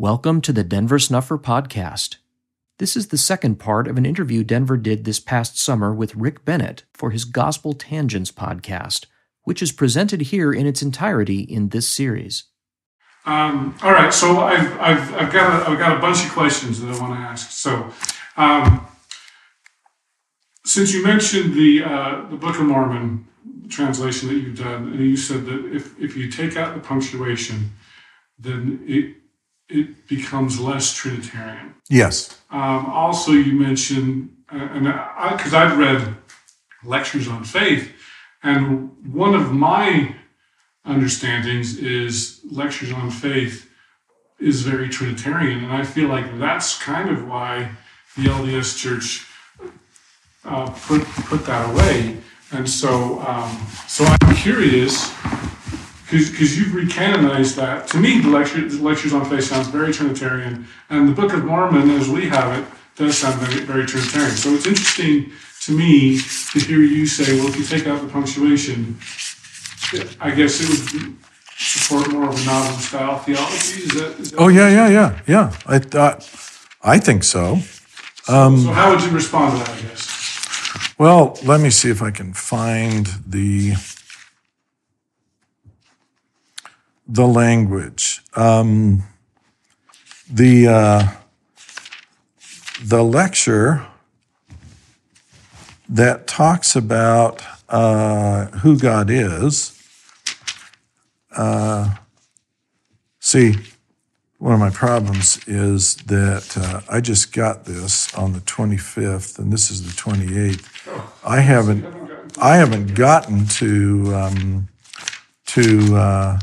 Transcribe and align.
Welcome 0.00 0.40
to 0.40 0.52
the 0.54 0.64
Denver 0.64 0.98
Snuffer 0.98 1.36
Podcast. 1.36 2.16
This 2.78 2.96
is 2.96 3.08
the 3.08 3.18
second 3.18 3.56
part 3.56 3.86
of 3.86 3.98
an 3.98 4.06
interview 4.06 4.42
Denver 4.42 4.78
did 4.78 5.04
this 5.04 5.20
past 5.20 5.58
summer 5.58 5.92
with 5.92 6.14
Rick 6.14 6.42
Bennett 6.46 6.84
for 6.94 7.10
his 7.10 7.26
Gospel 7.26 7.74
Tangents 7.74 8.32
podcast, 8.32 9.04
which 9.42 9.60
is 9.60 9.72
presented 9.72 10.22
here 10.22 10.54
in 10.54 10.66
its 10.66 10.80
entirety 10.80 11.40
in 11.40 11.68
this 11.68 11.86
series. 11.86 12.44
Um, 13.26 13.76
all 13.82 13.92
right, 13.92 14.10
so 14.10 14.40
I've, 14.40 14.72
I've, 14.80 15.14
I've, 15.16 15.32
got 15.34 15.68
a, 15.68 15.70
I've 15.70 15.78
got 15.78 15.98
a 15.98 16.00
bunch 16.00 16.24
of 16.24 16.32
questions 16.32 16.80
that 16.80 16.96
I 16.96 16.98
want 16.98 17.12
to 17.12 17.20
ask. 17.20 17.50
So, 17.50 17.90
um, 18.38 18.86
since 20.64 20.94
you 20.94 21.04
mentioned 21.04 21.52
the, 21.52 21.84
uh, 21.84 22.26
the 22.30 22.36
Book 22.36 22.58
of 22.58 22.62
Mormon 22.62 23.28
translation 23.68 24.30
that 24.30 24.36
you've 24.36 24.58
done, 24.58 24.94
and 24.94 24.98
you 24.98 25.18
said 25.18 25.44
that 25.44 25.66
if, 25.66 26.00
if 26.00 26.16
you 26.16 26.30
take 26.30 26.56
out 26.56 26.74
the 26.74 26.80
punctuation, 26.80 27.72
then 28.38 28.82
it, 28.86 29.19
it 29.70 30.08
becomes 30.08 30.58
less 30.58 30.92
Trinitarian. 30.92 31.74
Yes. 31.88 32.38
Um, 32.50 32.86
also, 32.86 33.32
you 33.32 33.52
mentioned, 33.52 34.36
uh, 34.52 34.56
and 34.56 34.84
because 35.36 35.54
I've 35.54 35.78
read 35.78 36.16
lectures 36.84 37.28
on 37.28 37.44
faith, 37.44 37.92
and 38.42 38.90
one 39.12 39.34
of 39.34 39.52
my 39.52 40.14
understandings 40.84 41.78
is 41.78 42.40
lectures 42.50 42.92
on 42.92 43.10
faith 43.10 43.70
is 44.38 44.62
very 44.62 44.88
Trinitarian, 44.88 45.64
and 45.64 45.72
I 45.72 45.84
feel 45.84 46.08
like 46.08 46.38
that's 46.38 46.78
kind 46.78 47.10
of 47.10 47.28
why 47.28 47.70
the 48.16 48.24
LDS 48.24 48.76
Church 48.76 49.26
uh, 50.44 50.70
put 50.70 51.02
put 51.04 51.44
that 51.46 51.70
away. 51.70 52.16
And 52.52 52.68
so, 52.68 53.20
um, 53.20 53.66
so 53.86 54.04
I'm 54.04 54.34
curious 54.34 55.12
because 56.10 56.58
you've 56.58 56.72
recanonized 56.72 57.56
that. 57.56 57.86
To 57.88 57.98
me, 57.98 58.20
the, 58.20 58.28
lecture, 58.28 58.66
the 58.68 58.82
lectures 58.82 59.12
on 59.12 59.24
faith 59.28 59.44
sounds 59.44 59.68
very 59.68 59.92
Trinitarian, 59.92 60.66
and 60.88 61.08
the 61.08 61.12
Book 61.12 61.32
of 61.32 61.44
Mormon, 61.44 61.90
as 61.90 62.08
we 62.08 62.28
have 62.28 62.58
it, 62.58 62.66
does 62.96 63.18
sound 63.18 63.40
very, 63.40 63.64
very 63.64 63.86
Trinitarian. 63.86 64.32
So 64.32 64.50
it's 64.50 64.66
interesting 64.66 65.32
to 65.62 65.72
me 65.72 66.18
to 66.52 66.60
hear 66.60 66.80
you 66.80 67.06
say, 67.06 67.38
well, 67.38 67.48
if 67.48 67.56
you 67.56 67.64
take 67.64 67.86
out 67.86 68.00
the 68.02 68.08
punctuation, 68.08 68.98
I 70.20 70.30
guess 70.30 70.60
it 70.60 70.68
would 70.68 71.16
support 71.56 72.10
more 72.10 72.28
of 72.28 72.40
a 72.40 72.44
novel 72.44 72.78
style 72.78 73.18
theology. 73.18 73.82
Is 73.82 73.92
that, 73.94 74.20
is 74.20 74.30
that 74.32 74.40
oh 74.40 74.48
yeah, 74.48 74.68
yeah, 74.68 74.88
yeah, 74.88 75.20
yeah. 75.26 75.52
I 75.66 75.78
thought, 75.78 76.28
I 76.82 76.98
think 76.98 77.22
so. 77.24 77.58
Um, 78.28 78.58
so 78.60 78.72
how 78.72 78.90
would 78.90 79.02
you 79.02 79.10
respond 79.10 79.58
to 79.58 79.64
that? 79.64 79.78
I 79.78 79.80
guess. 79.82 80.94
Well, 80.98 81.38
let 81.44 81.60
me 81.60 81.70
see 81.70 81.90
if 81.90 82.02
I 82.02 82.10
can 82.10 82.32
find 82.32 83.06
the 83.26 83.74
the 87.10 87.26
language. 87.26 88.22
Um, 88.34 89.02
the 90.30 90.68
uh, 90.68 91.08
the 92.82 93.02
lecture 93.02 93.86
that 95.88 96.28
talks 96.28 96.76
about 96.76 97.42
uh, 97.68 98.46
who 98.46 98.78
God 98.78 99.10
is. 99.10 99.76
Uh, 101.36 101.96
see, 103.18 103.56
one 104.38 104.54
of 104.54 104.60
my 104.60 104.70
problems 104.70 105.40
is 105.48 105.96
that 105.96 106.56
uh, 106.56 106.80
I 106.88 107.00
just 107.00 107.32
got 107.32 107.64
this 107.64 108.14
on 108.14 108.32
the 108.32 108.40
25th, 108.40 109.38
and 109.38 109.52
this 109.52 109.70
is 109.70 109.82
the 109.84 110.00
28th. 110.00 111.24
I 111.24 111.40
haven't, 111.40 111.84
I 112.40 112.56
haven't 112.56 112.94
gotten 112.94 113.46
to 113.46 114.14
um, 114.14 114.68
to 115.46 115.96
uh, 115.96 116.38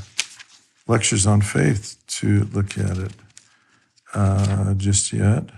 lectures 0.87 1.27
on 1.27 1.41
faith 1.41 1.97
to 2.07 2.45
look 2.53 2.77
at 2.77 2.97
it 2.97 3.13
uh, 4.13 4.73
just 4.73 5.13
yet. 5.13 5.49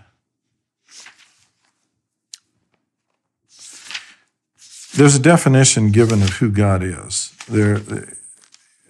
There's 4.96 5.16
a 5.16 5.20
definition 5.20 5.92
given 5.92 6.22
of 6.22 6.30
who 6.30 6.52
God 6.52 6.84
is 6.84 7.34
there 7.48 7.80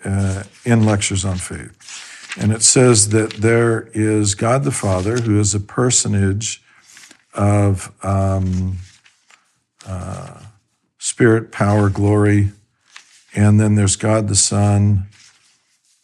uh, 0.03 0.43
in 0.65 0.85
lectures 0.85 1.25
on 1.25 1.37
faith. 1.37 1.75
And 2.39 2.51
it 2.51 2.61
says 2.61 3.09
that 3.09 3.33
there 3.33 3.89
is 3.93 4.33
God 4.33 4.63
the 4.63 4.71
Father, 4.71 5.17
who 5.17 5.39
is 5.39 5.53
a 5.53 5.59
personage 5.59 6.63
of 7.33 7.93
um, 8.03 8.77
uh, 9.85 10.41
spirit, 10.97 11.51
power, 11.51 11.89
glory. 11.89 12.51
And 13.35 13.59
then 13.59 13.75
there's 13.75 13.95
God 13.95 14.29
the 14.29 14.35
Son, 14.35 15.08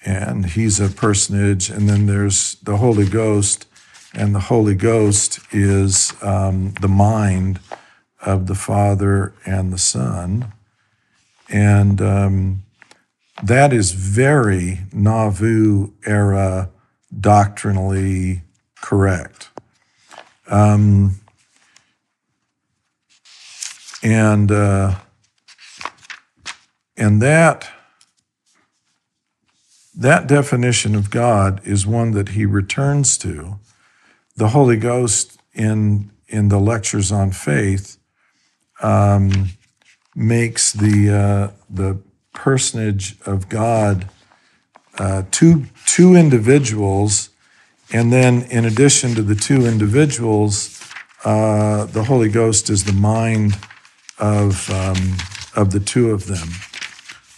and 0.06 0.46
he's 0.46 0.80
a 0.80 0.88
personage. 0.88 1.70
And 1.70 1.90
then 1.90 2.06
there's 2.06 2.56
the 2.64 2.78
Holy 2.78 3.08
Ghost, 3.08 3.68
and 4.14 4.34
the 4.34 4.40
Holy 4.40 4.76
Ghost 4.76 5.40
is 5.52 6.14
um, 6.22 6.74
the 6.80 6.88
mind 6.88 7.60
of 8.22 8.48
the 8.48 8.56
Father 8.56 9.34
and 9.46 9.74
the 9.74 9.78
Son. 9.78 10.54
And 11.50 12.02
um, 12.02 12.64
that 13.44 13.74
is 13.74 13.92
very 13.92 14.80
Nauvoo 14.94 15.92
era 16.06 16.70
doctrinally 17.20 18.42
correct. 18.82 19.50
Um, 20.48 21.20
and 24.04 24.52
uh, 24.52 24.96
and 26.96 27.22
that 27.22 27.70
that 29.96 30.28
definition 30.28 30.96
of 30.96 31.10
God 31.10 31.62
is 31.66 31.88
one 31.88 32.12
that 32.12 32.30
he 32.30 32.46
returns 32.46 33.18
to. 33.20 33.60
The 34.36 34.50
Holy 34.50 34.78
Ghost 34.78 35.40
in, 35.54 36.12
in 36.28 36.50
the 36.50 36.60
lectures 36.60 37.12
on 37.12 37.32
faith 37.32 37.98
um, 38.82 39.50
makes 40.14 40.74
the, 40.74 41.10
uh, 41.10 41.52
the 41.70 42.00
personage 42.34 43.18
of 43.26 43.48
God 43.48 44.10
uh, 44.98 45.24
two, 45.32 45.66
two 45.86 46.16
individuals, 46.16 47.30
and 47.94 48.12
then 48.12 48.44
in 48.44 48.66
addition 48.66 49.16
to 49.16 49.22
the 49.22 49.36
two 49.36 49.66
individuals, 49.66 50.82
uh, 51.24 51.86
the 51.86 52.04
Holy 52.04 52.30
Ghost 52.30 52.70
is 52.70 52.84
the 52.84 52.94
mind 52.94 53.58
of, 54.20 54.70
um, 54.70 55.18
of 55.56 55.72
the 55.72 55.80
two 55.80 56.12
of 56.12 56.28
them. 56.28 56.50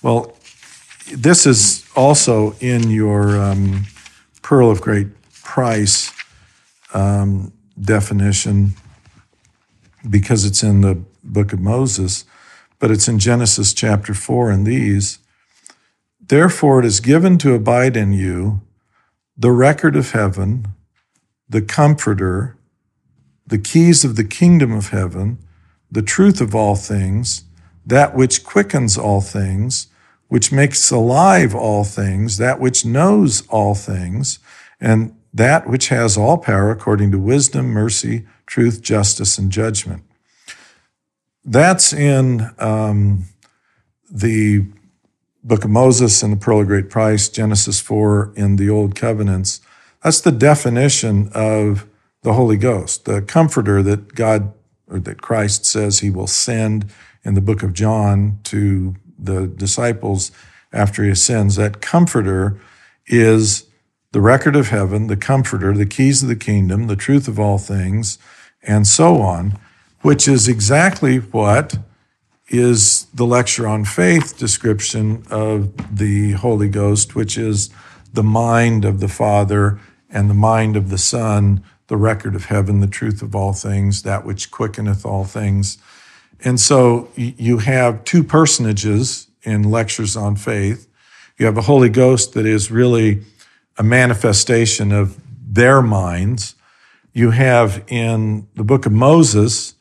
Well, 0.01 0.36
this 1.13 1.45
is 1.45 1.85
also 1.95 2.55
in 2.59 2.89
your 2.89 3.39
um, 3.39 3.85
Pearl 4.41 4.69
of 4.69 4.81
Great 4.81 5.07
Price 5.43 6.11
um, 6.93 7.53
definition 7.79 8.73
because 10.09 10.45
it's 10.45 10.63
in 10.63 10.81
the 10.81 11.01
book 11.23 11.53
of 11.53 11.59
Moses, 11.59 12.25
but 12.79 12.91
it's 12.91 13.07
in 13.07 13.19
Genesis 13.19 13.73
chapter 13.73 14.13
4 14.13 14.51
and 14.51 14.65
these. 14.65 15.19
Therefore, 16.19 16.79
it 16.79 16.85
is 16.85 16.99
given 16.99 17.37
to 17.39 17.53
abide 17.53 17.95
in 17.95 18.11
you 18.11 18.61
the 19.37 19.51
record 19.51 19.95
of 19.95 20.11
heaven, 20.11 20.67
the 21.47 21.61
comforter, 21.61 22.57
the 23.45 23.57
keys 23.57 24.03
of 24.03 24.15
the 24.15 24.23
kingdom 24.23 24.73
of 24.73 24.89
heaven, 24.89 25.37
the 25.89 26.01
truth 26.01 26.41
of 26.41 26.53
all 26.53 26.75
things, 26.75 27.45
that 27.85 28.13
which 28.13 28.43
quickens 28.43 28.97
all 28.97 29.21
things 29.21 29.87
which 30.27 30.51
makes 30.51 30.91
alive 30.91 31.55
all 31.55 31.83
things, 31.83 32.37
that 32.37 32.59
which 32.59 32.85
knows 32.85 33.47
all 33.47 33.75
things, 33.75 34.39
and 34.79 35.15
that 35.33 35.67
which 35.67 35.89
has 35.89 36.17
all 36.17 36.37
power 36.37 36.71
according 36.71 37.11
to 37.11 37.19
wisdom, 37.19 37.67
mercy, 37.67 38.25
truth, 38.45 38.81
justice, 38.81 39.37
and 39.37 39.51
judgment. 39.51 40.03
That's 41.45 41.93
in 41.93 42.49
um, 42.59 43.25
the 44.09 44.65
book 45.43 45.63
of 45.63 45.69
Moses 45.69 46.21
and 46.21 46.33
the 46.33 46.37
Pearl 46.37 46.61
of 46.61 46.67
Great 46.67 46.89
Price, 46.89 47.29
Genesis 47.29 47.79
4 47.79 48.33
in 48.35 48.57
the 48.57 48.69
Old 48.69 48.95
Covenants. 48.95 49.61
That's 50.03 50.19
the 50.19 50.31
definition 50.31 51.29
of 51.33 51.87
the 52.23 52.33
Holy 52.33 52.57
Ghost, 52.57 53.05
the 53.05 53.21
comforter 53.21 53.81
that 53.83 54.13
God 54.13 54.53
or 54.89 54.99
that 54.99 55.21
Christ 55.21 55.65
says 55.65 55.99
he 55.99 56.09
will 56.09 56.27
send 56.27 56.91
in 57.23 57.33
the 57.33 57.41
book 57.41 57.63
of 57.63 57.73
John 57.73 58.39
to 58.45 58.95
the 59.17 59.47
disciples 59.47 60.31
after 60.73 61.03
he 61.03 61.09
ascends, 61.09 61.55
that 61.55 61.81
comforter 61.81 62.59
is 63.07 63.65
the 64.11 64.21
record 64.21 64.55
of 64.55 64.69
heaven, 64.69 65.07
the 65.07 65.17
comforter, 65.17 65.73
the 65.73 65.85
keys 65.85 66.23
of 66.23 66.29
the 66.29 66.35
kingdom, 66.35 66.87
the 66.87 66.95
truth 66.95 67.27
of 67.27 67.39
all 67.39 67.57
things, 67.57 68.17
and 68.63 68.87
so 68.87 69.21
on, 69.21 69.57
which 70.01 70.27
is 70.27 70.47
exactly 70.47 71.17
what 71.17 71.77
is 72.49 73.07
the 73.13 73.25
lecture 73.25 73.67
on 73.67 73.83
faith 73.83 74.37
description 74.37 75.23
of 75.29 75.73
the 75.95 76.31
Holy 76.33 76.69
Ghost, 76.69 77.15
which 77.15 77.37
is 77.37 77.69
the 78.13 78.23
mind 78.23 78.85
of 78.85 78.99
the 78.99 79.09
Father 79.09 79.79
and 80.09 80.29
the 80.29 80.33
mind 80.33 80.77
of 80.77 80.89
the 80.89 80.97
Son, 80.97 81.63
the 81.87 81.97
record 81.97 82.35
of 82.35 82.45
heaven, 82.45 82.79
the 82.79 82.87
truth 82.87 83.21
of 83.21 83.35
all 83.35 83.53
things, 83.53 84.03
that 84.03 84.25
which 84.25 84.51
quickeneth 84.51 85.05
all 85.05 85.25
things, 85.25 85.77
and 86.43 86.59
so 86.59 87.09
you 87.15 87.59
have 87.59 88.03
two 88.03 88.23
personages 88.23 89.27
in 89.43 89.63
lectures 89.63 90.15
on 90.15 90.35
faith. 90.35 90.87
You 91.37 91.45
have 91.45 91.57
a 91.57 91.61
Holy 91.61 91.89
Ghost 91.89 92.33
that 92.33 92.45
is 92.45 92.69
really 92.69 93.23
a 93.77 93.83
manifestation 93.83 94.91
of 94.91 95.19
their 95.47 95.81
minds. 95.81 96.55
You 97.13 97.31
have 97.31 97.83
in 97.87 98.47
the 98.55 98.63
book 98.63 98.85
of 98.85 98.91
Moses, 98.91 99.75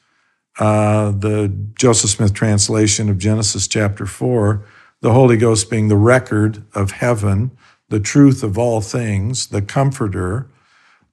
uh, 0.58 1.10
the 1.10 1.52
Joseph 1.74 2.10
Smith 2.10 2.32
translation 2.32 3.10
of 3.10 3.18
Genesis 3.18 3.66
chapter 3.66 4.06
4, 4.06 4.64
the 5.00 5.12
Holy 5.12 5.36
Ghost 5.36 5.68
being 5.68 5.88
the 5.88 5.96
record 5.96 6.64
of 6.74 6.92
heaven, 6.92 7.50
the 7.88 8.00
truth 8.00 8.42
of 8.42 8.56
all 8.56 8.80
things, 8.80 9.48
the 9.48 9.62
comforter. 9.62 10.48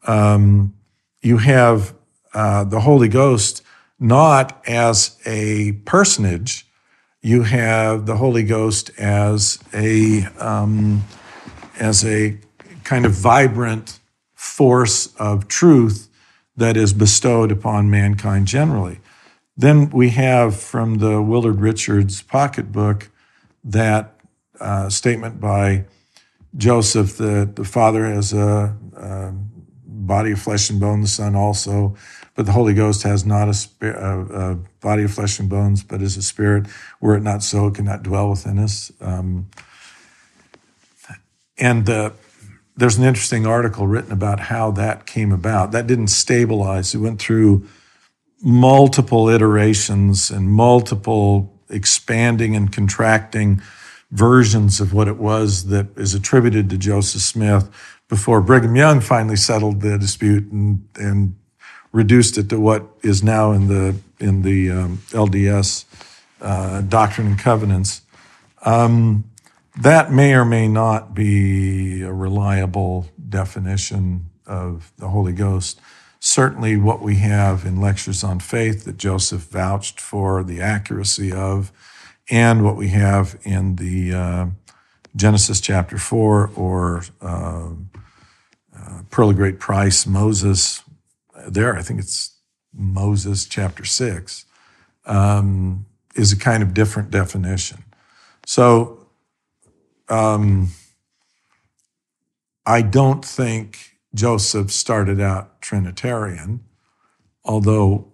Um, 0.07 0.73
you 1.21 1.37
have 1.37 1.93
uh, 2.33 2.63
the 2.63 2.81
Holy 2.81 3.07
Ghost 3.07 3.62
not 4.03 4.61
as 4.67 5.17
a 5.25 5.71
personage, 5.85 6.67
you 7.21 7.43
have 7.43 8.05
the 8.05 8.17
Holy 8.17 8.43
Ghost 8.43 8.91
as 8.99 9.57
a 9.73 10.25
um, 10.39 11.05
as 11.79 12.03
a 12.03 12.37
kind 12.83 13.05
of 13.05 13.13
vibrant 13.13 13.99
force 14.35 15.15
of 15.15 15.47
truth 15.47 16.09
that 16.57 16.75
is 16.75 16.91
bestowed 16.91 17.49
upon 17.49 17.89
mankind 17.89 18.45
generally. 18.45 18.99
Then 19.55 19.89
we 19.89 20.09
have 20.09 20.59
from 20.59 20.97
the 20.97 21.21
Willard 21.21 21.61
Richards 21.61 22.21
pocketbook 22.21 23.09
that 23.63 24.19
uh, 24.59 24.89
statement 24.89 25.39
by 25.39 25.85
Joseph 26.57 27.17
that 27.17 27.55
the 27.55 27.63
Father 27.63 28.05
has 28.05 28.33
a, 28.33 28.75
a, 28.97 29.33
body 29.85 30.33
of 30.33 30.41
flesh 30.41 30.69
and 30.69 30.81
bone, 30.81 30.99
the 30.99 31.07
Son 31.07 31.35
also, 31.35 31.95
but 32.35 32.45
the 32.45 32.51
Holy 32.51 32.73
Ghost 32.73 33.03
has 33.03 33.25
not 33.25 33.47
a, 33.47 33.69
a, 33.81 34.51
a, 34.51 34.55
body 34.81 35.03
of 35.03 35.13
flesh 35.13 35.39
and 35.39 35.49
bones, 35.49 35.83
but 35.83 36.01
is 36.01 36.17
a 36.17 36.23
spirit. 36.23 36.65
Were 36.99 37.15
it 37.15 37.21
not 37.21 37.43
so, 37.43 37.67
it 37.67 37.75
cannot 37.75 38.03
dwell 38.03 38.29
within 38.29 38.57
us. 38.57 38.91
Um, 38.99 39.47
and 41.57 41.89
uh, 41.89 42.11
there's 42.75 42.97
an 42.97 43.03
interesting 43.03 43.45
article 43.45 43.85
written 43.87 44.11
about 44.11 44.39
how 44.39 44.71
that 44.71 45.05
came 45.05 45.31
about. 45.31 45.71
That 45.71 45.87
didn't 45.87 46.07
stabilize. 46.07 46.95
It 46.95 46.99
went 46.99 47.21
through 47.21 47.67
multiple 48.41 49.29
iterations 49.29 50.31
and 50.31 50.49
multiple 50.49 51.53
expanding 51.69 52.55
and 52.55 52.71
contracting 52.71 53.61
versions 54.11 54.81
of 54.81 54.93
what 54.93 55.07
it 55.07 55.17
was 55.17 55.67
that 55.67 55.87
is 55.97 56.13
attributed 56.13 56.69
to 56.69 56.77
Joseph 56.77 57.21
Smith 57.21 57.69
before 58.09 58.41
Brigham 58.41 58.75
Young 58.75 58.99
finally 58.99 59.35
settled 59.35 59.81
the 59.81 59.97
dispute 59.97 60.51
and, 60.51 60.87
and 60.95 61.35
reduced 61.93 62.37
it 62.37 62.49
to 62.49 62.59
what 62.59 62.85
is 63.01 63.23
now 63.23 63.53
in 63.53 63.67
the 63.67 63.95
in 64.19 64.41
the 64.41 64.69
um, 64.69 64.97
LDS 65.11 65.85
uh, 66.41 66.81
Doctrine 66.81 67.27
and 67.27 67.39
Covenants. 67.39 68.01
Um, 68.65 69.23
that 69.81 70.11
may 70.11 70.33
or 70.33 70.45
may 70.45 70.67
not 70.67 71.15
be 71.15 72.01
a 72.01 72.11
reliable 72.11 73.07
definition 73.29 74.29
of 74.45 74.91
the 74.97 75.07
Holy 75.07 75.33
Ghost. 75.33 75.79
Certainly, 76.19 76.77
what 76.77 77.01
we 77.01 77.15
have 77.15 77.65
in 77.65 77.81
lectures 77.81 78.23
on 78.23 78.39
faith 78.39 78.85
that 78.85 78.97
Joseph 78.97 79.41
vouched 79.41 79.99
for 79.99 80.43
the 80.43 80.61
accuracy 80.61 81.31
of, 81.31 81.71
and 82.29 82.63
what 82.63 82.75
we 82.75 82.89
have 82.89 83.37
in 83.43 83.75
the 83.75 84.13
uh, 84.13 84.45
Genesis 85.15 85.59
chapter 85.59 85.97
4 85.97 86.51
or 86.55 87.03
uh, 87.21 87.69
uh, 88.75 89.01
Pearl 89.09 89.31
of 89.31 89.35
Great 89.35 89.59
Price, 89.59 90.07
Moses, 90.07 90.81
there, 91.47 91.75
I 91.75 91.81
think 91.81 91.99
it's 91.99 92.37
Moses 92.73 93.45
chapter 93.45 93.85
6, 93.85 94.45
um, 95.05 95.85
is 96.15 96.31
a 96.31 96.37
kind 96.37 96.63
of 96.63 96.73
different 96.73 97.11
definition. 97.11 97.83
So 98.45 99.07
um, 100.09 100.69
I 102.65 102.81
don't 102.81 103.23
think 103.23 103.97
Joseph 104.13 104.71
started 104.71 105.19
out 105.19 105.61
Trinitarian, 105.61 106.63
although 107.43 108.11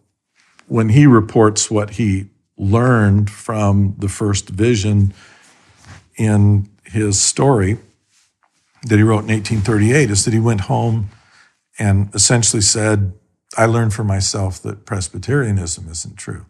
when 0.68 0.90
he 0.90 1.06
reports 1.06 1.70
what 1.70 1.92
he 1.92 2.30
learned 2.58 3.30
from 3.30 3.96
the 3.98 4.10
first 4.10 4.50
vision 4.50 5.14
in 6.18 6.70
his 6.84 7.22
story 7.22 7.78
that 8.84 8.98
he 8.98 9.04
wrote 9.04 9.20
in 9.20 9.28
1838 9.28 10.10
is 10.10 10.26
that 10.26 10.34
he 10.34 10.40
went 10.40 10.62
home 10.62 11.10
and 11.78 12.14
essentially 12.14 12.62
said, 12.62 13.14
I 13.58 13.66
learned 13.66 13.94
for 13.94 14.04
myself 14.04 14.62
that 14.62 14.86
Presbyterianism 14.86 15.90
isn't 15.90 16.18
true. 16.18 16.46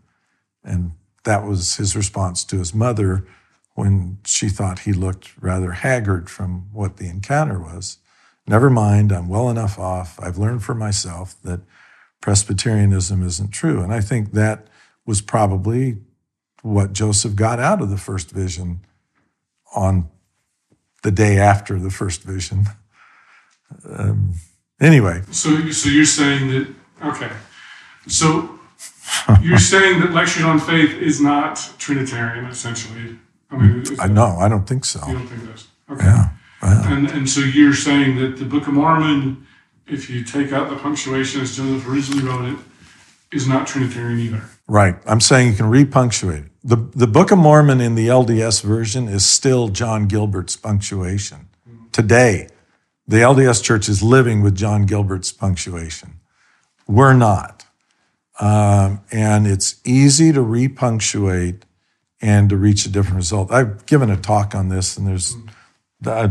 And 0.63 0.91
that 1.23 1.45
was 1.45 1.75
his 1.75 1.95
response 1.95 2.43
to 2.45 2.57
his 2.57 2.73
mother 2.73 3.25
when 3.75 4.17
she 4.25 4.49
thought 4.49 4.79
he 4.79 4.93
looked 4.93 5.31
rather 5.41 5.71
haggard 5.71 6.29
from 6.29 6.67
what 6.73 6.97
the 6.97 7.07
encounter 7.07 7.59
was. 7.59 7.97
Never 8.45 8.69
mind, 8.69 9.11
I'm 9.11 9.29
well 9.29 9.49
enough 9.49 9.79
off. 9.79 10.19
I've 10.19 10.37
learned 10.37 10.63
for 10.63 10.75
myself 10.75 11.35
that 11.43 11.61
Presbyterianism 12.21 13.25
isn't 13.25 13.51
true. 13.51 13.81
And 13.81 13.93
I 13.93 14.01
think 14.01 14.33
that 14.33 14.67
was 15.05 15.21
probably 15.21 15.99
what 16.61 16.93
Joseph 16.93 17.35
got 17.35 17.59
out 17.59 17.81
of 17.81 17.89
the 17.89 17.97
first 17.97 18.31
vision 18.31 18.85
on 19.75 20.09
the 21.03 21.11
day 21.11 21.37
after 21.37 21.79
the 21.79 21.91
first 21.91 22.23
vision. 22.23 22.65
Um, 23.87 24.33
anyway. 24.81 25.21
So, 25.29 25.69
so 25.69 25.89
you're 25.89 26.03
saying 26.03 26.49
that, 26.49 26.73
okay. 27.03 27.31
So 28.07 28.59
you're 29.41 29.57
saying 29.57 30.01
that 30.01 30.11
Lectures 30.11 30.43
on 30.43 30.59
Faith 30.59 30.93
is 30.93 31.21
not 31.21 31.73
Trinitarian, 31.77 32.45
essentially. 32.45 33.17
I 33.51 33.57
mean, 33.57 33.83
I, 33.99 34.07
no, 34.07 34.37
I 34.37 34.47
don't 34.47 34.67
think 34.67 34.85
so. 34.85 35.05
You 35.07 35.13
don't 35.13 35.27
think 35.27 35.43
this? 35.51 35.67
Okay. 35.89 36.05
Yeah. 36.05 36.29
yeah. 36.61 36.93
And 36.93 37.09
and 37.09 37.29
so 37.29 37.41
you're 37.41 37.73
saying 37.73 38.17
that 38.17 38.37
the 38.37 38.45
Book 38.45 38.67
of 38.67 38.73
Mormon, 38.73 39.47
if 39.87 40.09
you 40.09 40.23
take 40.23 40.51
out 40.51 40.69
the 40.69 40.75
punctuation 40.75 41.41
as 41.41 41.55
Joseph 41.55 41.87
originally 41.87 42.23
wrote 42.23 42.45
it, 42.45 42.59
is 43.31 43.47
not 43.47 43.67
Trinitarian 43.67 44.19
either. 44.19 44.43
Right. 44.67 44.95
I'm 45.05 45.21
saying 45.21 45.51
you 45.51 45.55
can 45.55 45.67
repunctuate 45.67 46.45
it. 46.45 46.51
The, 46.63 46.75
the 46.75 47.07
Book 47.07 47.31
of 47.31 47.37
Mormon 47.37 47.79
in 47.79 47.95
the 47.95 48.07
LDS 48.07 48.63
version 48.63 49.07
is 49.07 49.25
still 49.25 49.69
John 49.69 50.07
Gilbert's 50.07 50.55
punctuation. 50.55 51.47
Mm-hmm. 51.67 51.85
Today, 51.91 52.49
the 53.07 53.17
LDS 53.17 53.63
church 53.63 53.87
is 53.87 54.03
living 54.03 54.41
with 54.41 54.55
John 54.55 54.85
Gilbert's 54.85 55.31
punctuation. 55.31 56.18
We're 56.89 57.13
not. 57.13 57.67
Um, 58.39 59.01
and 59.11 59.45
it's 59.45 59.79
easy 59.85 60.33
to 60.33 60.39
repunctuate 60.39 61.61
and 62.19 62.49
to 62.49 62.57
reach 62.57 62.83
a 62.87 62.89
different 62.89 63.17
result. 63.17 63.51
I've 63.51 63.85
given 63.85 64.09
a 64.09 64.17
talk 64.17 64.55
on 64.55 64.69
this, 64.69 64.97
and 64.97 65.05
there's 65.05 65.35
uh, 66.03 66.29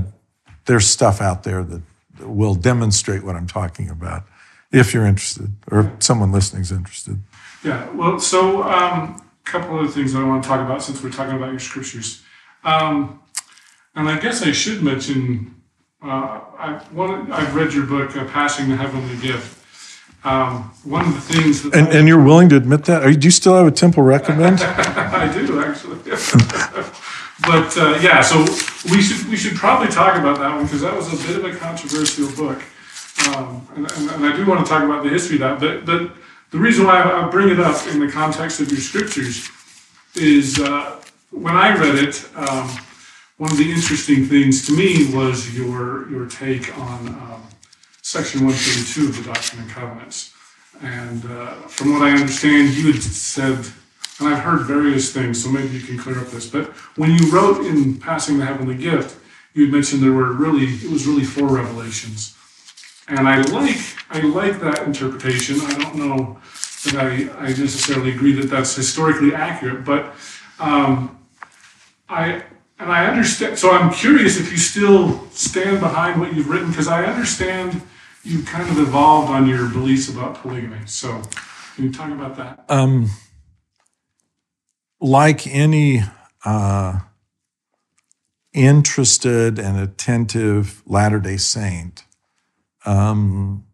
there's 0.64 0.86
stuff 0.86 1.20
out 1.20 1.44
there 1.44 1.62
that 1.62 1.82
will 2.20 2.56
demonstrate 2.56 3.22
what 3.22 3.36
I'm 3.36 3.46
talking 3.46 3.88
about, 3.88 4.24
if 4.72 4.92
you're 4.92 5.06
interested, 5.06 5.52
or 5.70 5.80
if 5.80 6.02
someone 6.02 6.32
listening 6.32 6.62
is 6.62 6.72
interested. 6.72 7.20
Yeah. 7.62 7.88
Well, 7.92 8.18
so 8.18 8.64
a 8.64 8.68
um, 8.68 9.30
couple 9.44 9.78
other 9.78 9.88
things 9.88 10.14
I 10.16 10.24
want 10.24 10.42
to 10.42 10.48
talk 10.48 10.60
about 10.60 10.82
since 10.82 11.00
we're 11.02 11.10
talking 11.10 11.36
about 11.36 11.50
your 11.50 11.60
scriptures, 11.60 12.22
um, 12.64 13.22
and 13.94 14.08
I 14.08 14.18
guess 14.18 14.42
I 14.42 14.50
should 14.50 14.82
mention. 14.82 15.54
Uh, 16.02 16.40
I, 16.58 16.80
I've 17.32 17.54
read 17.54 17.72
your 17.72 17.86
book, 17.86 18.16
uh, 18.16 18.24
"Passing 18.26 18.68
the 18.68 18.76
Heavenly 18.76 19.16
Gift," 19.18 19.57
Um, 20.28 20.64
one 20.84 21.06
of 21.06 21.14
the 21.14 21.20
things 21.22 21.62
that 21.62 21.74
and, 21.74 21.88
I, 21.88 21.98
and 21.98 22.06
you're 22.06 22.22
willing 22.22 22.50
to 22.50 22.56
admit 22.56 22.84
that? 22.84 23.02
Are 23.02 23.08
you, 23.08 23.16
do 23.16 23.26
you 23.26 23.30
still 23.30 23.56
have 23.56 23.66
a 23.66 23.70
temple 23.70 24.02
recommend? 24.02 24.60
I 24.62 25.32
do 25.32 25.58
actually. 25.58 25.96
but 26.04 27.78
uh, 27.78 27.98
yeah, 28.02 28.20
so 28.20 28.40
we 28.92 29.00
should 29.00 29.26
we 29.30 29.38
should 29.38 29.56
probably 29.56 29.88
talk 29.88 30.18
about 30.18 30.38
that 30.38 30.54
one 30.54 30.64
because 30.64 30.82
that 30.82 30.94
was 30.94 31.08
a 31.08 31.26
bit 31.26 31.36
of 31.36 31.44
a 31.46 31.56
controversial 31.56 32.30
book, 32.36 32.62
um, 33.28 33.66
and, 33.74 33.90
and, 33.90 34.10
and, 34.10 34.26
I 34.26 34.36
do 34.36 34.44
want 34.44 34.66
to 34.66 34.70
talk 34.70 34.82
about 34.84 35.02
the 35.02 35.08
history 35.08 35.36
of 35.36 35.40
that. 35.40 35.60
But 35.60 35.86
but 35.86 36.12
the 36.50 36.58
reason 36.58 36.84
why 36.84 37.02
I 37.02 37.26
bring 37.30 37.48
it 37.48 37.58
up 37.58 37.86
in 37.86 37.98
the 37.98 38.12
context 38.12 38.60
of 38.60 38.70
your 38.70 38.80
scriptures 38.80 39.48
is 40.14 40.60
uh, 40.60 41.02
when 41.30 41.56
I 41.56 41.74
read 41.74 41.94
it. 41.94 42.28
Um, 42.36 42.68
one 43.38 43.52
of 43.52 43.56
the 43.56 43.70
interesting 43.70 44.26
things 44.26 44.66
to 44.66 44.76
me 44.76 45.14
was 45.14 45.56
your 45.56 46.10
your 46.10 46.26
take 46.26 46.76
on 46.76 47.08
um, 47.08 47.47
section 48.08 48.46
132 48.46 49.10
of 49.10 49.18
the 49.18 49.22
Doctrine 49.34 49.60
and 49.60 49.70
Covenants. 49.70 50.32
And 50.80 51.26
uh, 51.26 51.52
from 51.68 51.92
what 51.92 52.00
I 52.00 52.12
understand, 52.12 52.72
you 52.72 52.90
had 52.90 53.02
said, 53.02 53.58
and 54.18 54.34
I've 54.34 54.42
heard 54.42 54.62
various 54.62 55.12
things, 55.12 55.44
so 55.44 55.50
maybe 55.50 55.68
you 55.76 55.80
can 55.80 55.98
clear 55.98 56.18
up 56.18 56.28
this, 56.28 56.48
but 56.48 56.68
when 56.96 57.10
you 57.10 57.30
wrote 57.30 57.66
in 57.66 57.98
Passing 57.98 58.38
the 58.38 58.46
Heavenly 58.46 58.78
Gift, 58.78 59.20
you 59.52 59.64
had 59.64 59.74
mentioned 59.74 60.02
there 60.02 60.12
were 60.12 60.32
really, 60.32 60.64
it 60.64 60.90
was 60.90 61.06
really 61.06 61.22
four 61.22 61.48
revelations. 61.48 62.34
And 63.08 63.28
I 63.28 63.42
like, 63.42 63.76
I 64.08 64.20
like 64.20 64.58
that 64.60 64.86
interpretation. 64.86 65.60
I 65.60 65.74
don't 65.74 65.96
know 65.96 66.38
that 66.86 66.94
I, 66.94 67.28
I 67.38 67.48
necessarily 67.48 68.12
agree 68.12 68.32
that 68.40 68.46
that's 68.46 68.74
historically 68.74 69.34
accurate, 69.34 69.84
but 69.84 70.14
um, 70.58 71.18
I, 72.08 72.42
and 72.78 72.90
I 72.90 73.06
understand. 73.06 73.58
So 73.58 73.70
I'm 73.70 73.92
curious 73.92 74.40
if 74.40 74.50
you 74.50 74.56
still 74.56 75.28
stand 75.28 75.80
behind 75.80 76.18
what 76.18 76.32
you've 76.32 76.48
written, 76.48 76.70
because 76.70 76.88
I 76.88 77.04
understand 77.04 77.82
you 78.28 78.42
kind 78.42 78.68
of 78.68 78.78
evolved 78.78 79.30
on 79.30 79.48
your 79.48 79.68
beliefs 79.68 80.08
about 80.08 80.34
polygamy. 80.42 80.80
So, 80.84 81.22
can 81.74 81.84
you 81.84 81.92
talk 81.92 82.10
about 82.10 82.36
that? 82.36 82.64
Um, 82.68 83.08
like 85.00 85.46
any 85.46 86.02
uh, 86.44 87.00
interested 88.52 89.58
and 89.58 89.78
attentive 89.78 90.82
Latter 90.84 91.20
day 91.20 91.38
Saint, 91.38 92.04
um, 92.84 93.64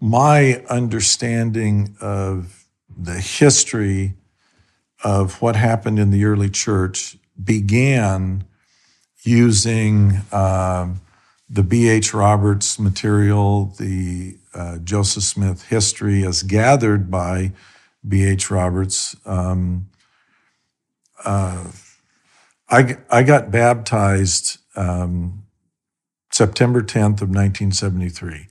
my 0.00 0.64
understanding 0.70 1.96
of 2.00 2.66
the 2.96 3.20
history 3.20 4.14
of 5.02 5.42
what 5.42 5.56
happened 5.56 5.98
in 5.98 6.10
the 6.10 6.24
early 6.24 6.48
church 6.48 7.18
began 7.42 8.44
using 9.24 10.22
um, 10.32 11.00
the 11.54 11.62
B.H. 11.62 12.12
Roberts 12.12 12.80
material, 12.80 13.66
the 13.78 14.36
uh, 14.52 14.78
Joseph 14.78 15.22
Smith 15.22 15.68
history 15.68 16.26
as 16.26 16.42
gathered 16.42 17.12
by 17.12 17.52
B.H. 18.06 18.50
Roberts. 18.50 19.14
Um, 19.24 19.88
uh, 21.24 21.70
I, 22.68 22.96
I 23.08 23.22
got 23.22 23.52
baptized 23.52 24.58
um, 24.74 25.44
September 26.32 26.82
10th 26.82 27.22
of 27.22 27.30
1973. 27.30 28.48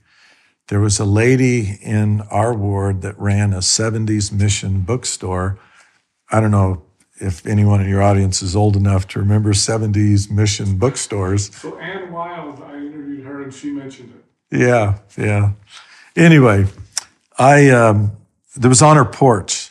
There 0.68 0.80
was 0.80 0.98
a 0.98 1.04
lady 1.04 1.78
in 1.82 2.22
our 2.30 2.54
ward 2.54 3.02
that 3.02 3.18
ran 3.18 3.52
a 3.52 3.58
70s 3.58 4.32
mission 4.32 4.80
bookstore. 4.80 5.58
I 6.30 6.40
don't 6.40 6.50
know 6.50 6.84
if 7.20 7.46
anyone 7.46 7.82
in 7.82 7.88
your 7.88 8.02
audience 8.02 8.42
is 8.42 8.56
old 8.56 8.76
enough 8.76 9.06
to 9.08 9.18
remember 9.18 9.52
70s 9.52 10.30
mission 10.30 10.78
bookstores. 10.78 11.54
So 11.54 11.78
Ann 11.78 12.10
Wild, 12.10 12.63
and 13.44 13.54
she 13.54 13.70
mentioned 13.70 14.12
it. 14.14 14.58
Yeah, 14.58 14.98
yeah. 15.16 15.52
Anyway, 16.16 16.66
I 17.38 17.70
um, 17.70 18.12
there 18.56 18.68
was 18.68 18.82
on 18.82 18.96
her 18.96 19.04
porch. 19.04 19.70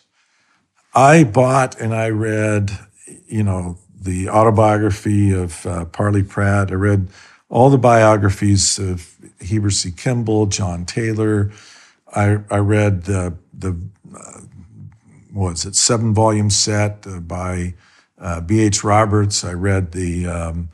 I 0.96 1.24
bought 1.24 1.80
and 1.80 1.94
I 1.94 2.10
read, 2.10 2.72
you 3.27 3.44
know, 3.44 3.77
the 4.00 4.30
autobiography 4.30 5.32
of 5.32 5.65
uh, 5.65 5.86
Parley 5.86 6.24
Pratt. 6.24 6.72
I 6.72 6.75
read 6.75 7.08
all 7.50 7.70
the 7.70 7.77
biographies 7.77 8.77
of 8.77 9.15
Heber 9.39 9.70
C. 9.70 9.92
Kimball, 9.92 10.46
John 10.48 10.86
Taylor. 10.86 11.51
I, 12.13 12.39
I 12.50 12.58
read 12.58 13.03
the 13.03 13.36
the 13.53 13.77
uh, 14.15 14.42
was 15.34 15.65
it 15.65 15.75
seven 15.75 16.13
volume 16.13 16.50
set 16.50 17.08
uh, 17.08 17.20
by 17.20 17.74
uh, 18.20 18.42
B. 18.42 18.60
H. 18.60 18.84
Roberts. 18.84 19.44
I 19.44 19.53
read 19.53 19.94
the 19.94 20.27
um, 20.27 20.70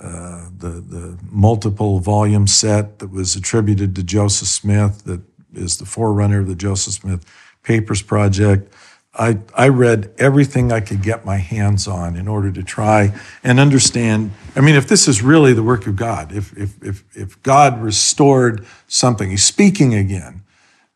uh, 0.00 0.48
the 0.56 0.80
the 0.80 1.18
multiple 1.30 1.98
volume 2.00 2.46
set 2.46 2.98
that 3.00 3.10
was 3.10 3.36
attributed 3.36 3.94
to 3.96 4.02
Joseph 4.02 4.48
Smith, 4.48 5.04
that 5.04 5.20
is 5.54 5.78
the 5.78 5.84
forerunner 5.84 6.40
of 6.40 6.46
the 6.46 6.54
Joseph 6.54 6.94
Smith 6.94 7.24
Papers 7.62 8.02
Project. 8.02 8.72
I, 9.14 9.38
I 9.54 9.68
read 9.68 10.12
everything 10.18 10.70
I 10.70 10.80
could 10.80 11.02
get 11.02 11.24
my 11.24 11.36
hands 11.36 11.88
on 11.88 12.14
in 12.14 12.28
order 12.28 12.52
to 12.52 12.62
try 12.62 13.12
and 13.42 13.58
understand. 13.58 14.30
I 14.54 14.60
mean, 14.60 14.76
if 14.76 14.86
this 14.86 15.08
is 15.08 15.20
really 15.20 15.52
the 15.52 15.64
work 15.64 15.86
of 15.88 15.96
God, 15.96 16.32
if, 16.32 16.56
if, 16.56 16.80
if, 16.82 17.04
if 17.16 17.42
God 17.42 17.82
restored 17.82 18.64
something, 18.86 19.30
He's 19.30 19.44
speaking 19.44 19.94
again. 19.94 20.42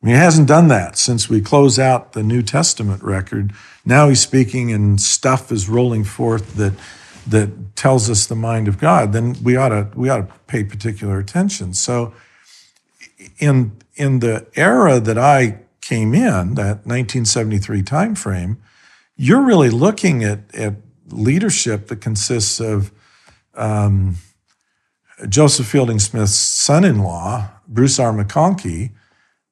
I 0.00 0.06
mean, 0.06 0.14
He 0.14 0.20
hasn't 0.20 0.46
done 0.46 0.68
that 0.68 0.96
since 0.96 1.28
we 1.28 1.40
close 1.40 1.78
out 1.78 2.12
the 2.12 2.22
New 2.22 2.42
Testament 2.42 3.02
record. 3.02 3.52
Now 3.84 4.08
He's 4.08 4.20
speaking 4.20 4.72
and 4.72 5.00
stuff 5.00 5.50
is 5.50 5.68
rolling 5.68 6.04
forth 6.04 6.54
that, 6.54 6.72
that 7.26 7.76
tells 7.76 8.10
us 8.10 8.26
the 8.26 8.34
mind 8.34 8.68
of 8.68 8.78
God. 8.78 9.12
Then 9.12 9.36
we 9.42 9.56
ought 9.56 9.70
to, 9.70 9.88
we 9.94 10.08
ought 10.08 10.28
to 10.28 10.34
pay 10.46 10.64
particular 10.64 11.18
attention. 11.18 11.74
So, 11.74 12.12
in, 13.38 13.76
in 13.94 14.20
the 14.20 14.46
era 14.54 15.00
that 15.00 15.18
I 15.18 15.60
came 15.80 16.14
in, 16.14 16.54
that 16.54 16.86
1973 16.86 17.82
timeframe, 17.82 18.56
you're 19.16 19.42
really 19.42 19.70
looking 19.70 20.24
at, 20.24 20.54
at 20.54 20.74
leadership 21.08 21.88
that 21.88 22.00
consists 22.00 22.60
of 22.60 22.90
um, 23.54 24.16
Joseph 25.28 25.66
Fielding 25.66 25.98
Smith's 25.98 26.34
son 26.34 26.84
in 26.84 26.98
law, 26.98 27.50
Bruce 27.68 27.98
R. 27.98 28.12
McConkie, 28.12 28.90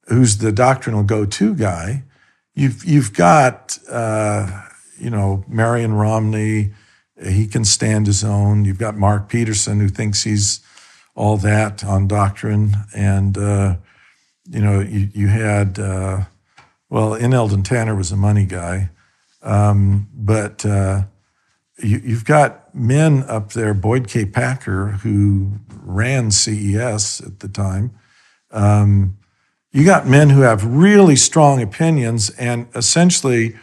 who's 0.07 0.37
the 0.37 0.51
doctrinal 0.51 1.03
go 1.03 1.25
to 1.25 1.55
guy. 1.55 2.03
You've, 2.53 2.83
you've 2.83 3.13
got, 3.13 3.79
uh, 3.89 4.65
you 4.99 5.09
know, 5.09 5.43
Marion 5.47 5.93
Romney, 5.93 6.73
he 7.25 7.47
can 7.47 7.65
stand 7.65 8.07
his 8.07 8.23
own. 8.23 8.65
You've 8.65 8.79
got 8.79 8.95
Mark 8.95 9.29
Petersen, 9.29 9.79
who 9.79 9.89
thinks 9.89 10.23
he's 10.23 10.61
all 11.15 11.37
that 11.37 11.83
on 11.83 12.07
doctrine. 12.07 12.75
And, 12.95 13.37
uh, 13.37 13.75
you 14.49 14.61
know, 14.61 14.79
you, 14.79 15.09
you 15.13 15.27
had, 15.27 15.79
uh, 15.79 16.21
well, 16.89 17.15
N. 17.15 17.33
Eldon 17.33 17.63
Tanner 17.63 17.95
was 17.95 18.11
a 18.11 18.17
money 18.17 18.45
guy, 18.45 18.89
um, 19.41 20.07
but 20.13 20.65
uh, 20.65 21.03
you, 21.77 21.99
have 22.15 22.25
got 22.25 22.73
men 22.73 23.23
up 23.23 23.53
there, 23.53 23.73
Boyd 23.73 24.07
K. 24.07 24.25
Packer, 24.25 24.87
who 25.03 25.53
ran 25.81 26.31
CES 26.31 27.21
at 27.21 27.39
the 27.39 27.47
time. 27.47 27.91
Um, 28.51 29.17
you 29.71 29.83
got 29.83 30.07
men 30.07 30.29
who 30.29 30.41
have 30.41 30.63
really 30.63 31.15
strong 31.15 31.61
opinions 31.61 32.29
and 32.31 32.67
essentially 32.75 33.55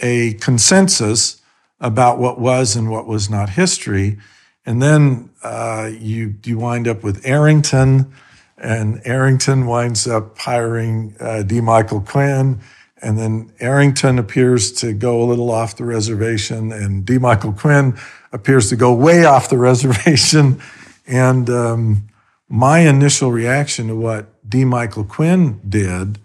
a 0.00 0.34
consensus 0.34 1.37
about 1.80 2.18
what 2.18 2.40
was 2.40 2.76
and 2.76 2.90
what 2.90 3.06
was 3.06 3.30
not 3.30 3.50
history. 3.50 4.18
And 4.66 4.82
then 4.82 5.30
uh, 5.42 5.90
you 5.98 6.34
you 6.44 6.58
wind 6.58 6.86
up 6.88 7.02
with 7.02 7.24
Arrington, 7.24 8.12
and 8.56 9.00
Arrington 9.04 9.66
winds 9.66 10.06
up 10.06 10.38
hiring 10.38 11.16
uh, 11.20 11.42
D. 11.42 11.60
Michael 11.60 12.00
Quinn, 12.00 12.60
and 13.00 13.18
then 13.18 13.52
Arrington 13.60 14.18
appears 14.18 14.72
to 14.72 14.92
go 14.92 15.22
a 15.22 15.24
little 15.24 15.50
off 15.50 15.76
the 15.76 15.84
reservation, 15.84 16.72
and 16.72 17.04
D. 17.06 17.18
Michael 17.18 17.52
Quinn 17.52 17.96
appears 18.32 18.68
to 18.68 18.76
go 18.76 18.92
way 18.92 19.24
off 19.24 19.48
the 19.48 19.58
reservation. 19.70 20.60
And 21.06 21.48
um, 21.48 22.08
my 22.48 22.80
initial 22.80 23.30
reaction 23.32 23.88
to 23.88 23.96
what 23.96 24.26
D. 24.48 24.64
Michael 24.64 25.04
Quinn 25.04 25.60
did 25.66 26.18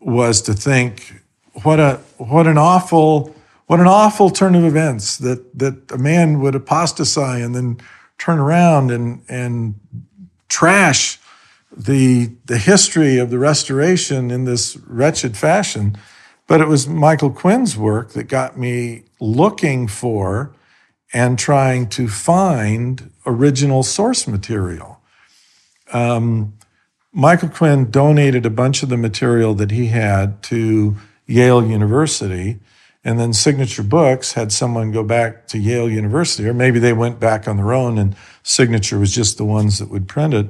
was 0.00 0.42
to 0.42 0.54
think, 0.54 1.22
what 1.62 1.78
a 1.80 2.00
what 2.18 2.46
an 2.46 2.58
awful 2.58 3.33
what 3.66 3.80
an 3.80 3.86
awful 3.86 4.30
turn 4.30 4.54
of 4.54 4.64
events 4.64 5.16
that 5.18 5.58
that 5.58 5.90
a 5.90 5.98
man 5.98 6.40
would 6.40 6.54
apostatize 6.54 7.42
and 7.42 7.54
then 7.54 7.78
turn 8.18 8.38
around 8.38 8.90
and 8.90 9.22
and 9.28 9.74
trash 10.48 11.18
the, 11.76 12.30
the 12.46 12.58
history 12.58 13.18
of 13.18 13.30
the 13.30 13.38
restoration 13.38 14.30
in 14.30 14.44
this 14.44 14.76
wretched 14.86 15.36
fashion. 15.36 15.96
But 16.46 16.60
it 16.60 16.68
was 16.68 16.86
Michael 16.86 17.30
Quinn's 17.30 17.76
work 17.76 18.10
that 18.10 18.24
got 18.24 18.58
me 18.58 19.04
looking 19.18 19.88
for 19.88 20.54
and 21.12 21.38
trying 21.38 21.88
to 21.88 22.08
find 22.08 23.10
original 23.26 23.82
source 23.82 24.26
material. 24.28 25.00
Um, 25.92 26.54
Michael 27.12 27.48
Quinn 27.48 27.90
donated 27.90 28.44
a 28.44 28.50
bunch 28.50 28.82
of 28.82 28.88
the 28.88 28.96
material 28.96 29.54
that 29.54 29.70
he 29.70 29.86
had 29.86 30.42
to 30.44 30.96
Yale 31.26 31.64
University, 31.64 32.58
and 33.04 33.20
then 33.20 33.32
Signature 33.32 33.82
Books 33.82 34.32
had 34.32 34.50
someone 34.50 34.90
go 34.90 35.04
back 35.04 35.46
to 35.48 35.58
Yale 35.58 35.90
University, 35.90 36.48
or 36.48 36.54
maybe 36.54 36.78
they 36.78 36.92
went 36.92 37.20
back 37.20 37.46
on 37.46 37.58
their 37.58 37.72
own 37.72 37.98
and 37.98 38.16
Signature 38.42 38.98
was 38.98 39.14
just 39.14 39.36
the 39.36 39.44
ones 39.44 39.78
that 39.78 39.90
would 39.90 40.08
print 40.08 40.34
it. 40.34 40.48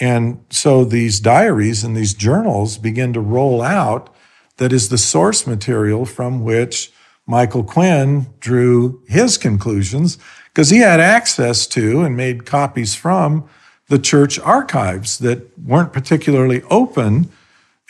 And 0.00 0.44
so 0.50 0.84
these 0.84 1.20
diaries 1.20 1.84
and 1.84 1.96
these 1.96 2.14
journals 2.14 2.78
begin 2.78 3.12
to 3.12 3.20
roll 3.20 3.60
out 3.60 4.14
that 4.56 4.72
is 4.72 4.88
the 4.88 4.98
source 4.98 5.46
material 5.46 6.06
from 6.06 6.42
which 6.42 6.92
Michael 7.26 7.64
Quinn 7.64 8.26
drew 8.40 9.02
his 9.06 9.38
conclusions 9.38 10.18
because 10.48 10.70
he 10.70 10.78
had 10.78 11.00
access 11.00 11.66
to 11.68 12.02
and 12.02 12.16
made 12.16 12.46
copies 12.46 12.94
from 12.94 13.48
the 13.88 13.98
church 13.98 14.38
archives 14.38 15.18
that 15.18 15.58
weren't 15.58 15.92
particularly 15.92 16.62
open. 16.70 17.30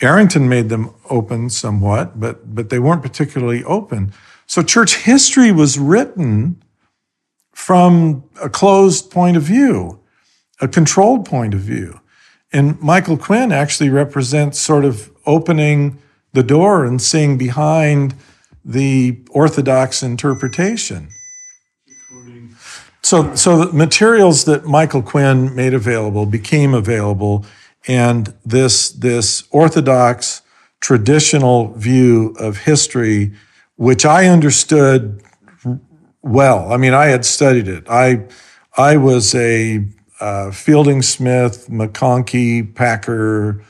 Arrington 0.03 0.49
made 0.49 0.69
them 0.69 0.95
open 1.09 1.49
somewhat, 1.49 2.19
but, 2.19 2.55
but 2.55 2.71
they 2.71 2.79
weren't 2.79 3.03
particularly 3.03 3.63
open. 3.65 4.13
So 4.47 4.63
church 4.63 4.97
history 4.97 5.53
was 5.53 5.79
written 5.79 6.63
from 7.53 8.25
a 8.43 8.49
closed 8.49 9.11
point 9.11 9.37
of 9.37 9.43
view 9.45 10.03
a 10.63 10.69
controlled 10.69 11.27
point 11.27 11.53
of 11.53 11.61
view. 11.61 12.01
And 12.53 12.81
Michael 12.81 13.19
Quinn 13.19 13.53
actually 13.53 13.91
represents 13.91 14.61
sort 14.61 14.85
of 14.85 15.11
opening 15.27 15.99
the 16.33 16.43
door 16.43 16.87
and 16.87 17.03
seeing 17.03 17.37
behind 17.37 18.15
the 18.65 19.21
orthodox 19.31 20.03
interpretation. 20.03 21.09
So, 23.03 23.35
so 23.35 23.65
the 23.65 23.73
materials 23.73 24.45
that 24.45 24.65
Michael 24.65 25.03
Quinn 25.03 25.55
made 25.57 25.75
available 25.75 26.25
became 26.25 26.73
available, 26.73 27.45
and 27.89 28.35
this 28.45 28.91
this 28.91 29.45
orthodox 29.51 30.43
traditional 30.81 31.73
view 31.75 32.35
of 32.39 32.59
history, 32.59 33.33
which 33.77 34.05
I 34.05 34.27
understood 34.27 35.23
well. 36.23 36.73
I 36.73 36.77
mean, 36.77 36.95
I 36.95 37.07
had 37.07 37.25
studied 37.25 37.69
it. 37.69 37.85
I 37.89 38.25
I 38.77 38.97
was 38.97 39.35
a 39.35 39.85
uh, 40.21 40.51
Fielding 40.53 41.03
Smith, 41.03 41.69
McConkie, 41.69 42.75
Packer 42.75 43.63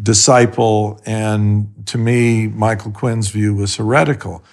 disciple, 0.00 1.00
and 1.06 1.72
to 1.86 1.98
me, 1.98 2.48
Michael 2.48 2.90
Quinn's 2.90 3.28
view 3.28 3.54
was 3.54 3.76
heretical. 3.76 4.44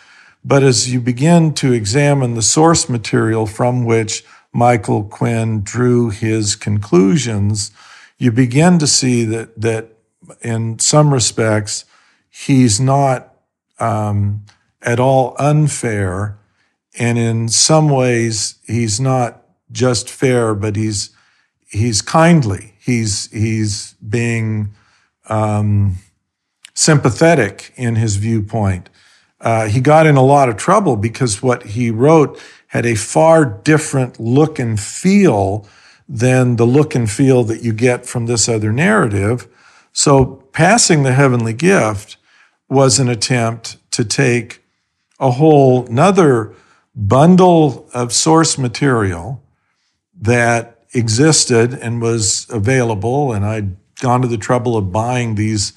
But 0.45 0.63
as 0.63 0.91
you 0.91 1.01
begin 1.01 1.53
to 1.55 1.73
examine 1.73 2.35
the 2.35 2.41
source 2.41 2.87
material 2.89 3.45
from 3.45 3.85
which 3.85 4.23
Michael 4.53 5.03
Quinn 5.03 5.61
drew 5.61 6.09
his 6.09 6.55
conclusions, 6.55 7.71
you 8.21 8.31
begin 8.31 8.77
to 8.77 8.85
see 8.85 9.23
that 9.25 9.59
that 9.59 9.97
in 10.41 10.77
some 10.77 11.11
respects 11.11 11.85
he's 12.29 12.79
not 12.79 13.33
um, 13.79 14.45
at 14.83 14.99
all 14.99 15.35
unfair, 15.39 16.37
and 16.99 17.17
in 17.17 17.49
some 17.49 17.89
ways 17.89 18.59
he's 18.67 18.99
not 18.99 19.43
just 19.71 20.07
fair, 20.07 20.53
but 20.53 20.75
he's 20.75 21.09
he's 21.67 22.03
kindly. 22.03 22.75
He's 22.79 23.31
he's 23.31 23.93
being 24.07 24.75
um, 25.27 25.95
sympathetic 26.75 27.73
in 27.75 27.95
his 27.95 28.17
viewpoint. 28.17 28.87
Uh, 29.39 29.65
he 29.67 29.81
got 29.81 30.05
in 30.05 30.15
a 30.15 30.23
lot 30.23 30.47
of 30.47 30.57
trouble 30.57 30.95
because 30.95 31.41
what 31.41 31.63
he 31.63 31.89
wrote 31.89 32.39
had 32.67 32.85
a 32.85 32.93
far 32.93 33.45
different 33.45 34.19
look 34.19 34.59
and 34.59 34.79
feel 34.79 35.67
than 36.13 36.57
the 36.57 36.65
look 36.65 36.93
and 36.93 37.09
feel 37.09 37.45
that 37.45 37.63
you 37.63 37.71
get 37.71 38.05
from 38.05 38.25
this 38.25 38.49
other 38.49 38.73
narrative. 38.73 39.47
So, 39.93 40.43
passing 40.51 41.03
the 41.03 41.13
heavenly 41.13 41.53
gift 41.53 42.17
was 42.67 42.99
an 42.99 43.07
attempt 43.07 43.77
to 43.91 44.03
take 44.03 44.61
a 45.21 45.31
whole 45.31 45.85
another 45.85 46.53
bundle 46.93 47.89
of 47.93 48.11
source 48.11 48.57
material 48.57 49.41
that 50.21 50.83
existed 50.93 51.73
and 51.73 52.01
was 52.01 52.45
available, 52.49 53.31
and 53.31 53.45
I'd 53.45 53.77
gone 54.01 54.21
to 54.21 54.27
the 54.27 54.37
trouble 54.37 54.75
of 54.75 54.91
buying 54.91 55.35
these 55.35 55.71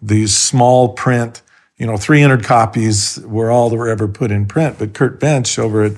these 0.00 0.36
small 0.36 0.90
print, 0.90 1.42
you 1.76 1.86
know, 1.86 1.96
300 1.96 2.44
copies 2.44 3.20
were 3.26 3.50
all 3.50 3.68
that 3.68 3.76
were 3.76 3.88
ever 3.88 4.08
put 4.08 4.30
in 4.30 4.46
print. 4.46 4.78
But 4.78 4.94
Curt 4.94 5.18
Bench 5.20 5.58
over 5.58 5.82
at 5.82 5.92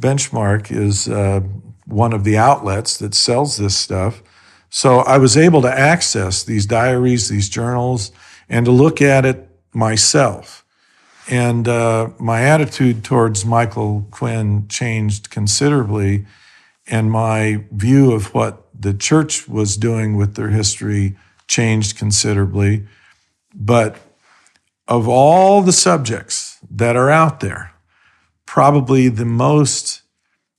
Benchmark 0.00 0.74
is 0.74 1.08
uh, 1.08 1.40
one 1.86 2.12
of 2.12 2.24
the 2.24 2.36
outlets 2.36 2.96
that 2.98 3.14
sells 3.14 3.56
this 3.56 3.76
stuff. 3.76 4.22
So 4.70 4.98
I 5.00 5.18
was 5.18 5.36
able 5.36 5.62
to 5.62 5.70
access 5.70 6.42
these 6.42 6.66
diaries, 6.66 7.28
these 7.28 7.48
journals, 7.48 8.10
and 8.48 8.66
to 8.66 8.72
look 8.72 9.00
at 9.00 9.24
it 9.24 9.48
myself. 9.72 10.64
And 11.30 11.66
uh, 11.68 12.10
my 12.18 12.42
attitude 12.42 13.04
towards 13.04 13.44
Michael 13.44 14.06
Quinn 14.10 14.68
changed 14.68 15.30
considerably, 15.30 16.26
and 16.86 17.10
my 17.10 17.64
view 17.70 18.12
of 18.12 18.34
what 18.34 18.68
the 18.78 18.92
church 18.92 19.48
was 19.48 19.76
doing 19.76 20.16
with 20.16 20.34
their 20.34 20.50
history 20.50 21.16
changed 21.46 21.96
considerably. 21.96 22.86
But 23.54 23.96
of 24.86 25.08
all 25.08 25.62
the 25.62 25.72
subjects 25.72 26.58
that 26.70 26.96
are 26.96 27.10
out 27.10 27.40
there, 27.40 27.72
probably 28.44 29.08
the 29.08 29.24
most 29.24 30.02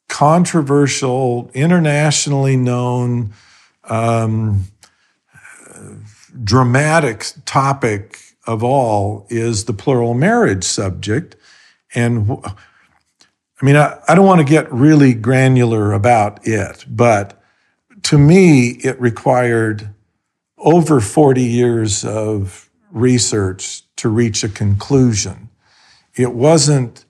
controversial, 0.08 1.50
internationally 1.54 2.58
known, 2.58 3.34
um, 3.86 4.66
dramatic 6.44 7.26
topic 7.46 8.20
of 8.48 8.64
all 8.64 9.26
is 9.30 9.66
the 9.66 9.74
plural 9.74 10.14
marriage 10.14 10.64
subject. 10.64 11.36
And 11.94 12.32
I 13.62 13.66
mean, 13.66 13.76
I, 13.76 14.00
I 14.08 14.16
don't 14.16 14.26
want 14.26 14.40
to 14.40 14.46
get 14.46 14.72
really 14.72 15.14
granular 15.14 15.94
about 15.94 16.46
it, 16.48 16.86
but 16.88 17.42
to 18.04 18.18
me, 18.18 18.70
it 18.84 19.00
required 19.00 19.94
over 20.58 21.00
40 21.00 21.42
years 21.42 22.06
of 22.06 22.70
research 22.92 23.84
to 23.98 24.10
reach 24.10 24.44
a 24.44 24.50
conclusion. 24.50 25.50
It 26.16 26.34
wasn't 26.34 27.06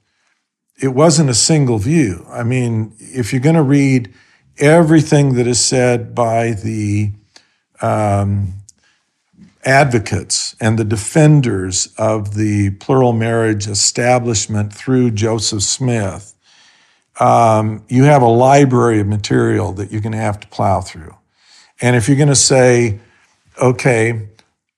it 0.81 0.89
wasn't 0.89 1.29
a 1.29 1.35
single 1.35 1.77
view. 1.77 2.25
I 2.29 2.43
mean, 2.43 2.93
if 2.99 3.31
you're 3.31 3.41
going 3.41 3.55
to 3.55 3.63
read 3.63 4.13
everything 4.57 5.35
that 5.35 5.47
is 5.47 5.63
said 5.63 6.13
by 6.13 6.51
the 6.51 7.11
um, 7.81 8.53
advocates 9.63 10.55
and 10.59 10.77
the 10.77 10.83
defenders 10.83 11.93
of 11.97 12.35
the 12.35 12.71
plural 12.71 13.13
marriage 13.13 13.67
establishment 13.67 14.73
through 14.73 15.11
Joseph 15.11 15.63
Smith, 15.63 16.33
um, 17.19 17.83
you 17.87 18.03
have 18.03 18.21
a 18.21 18.27
library 18.27 18.99
of 18.99 19.07
material 19.07 19.71
that 19.73 19.91
you're 19.91 20.01
going 20.01 20.11
to 20.11 20.17
have 20.17 20.39
to 20.41 20.47
plow 20.47 20.81
through. 20.81 21.15
And 21.81 21.95
if 21.95 22.07
you're 22.07 22.17
going 22.17 22.29
to 22.29 22.35
say, 22.35 22.99
okay, 23.61 24.29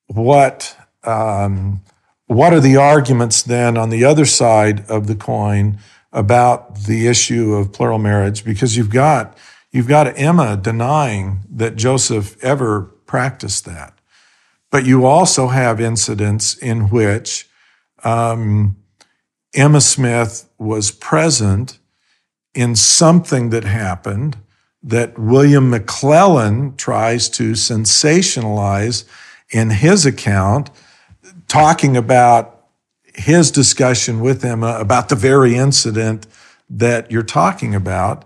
what 0.07 0.75
um, 1.03 1.81
what 2.27 2.53
are 2.53 2.59
the 2.59 2.75
arguments 2.75 3.41
then 3.41 3.77
on 3.77 3.89
the 3.89 4.03
other 4.03 4.25
side 4.25 4.85
of 4.89 5.07
the 5.07 5.15
coin 5.15 5.79
about 6.11 6.83
the 6.83 7.07
issue 7.07 7.53
of 7.53 7.73
plural 7.73 7.99
marriage? 7.99 8.43
Because 8.43 8.77
you've 8.77 8.89
got 8.89 9.37
you've 9.71 9.87
got 9.87 10.17
Emma 10.19 10.57
denying 10.57 11.39
that 11.49 11.75
Joseph 11.75 12.41
ever 12.43 12.81
practiced 13.05 13.65
that, 13.65 13.93
but 14.69 14.85
you 14.85 15.05
also 15.05 15.47
have 15.47 15.79
incidents 15.79 16.55
in 16.57 16.89
which 16.89 17.47
um, 18.03 18.75
Emma 19.53 19.81
Smith 19.81 20.49
was 20.57 20.91
present 20.91 21.79
in 22.53 22.75
something 22.75 23.49
that 23.51 23.63
happened 23.63 24.37
that 24.83 25.17
William 25.17 25.71
McLellin 25.71 26.75
tries 26.77 27.29
to 27.29 27.51
sensationalize 27.53 29.05
in 29.49 29.69
his 29.69 30.05
account 30.05 30.69
talking 31.47 31.95
about 31.97 32.65
his 33.13 33.51
discussion 33.51 34.19
with 34.21 34.45
Emma 34.45 34.77
about 34.79 35.09
the 35.09 35.15
very 35.15 35.55
incident 35.55 36.27
that 36.69 37.11
you're 37.11 37.23
talking 37.23 37.73
about. 37.73 38.25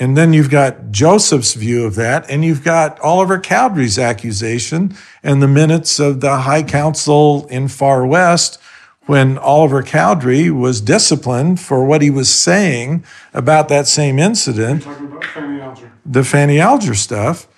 And 0.00 0.16
then 0.16 0.32
you've 0.32 0.50
got 0.50 0.92
Joseph's 0.92 1.54
view 1.54 1.84
of 1.84 1.96
that, 1.96 2.30
and 2.30 2.44
you've 2.44 2.62
got 2.62 3.00
Oliver 3.00 3.40
Cowdery's 3.40 3.98
accusation 3.98 4.94
and 5.24 5.42
the 5.42 5.48
minutes 5.48 5.98
of 5.98 6.20
the 6.20 6.38
High 6.38 6.62
Council 6.62 7.48
in 7.48 7.66
Far 7.66 8.06
West 8.06 8.60
when 9.06 9.38
Oliver 9.38 9.82
Cowdery 9.82 10.50
was 10.50 10.80
disciplined 10.80 11.58
for 11.58 11.84
what 11.84 12.02
he 12.02 12.10
was 12.10 12.32
saying 12.32 13.02
about 13.32 13.68
that 13.68 13.88
same 13.88 14.18
incident. 14.18 14.84
Fanny 14.84 15.06
The 16.06 16.22
Fanny 16.22 16.60
Alger 16.60 16.94
stuff. 16.94 17.48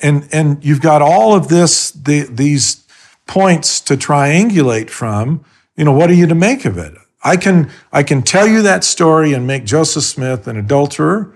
And, 0.00 0.28
and 0.30 0.62
you've 0.64 0.82
got 0.82 1.00
all 1.02 1.34
of 1.34 1.48
this, 1.48 1.90
the, 1.90 2.24
these 2.24 2.83
points 3.26 3.80
to 3.82 3.96
triangulate 3.96 4.90
from, 4.90 5.44
you 5.76 5.84
know, 5.84 5.92
what 5.92 6.10
are 6.10 6.14
you 6.14 6.26
to 6.26 6.34
make 6.34 6.64
of 6.64 6.78
it? 6.78 6.94
I 7.22 7.36
can, 7.36 7.70
I 7.92 8.02
can 8.02 8.22
tell 8.22 8.46
you 8.46 8.62
that 8.62 8.84
story 8.84 9.32
and 9.32 9.46
make 9.46 9.64
Joseph 9.64 10.04
Smith 10.04 10.46
an 10.46 10.56
adulterer 10.56 11.34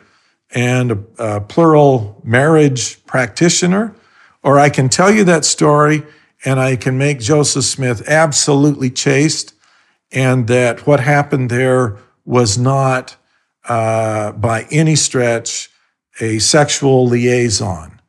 and 0.51 0.93
a, 0.93 0.99
a 1.19 1.41
plural 1.41 2.21
marriage 2.25 3.05
practitioner, 3.07 3.95
or 4.43 4.59
I 4.59 4.69
can 4.69 4.89
tell 4.89 5.11
you 5.11 5.25
that 5.25 5.45
story 5.45 6.03
and 6.45 6.61
I 6.61 6.77
can 6.77 6.99
make 6.99 7.21
Joseph 7.21 7.65
Smith 7.65 8.07
absolutely 8.09 8.91
chaste 8.91 9.55
and 10.13 10.47
that 10.49 10.87
what 10.87 11.01
happened 11.01 11.51
there 11.51 11.97
was 12.25 12.59
not 12.59 13.17
uh, 13.69 14.33
by 14.33 14.67
any 14.71 14.97
stretch 14.97 15.71
a 16.21 16.39
sexual 16.39 17.07
liaison. 17.07 18.01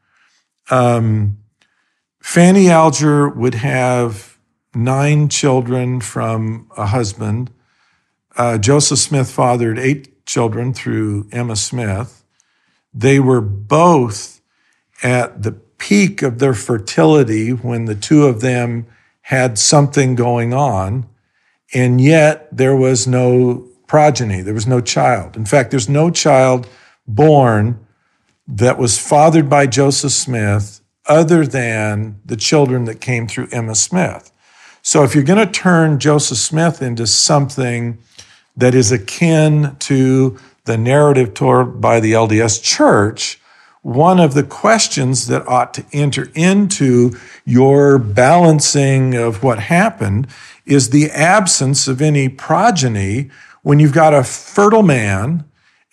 Um, 0.70 1.38
Fanny 2.30 2.70
Alger 2.70 3.28
would 3.28 3.56
have 3.56 4.38
nine 4.76 5.30
children 5.30 6.00
from 6.00 6.70
a 6.78 6.86
husband. 6.86 7.50
Uh, 8.38 8.60
Joseph 8.60 9.00
Smith 9.00 9.32
fathered 9.32 9.80
eight 9.80 10.28
children 10.28 10.72
through 10.72 11.28
Emma 11.32 11.56
Smith. 11.56 12.24
They 12.94 13.20
were 13.20 13.42
both 13.42 14.42
at 15.02 15.42
the 15.42 15.54
peak 15.80 16.22
of 16.22 16.38
their 16.38 16.54
fertility 16.54 17.50
when 17.50 17.86
the 17.86 17.96
two 17.96 18.28
of 18.28 18.42
them 18.42 18.86
had 19.22 19.58
something 19.58 20.14
going 20.14 20.54
on, 20.54 21.10
and 21.74 22.00
yet 22.00 22.56
there 22.56 22.76
was 22.76 23.08
no 23.08 23.68
progeny, 23.88 24.44
there 24.44 24.54
was 24.54 24.68
no 24.68 24.82
child. 24.82 25.36
In 25.36 25.48
fact, 25.48 25.72
there's 25.72 25.90
no 25.90 26.12
child 26.12 26.70
born 27.08 27.84
that 28.48 28.78
was 28.78 29.00
fathered 29.00 29.50
by 29.50 29.66
Joseph 29.66 30.12
Smith 30.12 30.79
other 31.10 31.46
than 31.46 32.22
the 32.26 32.38
children 32.38 32.86
that 32.86 33.02
came 33.02 33.28
through 33.28 33.50
Emma 33.52 33.76
Smith. 33.76 34.32
So 34.82 35.04
if 35.04 35.14
you're 35.14 35.24
going 35.24 35.46
to 35.46 35.52
turn 35.52 36.00
Joseph 36.00 36.38
Smith 36.38 36.82
into 36.82 37.06
something 37.06 37.98
that 38.56 38.74
is 38.74 38.92
akin 38.92 39.76
to 39.80 40.40
the 40.66 40.78
narrative 40.78 41.34
told 41.34 41.82
by 41.82 42.00
the 42.00 42.14
LDS 42.14 42.64
church, 42.64 43.42
one 43.82 44.20
of 44.20 44.34
the 44.34 44.44
questions 44.44 45.28
that 45.28 45.48
ought 45.48 45.74
to 45.74 45.86
enter 45.94 46.30
into 46.36 47.12
your 47.46 47.98
balancing 47.98 49.16
of 49.16 49.42
what 49.42 49.60
happened 49.60 50.28
is 50.66 50.90
the 50.90 51.10
absence 51.12 51.88
of 51.88 52.02
any 52.02 52.30
progeny 52.30 53.30
when 53.64 53.80
you've 53.80 53.94
got 53.94 54.14
a 54.14 54.24
fertile 54.24 54.84
man 54.84 55.46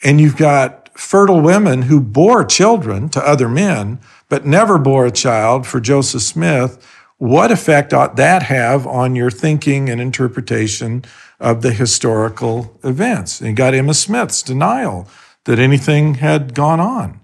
and 0.03 0.21
you've 0.21 0.37
got 0.37 0.91
fertile 0.99 1.41
women 1.41 1.83
who 1.83 2.01
bore 2.01 2.45
children 2.45 3.09
to 3.09 3.21
other 3.21 3.49
men 3.49 4.01
but 4.29 4.47
never 4.47 4.79
bore 4.79 5.07
a 5.07 5.11
child 5.11 5.67
for 5.67 5.81
Joseph 5.81 6.23
Smith, 6.23 6.85
what 7.19 7.51
effect 7.51 7.95
ought 7.95 8.17
that 8.17 8.43
have 8.45 8.87
on 8.87 9.15
your 9.15 9.31
thinking 9.31 9.89
and 9.89 10.01
interpretation 10.01 11.05
of 11.41 11.63
the 11.63 11.73
historical 11.73 12.79
events? 12.85 13.41
And 13.41 13.51
you 13.51 13.57
got 13.57 13.75
Emma 13.75 13.95
Smith's 13.95 14.43
denial 14.43 15.09
that 15.45 15.59
anything 15.59 16.15
had 16.15 16.55
gone 16.55 16.81
on. 16.81 17.21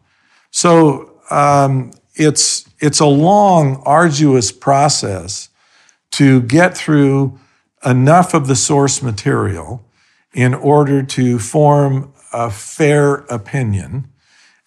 So 0.50 1.20
um, 1.30 1.92
it's 2.14 2.68
it's 2.78 3.00
a 3.00 3.06
long, 3.06 3.82
arduous 3.84 4.50
process 4.50 5.48
to 6.12 6.42
get 6.42 6.76
through 6.76 7.38
enough 7.84 8.34
of 8.34 8.46
the 8.46 8.56
source 8.56 9.02
material 9.02 9.84
in 10.32 10.54
order 10.54 11.02
to 11.02 11.38
form 11.38 12.12
a 12.32 12.50
fair 12.50 13.14
opinion. 13.28 14.11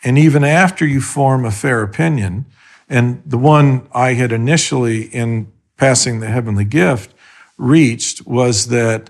And 0.05 0.19
even 0.19 0.43
after 0.43 0.85
you 0.85 1.01
form 1.01 1.45
a 1.45 1.51
fair 1.51 1.81
opinion, 1.81 2.45
and 2.87 3.23
the 3.25 3.39
one 3.39 3.89
I 3.91 4.13
had 4.13 4.31
initially 4.31 5.05
in 5.05 5.51
passing 5.77 6.19
the 6.19 6.27
heavenly 6.27 6.63
gift 6.63 7.11
reached 7.57 8.27
was 8.27 8.67
that 8.67 9.09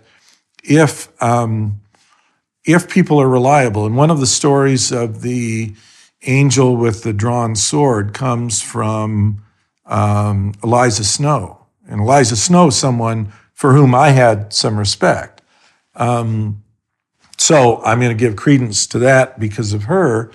if 0.63 1.09
um, 1.21 1.81
if 2.63 2.89
people 2.89 3.21
are 3.21 3.27
reliable, 3.27 3.85
and 3.85 3.97
one 3.97 4.09
of 4.09 4.21
the 4.21 4.25
stories 4.25 4.91
of 4.93 5.21
the 5.21 5.73
angel 6.23 6.77
with 6.77 7.03
the 7.03 7.13
drawn 7.13 7.55
sword 7.55 8.13
comes 8.13 8.61
from 8.61 9.43
um, 9.85 10.53
Eliza 10.63 11.03
Snow, 11.03 11.65
and 11.89 11.99
Eliza 11.99 12.37
Snow 12.37 12.69
someone 12.69 13.33
for 13.53 13.73
whom 13.73 13.93
I 13.93 14.09
had 14.11 14.53
some 14.53 14.79
respect. 14.79 15.41
Um, 15.95 16.63
so 17.37 17.83
I'm 17.83 17.99
going 17.99 18.17
to 18.17 18.19
give 18.19 18.37
credence 18.37 18.87
to 18.87 18.99
that 18.99 19.39
because 19.39 19.73
of 19.73 19.83
her, 19.83 20.31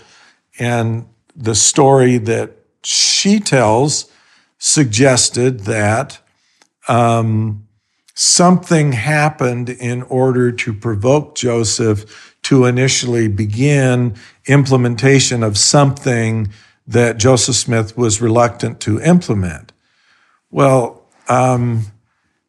and 0.60 1.06
the 1.34 1.54
story 1.54 2.18
that 2.18 2.52
she 2.84 3.40
tells 3.40 4.12
suggested 4.58 5.60
that 5.60 6.20
um, 6.86 7.66
something 8.14 8.92
happened 8.92 9.70
in 9.70 10.02
order 10.02 10.52
to 10.52 10.74
provoke 10.74 11.34
Joseph 11.34 12.36
to 12.42 12.66
initially 12.66 13.26
begin 13.26 14.14
implementation 14.46 15.42
of 15.42 15.56
something 15.56 16.50
that 16.86 17.16
Joseph 17.16 17.56
Smith 17.56 17.96
was 17.96 18.20
reluctant 18.20 18.80
to 18.80 19.00
implement. 19.00 19.72
Well, 20.50 21.06
um, 21.28 21.86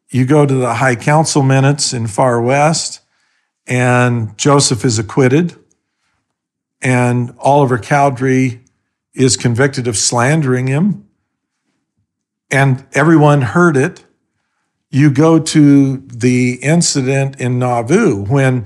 you 0.10 0.26
go 0.26 0.46
to 0.46 0.54
the 0.54 0.76
High 0.76 0.96
Council 0.96 1.44
minutes 1.44 1.94
in 1.94 2.08
Far 2.08 2.42
West, 2.42 3.00
and 3.68 4.38
Joseph 4.38 4.84
is 4.84 5.00
acquitted, 5.00 5.56
and 6.82 7.36
Oliver 7.40 7.78
Cowdery 7.78 8.62
is 9.14 9.38
convicted 9.38 9.88
of 9.88 9.98
slandering 9.98 10.68
him, 10.68 11.08
and 12.50 12.86
everyone 12.94 13.42
heard 13.42 13.78
it 13.78 14.06
you 14.92 15.10
go 15.10 15.40
to 15.40 15.98
the 15.98 16.56
incident 16.62 17.40
in 17.40 17.58
Nauvoo 17.58 18.26
when 18.26 18.66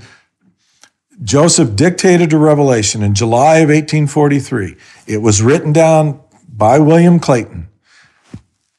Joseph 1.22 1.76
dictated 1.76 2.32
a 2.32 2.38
revelation 2.38 3.02
in 3.02 3.14
July 3.14 3.58
of 3.58 3.68
1843. 3.68 4.76
It 5.06 5.22
was 5.22 5.40
written 5.40 5.72
down 5.72 6.20
by 6.48 6.80
William 6.80 7.20
Clayton. 7.20 7.68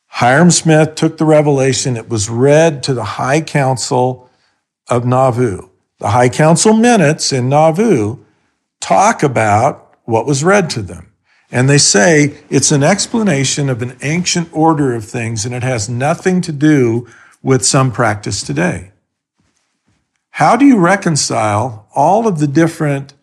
Hyrum 0.07 0.51
Smith 0.51 0.95
took 0.95 1.17
the 1.17 1.25
revelation. 1.25 1.95
It 1.95 2.09
was 2.09 2.29
read 2.29 2.83
to 2.83 2.93
the 2.93 3.03
High 3.03 3.41
Council 3.41 4.29
of 4.89 5.05
Nauvoo. 5.05 5.69
The 5.99 6.09
High 6.09 6.29
Council 6.29 6.73
minutes 6.73 7.31
in 7.31 7.49
Nauvoo 7.49 8.23
talk 8.79 9.23
about 9.23 9.95
what 10.05 10.25
was 10.25 10.43
read 10.43 10.69
to 10.71 10.81
them. 10.81 11.11
And 11.51 11.69
they 11.69 11.77
say 11.77 12.37
it's 12.49 12.71
an 12.71 12.83
explanation 12.83 13.69
of 13.69 13.81
an 13.81 13.97
ancient 14.01 14.49
order 14.51 14.93
of 14.93 15.05
things 15.05 15.45
and 15.45 15.53
it 15.53 15.63
has 15.63 15.87
nothing 15.87 16.41
to 16.41 16.51
do 16.51 17.07
with 17.41 17.65
some 17.65 17.91
practice 17.91 18.41
today. 18.41 18.91
How 20.31 20.55
do 20.55 20.65
you 20.65 20.77
reconcile 20.77 21.87
all 21.95 22.27
of 22.27 22.39
the 22.39 22.47
different 22.47 23.13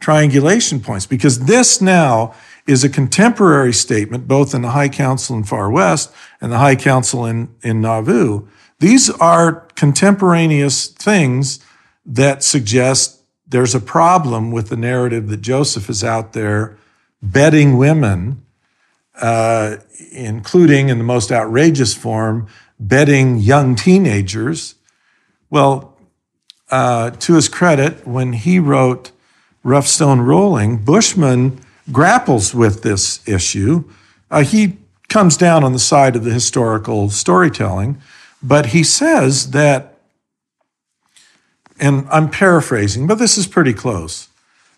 triangulation 0.00 0.80
points? 0.80 1.06
Because 1.06 1.46
this 1.46 1.80
now 1.80 2.34
is 2.66 2.84
a 2.84 2.88
contemporary 2.88 3.72
statement, 3.72 4.28
both 4.28 4.54
in 4.54 4.62
the 4.62 4.70
High 4.70 4.88
Council 4.88 5.36
in 5.36 5.44
Far 5.44 5.70
West 5.70 6.12
and 6.40 6.52
the 6.52 6.58
High 6.58 6.76
Council 6.76 7.26
in, 7.26 7.54
in 7.62 7.80
Nauvoo. 7.80 8.46
These 8.78 9.10
are 9.10 9.66
contemporaneous 9.74 10.86
things 10.88 11.58
that 12.04 12.44
suggest 12.44 13.21
there's 13.52 13.74
a 13.74 13.80
problem 13.80 14.50
with 14.50 14.68
the 14.68 14.76
narrative 14.76 15.28
that 15.28 15.42
Joseph 15.42 15.88
is 15.88 16.02
out 16.02 16.32
there 16.32 16.76
bedding 17.22 17.76
women, 17.76 18.42
uh, 19.20 19.76
including 20.10 20.88
in 20.88 20.98
the 20.98 21.04
most 21.04 21.30
outrageous 21.30 21.94
form, 21.94 22.48
bedding 22.80 23.36
young 23.38 23.76
teenagers. 23.76 24.74
Well, 25.50 25.96
uh, 26.70 27.10
to 27.10 27.34
his 27.34 27.48
credit, 27.48 28.06
when 28.06 28.32
he 28.32 28.58
wrote 28.58 29.12
Rough 29.62 29.86
Stone 29.86 30.22
Rolling, 30.22 30.78
Bushman 30.78 31.60
grapples 31.92 32.54
with 32.54 32.82
this 32.82 33.26
issue. 33.28 33.84
Uh, 34.30 34.42
he 34.42 34.78
comes 35.08 35.36
down 35.36 35.62
on 35.62 35.74
the 35.74 35.78
side 35.78 36.16
of 36.16 36.24
the 36.24 36.32
historical 36.32 37.10
storytelling, 37.10 38.00
but 38.42 38.66
he 38.66 38.82
says 38.82 39.50
that, 39.50 39.91
and 41.82 42.06
I'm 42.10 42.30
paraphrasing, 42.30 43.08
but 43.08 43.16
this 43.16 43.36
is 43.36 43.48
pretty 43.48 43.74
close. 43.74 44.28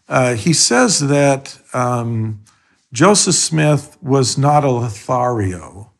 Uh, 0.08 0.34
he 0.34 0.54
says 0.54 1.00
that 1.00 1.58
um, 1.74 2.42
Joseph 2.94 3.34
Smith 3.34 3.98
was 4.00 4.38
not 4.38 4.64
a 4.64 4.70
Lothario 4.70 5.90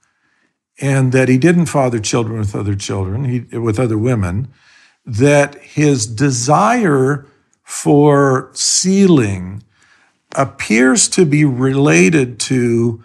and 0.80 1.12
that 1.12 1.28
he 1.28 1.36
didn't 1.36 1.66
father 1.66 2.00
children 2.00 2.38
with 2.38 2.56
other 2.56 2.74
children, 2.74 3.24
he, 3.24 3.58
with 3.58 3.78
other 3.78 3.98
women, 3.98 4.48
that 5.04 5.56
his 5.56 6.06
desire 6.06 7.26
for 7.62 8.50
sealing 8.54 9.62
appears 10.34 11.06
to 11.08 11.26
be 11.26 11.44
related 11.44 12.40
to 12.40 13.02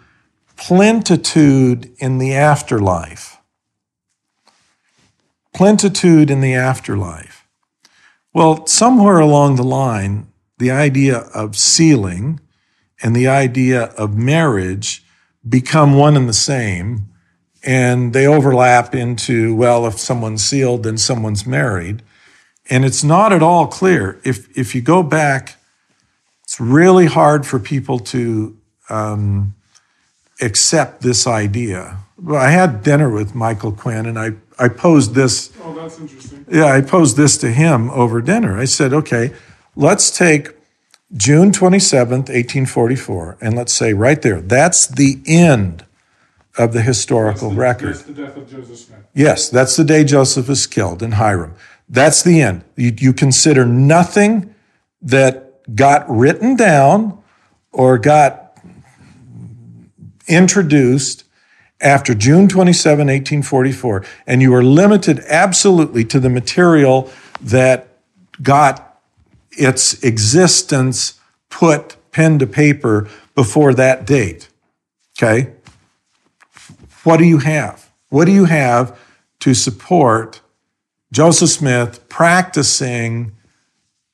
plentitude 0.56 1.92
in 1.98 2.16
the 2.16 2.32
afterlife. 2.32 3.36
Plentitude 5.52 6.30
in 6.30 6.40
the 6.40 6.54
afterlife. 6.54 7.39
Well, 8.32 8.66
somewhere 8.66 9.18
along 9.18 9.56
the 9.56 9.64
line, 9.64 10.28
the 10.58 10.70
idea 10.70 11.18
of 11.34 11.56
sealing 11.56 12.40
and 13.02 13.16
the 13.16 13.28
idea 13.28 13.84
of 13.96 14.16
marriage 14.16 15.04
become 15.48 15.94
one 15.94 16.16
and 16.16 16.28
the 16.28 16.34
same 16.34 17.10
and 17.62 18.12
they 18.12 18.26
overlap 18.26 18.94
into, 18.94 19.54
well, 19.54 19.86
if 19.86 19.98
someone's 19.98 20.44
sealed, 20.44 20.84
then 20.84 20.96
someone's 20.96 21.46
married. 21.46 22.02
And 22.70 22.84
it's 22.84 23.04
not 23.04 23.32
at 23.32 23.42
all 23.42 23.66
clear. 23.66 24.20
If, 24.24 24.56
if 24.56 24.74
you 24.74 24.80
go 24.80 25.02
back, 25.02 25.56
it's 26.44 26.60
really 26.60 27.06
hard 27.06 27.46
for 27.46 27.58
people 27.58 27.98
to 27.98 28.56
um, 28.88 29.54
accept 30.40 31.02
this 31.02 31.26
idea. 31.26 31.98
I 32.32 32.50
had 32.50 32.82
dinner 32.82 33.10
with 33.10 33.34
Michael 33.34 33.72
Quinn 33.72 34.06
and 34.06 34.18
I, 34.18 34.30
I 34.58 34.68
posed 34.68 35.14
this. 35.14 35.52
That's 35.82 35.98
interesting. 35.98 36.44
Yeah, 36.50 36.66
I 36.66 36.80
posed 36.80 37.16
this 37.16 37.38
to 37.38 37.50
him 37.50 37.90
over 37.90 38.20
dinner. 38.20 38.58
I 38.58 38.66
said, 38.66 38.92
okay, 38.92 39.32
let's 39.74 40.10
take 40.10 40.50
June 41.16 41.50
27th, 41.50 42.28
1844, 42.28 43.38
and 43.40 43.56
let's 43.56 43.72
say 43.72 43.94
right 43.94 44.20
there, 44.20 44.40
that's 44.40 44.86
the 44.86 45.20
end 45.26 45.84
of 46.58 46.72
the 46.72 46.82
historical 46.82 47.50
that's 47.50 47.54
the, 47.54 47.60
record. 47.60 47.94
That's 47.94 48.02
the 48.02 48.12
death 48.12 48.36
of 48.36 48.50
Joseph 48.50 48.78
Smith. 48.78 49.04
Yes, 49.14 49.48
that's 49.48 49.76
the 49.76 49.84
day 49.84 50.04
Joseph 50.04 50.48
is 50.48 50.66
killed 50.66 51.02
in 51.02 51.12
Hyrum. 51.12 51.54
That's 51.88 52.22
the 52.22 52.40
end. 52.42 52.64
You, 52.76 52.92
you 52.96 53.12
consider 53.12 53.64
nothing 53.64 54.54
that 55.02 55.74
got 55.74 56.08
written 56.08 56.56
down 56.56 57.20
or 57.72 57.98
got 57.98 58.58
introduced 60.28 61.24
after 61.80 62.14
June 62.14 62.48
27, 62.48 62.98
1844, 63.06 64.04
and 64.26 64.42
you 64.42 64.54
are 64.54 64.62
limited 64.62 65.20
absolutely 65.28 66.04
to 66.04 66.20
the 66.20 66.28
material 66.28 67.10
that 67.40 67.88
got 68.42 69.00
its 69.52 70.02
existence 70.02 71.18
put 71.48 71.96
pen 72.12 72.38
to 72.38 72.46
paper 72.46 73.08
before 73.34 73.74
that 73.74 74.06
date. 74.06 74.48
Okay? 75.18 75.52
What 77.04 77.16
do 77.16 77.24
you 77.24 77.38
have? 77.38 77.90
What 78.08 78.26
do 78.26 78.32
you 78.32 78.44
have 78.44 78.98
to 79.40 79.54
support 79.54 80.40
Joseph 81.12 81.50
Smith 81.50 82.08
practicing 82.08 83.32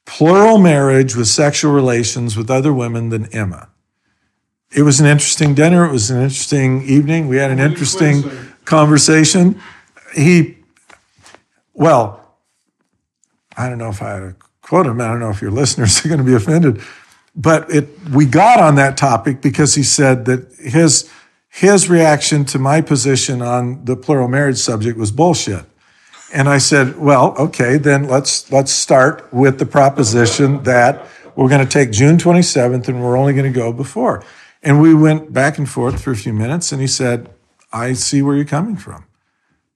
plural 0.04 0.58
marriage 0.58 1.16
with 1.16 1.26
sexual 1.26 1.72
relations 1.72 2.36
with 2.36 2.50
other 2.50 2.72
women 2.72 3.08
than 3.08 3.26
Emma? 3.34 3.68
It 4.76 4.82
was 4.82 5.00
an 5.00 5.06
interesting 5.06 5.54
dinner. 5.54 5.86
It 5.86 5.92
was 5.92 6.10
an 6.10 6.22
interesting 6.22 6.82
evening. 6.82 7.28
We 7.28 7.38
had 7.38 7.50
an 7.50 7.58
interesting 7.58 8.22
conversation. 8.66 9.58
He, 10.14 10.58
well, 11.72 12.36
I 13.56 13.70
don't 13.70 13.78
know 13.78 13.88
if 13.88 14.02
I 14.02 14.10
had 14.10 14.20
to 14.20 14.36
quote 14.60 14.86
him. 14.86 15.00
I 15.00 15.06
don't 15.06 15.18
know 15.18 15.30
if 15.30 15.40
your 15.40 15.50
listeners 15.50 16.04
are 16.04 16.08
going 16.08 16.18
to 16.18 16.24
be 16.24 16.34
offended, 16.34 16.82
but 17.34 17.70
it, 17.70 17.88
we 18.10 18.26
got 18.26 18.60
on 18.60 18.74
that 18.74 18.98
topic 18.98 19.40
because 19.40 19.74
he 19.74 19.82
said 19.82 20.26
that 20.26 20.52
his 20.58 21.10
his 21.48 21.88
reaction 21.88 22.44
to 22.44 22.58
my 22.58 22.82
position 22.82 23.40
on 23.40 23.82
the 23.86 23.96
plural 23.96 24.28
marriage 24.28 24.58
subject 24.58 24.98
was 24.98 25.10
bullshit. 25.10 25.64
And 26.34 26.50
I 26.50 26.58
said, 26.58 26.98
well, 26.98 27.34
okay, 27.38 27.78
then 27.78 28.08
let's, 28.08 28.52
let's 28.52 28.70
start 28.70 29.32
with 29.32 29.58
the 29.58 29.64
proposition 29.64 30.64
that 30.64 31.06
we're 31.34 31.48
going 31.48 31.66
to 31.66 31.72
take 31.72 31.92
June 31.92 32.18
27th 32.18 32.88
and 32.88 33.02
we're 33.02 33.16
only 33.16 33.32
going 33.32 33.50
to 33.50 33.58
go 33.58 33.72
before. 33.72 34.22
And 34.66 34.80
we 34.80 34.94
went 34.94 35.32
back 35.32 35.58
and 35.58 35.68
forth 35.68 36.02
for 36.02 36.10
a 36.10 36.16
few 36.16 36.32
minutes, 36.32 36.72
and 36.72 36.80
he 36.80 36.88
said, 36.88 37.30
I 37.72 37.92
see 37.92 38.20
where 38.20 38.34
you're 38.34 38.44
coming 38.44 38.74
from. 38.76 39.04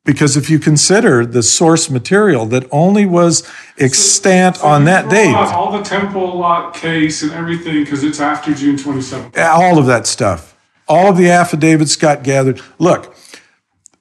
Because 0.04 0.36
if 0.36 0.50
you 0.50 0.58
consider 0.58 1.24
the 1.24 1.44
source 1.44 1.88
material 1.88 2.44
that 2.46 2.66
only 2.72 3.06
was 3.06 3.48
extant 3.78 4.56
So 4.56 4.66
on 4.66 4.86
that 4.86 5.08
date, 5.08 5.32
All 5.32 5.70
the 5.70 5.84
temple 5.84 6.36
lot 6.36 6.74
case 6.74 7.22
and 7.22 7.30
everything 7.30 7.84
because 7.84 8.02
it's 8.02 8.18
after 8.18 8.52
June 8.52 8.74
27th. 8.76 9.38
all 9.38 9.78
of 9.78 9.86
that 9.86 10.08
stuff, 10.08 10.56
all 10.88 11.10
of 11.10 11.16
the 11.16 11.30
affidavits 11.30 11.94
got 11.94 12.24
gathered. 12.24 12.60
Look, 12.80 13.14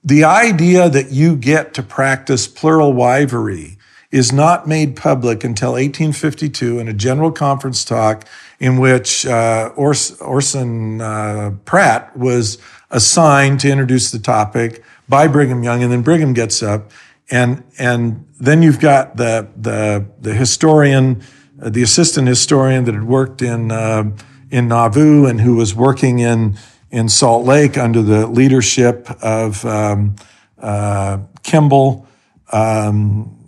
the 0.03 0.23
idea 0.23 0.89
that 0.89 1.11
you 1.11 1.35
get 1.35 1.75
to 1.75 1.83
practice 1.83 2.47
plural 2.47 2.93
wivery 2.93 3.77
is 4.11 4.31
not 4.31 4.67
made 4.67 4.95
public 4.95 5.43
until 5.43 5.71
1852 5.71 6.79
in 6.79 6.87
a 6.87 6.93
general 6.93 7.31
conference 7.31 7.85
talk 7.85 8.25
in 8.59 8.77
which 8.77 9.25
uh, 9.25 9.71
Ors- 9.75 10.19
Orson 10.19 10.99
uh, 10.99 11.51
Pratt 11.65 12.15
was 12.17 12.57
assigned 12.89 13.59
to 13.59 13.69
introduce 13.69 14.11
the 14.11 14.19
topic 14.19 14.83
by 15.07 15.27
Brigham 15.27 15.63
Young, 15.63 15.83
and 15.83 15.91
then 15.91 16.01
Brigham 16.01 16.33
gets 16.33 16.61
up, 16.61 16.91
and 17.31 17.63
and 17.77 18.25
then 18.39 18.61
you've 18.61 18.79
got 18.79 19.17
the 19.17 19.47
the 19.55 20.05
the 20.19 20.33
historian, 20.33 21.21
uh, 21.61 21.69
the 21.69 21.83
assistant 21.83 22.27
historian 22.27 22.85
that 22.85 22.93
had 22.93 23.05
worked 23.05 23.41
in 23.41 23.71
uh, 23.71 24.11
in 24.51 24.67
Nauvoo 24.67 25.25
and 25.25 25.41
who 25.41 25.55
was 25.55 25.73
working 25.75 26.19
in 26.19 26.57
in 26.91 27.09
Salt 27.09 27.45
Lake 27.45 27.77
under 27.77 28.01
the 28.01 28.27
leadership 28.27 29.09
of 29.21 29.63
um, 29.65 30.15
uh, 30.59 31.19
Kimball, 31.43 32.07
um, 32.51 33.38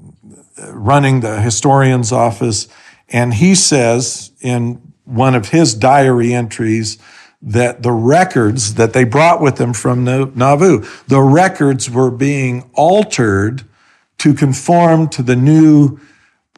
running 0.69 1.21
the 1.21 1.41
historian's 1.41 2.11
office, 2.11 2.67
and 3.09 3.33
he 3.33 3.55
says 3.55 4.31
in 4.41 4.93
one 5.05 5.35
of 5.35 5.49
his 5.49 5.73
diary 5.73 6.33
entries 6.33 6.97
that 7.41 7.81
the 7.81 7.91
records 7.91 8.75
that 8.75 8.93
they 8.93 9.03
brought 9.03 9.41
with 9.41 9.55
them 9.57 9.73
from 9.73 10.03
Na- 10.03 10.29
Nauvoo, 10.35 10.85
the 11.07 11.21
records 11.21 11.89
were 11.89 12.11
being 12.11 12.69
altered 12.73 13.63
to 14.19 14.33
conform 14.33 15.09
to 15.09 15.23
the 15.23 15.35
new 15.35 15.99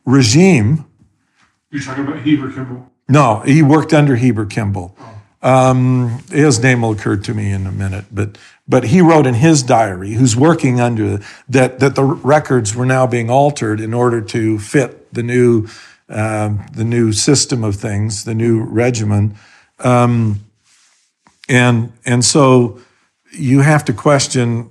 regime. 0.05 0.85
You're 1.71 1.81
talking 1.81 2.05
about 2.05 2.21
Heber 2.21 2.51
Kimball. 2.51 2.91
No, 3.07 3.39
he 3.39 3.63
worked 3.63 3.93
under 3.93 4.15
Heber 4.15 4.45
Kimball. 4.45 4.95
Um, 5.41 6.23
his 6.29 6.61
name 6.61 6.81
will 6.81 6.91
occur 6.91 7.17
to 7.17 7.33
me 7.33 7.51
in 7.51 7.67
a 7.67 7.71
minute, 7.71 8.05
but 8.11 8.37
but 8.67 8.85
he 8.85 9.01
wrote 9.01 9.27
in 9.27 9.33
his 9.33 9.63
diary, 9.63 10.13
who's 10.13 10.35
working 10.35 10.79
under 10.79 11.19
that 11.49 11.79
that 11.79 11.95
the 11.95 12.03
records 12.03 12.75
were 12.75 12.85
now 12.85 13.05
being 13.05 13.29
altered 13.29 13.81
in 13.81 13.93
order 13.93 14.21
to 14.21 14.59
fit 14.59 15.13
the 15.13 15.23
new 15.23 15.67
um, 16.09 16.65
the 16.73 16.83
new 16.83 17.11
system 17.11 17.63
of 17.63 17.75
things, 17.75 18.23
the 18.23 18.35
new 18.35 18.61
regimen, 18.63 19.35
um, 19.79 20.45
and 21.49 21.91
and 22.05 22.23
so 22.23 22.79
you 23.31 23.61
have 23.61 23.83
to 23.85 23.93
question 23.93 24.69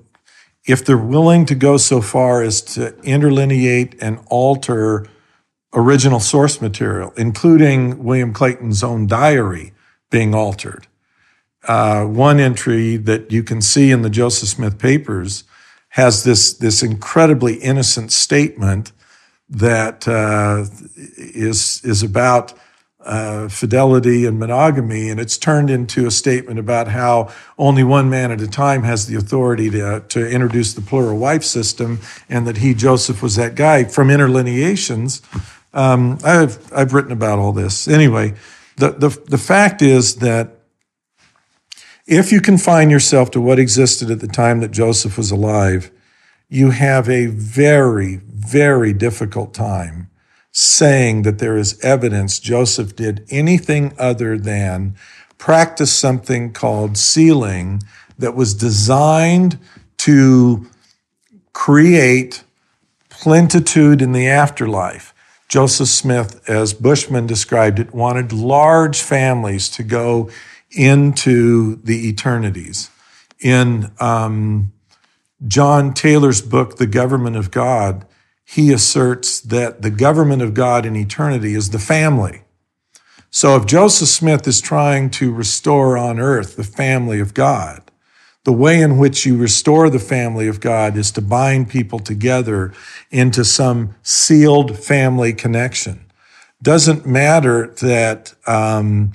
if 0.65 0.85
they're 0.85 0.97
willing 0.97 1.45
to 1.47 1.55
go 1.55 1.77
so 1.77 2.01
far 2.01 2.43
as 2.43 2.63
to 2.63 2.93
interlineate 3.03 3.97
and 4.01 4.21
alter 4.27 5.07
original 5.75 6.21
source 6.21 6.61
material, 6.61 7.13
including 7.17 8.05
William 8.05 8.33
Clayton's 8.33 8.83
own 8.83 9.07
diary 9.07 9.73
being 10.11 10.35
altered. 10.35 10.87
Uh, 11.67 12.05
one 12.05 12.41
entry 12.41 12.97
that 12.97 13.31
you 13.31 13.43
can 13.43 13.61
see 13.63 13.91
in 13.91 14.03
the 14.03 14.11
Joseph 14.11 14.49
Smith 14.49 14.79
papers 14.79 15.45
has 15.91 16.25
this, 16.25 16.53
this 16.55 16.83
incredibly 16.83 17.55
innocent 17.55 18.11
statement 18.13 18.93
that 19.49 20.09
uh, 20.09 20.65
is 20.97 21.85
is 21.85 22.03
about 22.03 22.55
uh, 23.05 23.49
fidelity 23.49 24.25
and 24.25 24.39
monogamy, 24.39 25.11
and 25.11 25.21
it's 25.21 25.37
turned 25.37 25.69
into 25.69 26.07
a 26.07 26.11
statement 26.11 26.59
about 26.59 26.89
how 26.89 27.31
only 27.59 27.85
one 27.85 28.09
man 28.09 28.31
at 28.31 28.41
a 28.41 28.47
time 28.47 28.85
has 28.85 29.07
the 29.07 29.17
authority 29.17 29.69
to, 29.71 30.01
to 30.09 30.27
introduce 30.27 30.73
the 30.73 30.81
plural 30.81 31.19
wife 31.19 31.43
system, 31.43 32.01
and 32.29 32.47
that 32.47 32.59
he, 32.59 32.73
Joseph, 32.75 33.23
was 33.23 33.37
that 33.37 33.55
guy 33.55 33.85
from 33.85 34.09
interlineations. 34.09 35.21
Um, 35.75 36.19
I've 36.25 36.73
I've 36.73 36.95
written 36.95 37.13
about 37.13 37.39
all 37.39 37.53
this 37.53 37.89
anyway. 37.89 38.35
The, 38.77 38.91
the, 38.93 39.09
the 39.27 39.39
fact 39.39 39.83
is 39.83 40.17
that 40.17 40.62
if 42.13 42.31
you 42.31 42.43
confine 42.43 42.91
yourself 42.91 43.31
to 43.31 43.41
what 43.41 43.59
existed 43.59 44.11
at 44.11 44.21
the 44.21 44.29
time 44.29 44.61
that 44.61 44.71
Joseph 44.71 45.17
was 45.17 45.31
alive, 45.31 45.91
you 46.51 46.69
have 46.69 47.09
a 47.09 47.27
very, 47.27 48.17
very 48.17 48.93
difficult 48.93 49.55
time 49.55 50.11
saying 50.51 51.23
that 51.23 51.39
there 51.39 51.57
is 51.57 51.83
evidence 51.83 52.39
Joseph 52.39 52.95
did 52.95 53.25
anything 53.31 53.95
other 53.99 54.37
than 54.37 54.95
practice 55.39 55.91
something 55.91 56.53
called 56.53 56.99
sealing 56.99 57.83
that 58.19 58.35
was 58.35 58.53
designed 58.53 59.59
to 59.97 60.69
create 61.55 62.45
plentitude 63.09 64.03
in 64.03 64.13
the 64.13 64.29
afterlife. 64.29 65.15
Joseph 65.49 65.89
Smith, 65.89 66.47
as 66.47 66.75
Bushman 66.75 67.27
described 67.27 67.79
it, 67.79 67.95
wanted 67.95 68.35
large 68.35 69.01
families 69.01 69.71
to 69.71 69.83
go 69.83 70.29
into 70.73 71.77
the 71.77 72.09
eternities. 72.09 72.91
In 73.41 73.93
um, 73.99 74.73
John 75.47 75.95
Taylor's 75.95 76.41
book, 76.43 76.77
The 76.77 76.87
Government 76.87 77.37
of 77.37 77.51
God, 77.51 78.07
he 78.45 78.73
asserts 78.73 79.41
that 79.41 79.83
the 79.83 79.91
government 79.91 80.43
of 80.43 80.55
God 80.55 80.85
in 80.85 80.95
eternity 80.97 81.55
is 81.55 81.71
the 81.71 81.79
family. 81.79 82.43
So 83.31 83.57
if 83.57 83.65
Joseph 83.65 84.09
Smith 84.09 84.47
is 84.47 84.61
trying 84.61 85.09
to 85.11 85.33
restore 85.33 85.97
on 85.97 86.21
earth 86.21 86.57
the 86.57 86.65
family 86.65 87.19
of 87.19 87.33
God, 87.33 87.91
the 88.45 88.53
way 88.53 88.83
in 88.83 88.99
which 88.99 89.25
you 89.25 89.37
restore 89.37 89.89
the 89.89 89.99
family 89.99 90.49
of 90.49 90.61
God 90.61 90.97
is 90.97 91.11
to 91.13 91.23
bind 91.23 91.71
people 91.71 91.99
together 91.99 92.75
into 93.11 93.45
some 93.45 93.95
sealed 94.03 94.79
family 94.79 95.33
connection. 95.33 96.05
Doesn't 96.61 97.07
matter 97.07 97.69
that 97.81 98.35
um, 98.47 99.13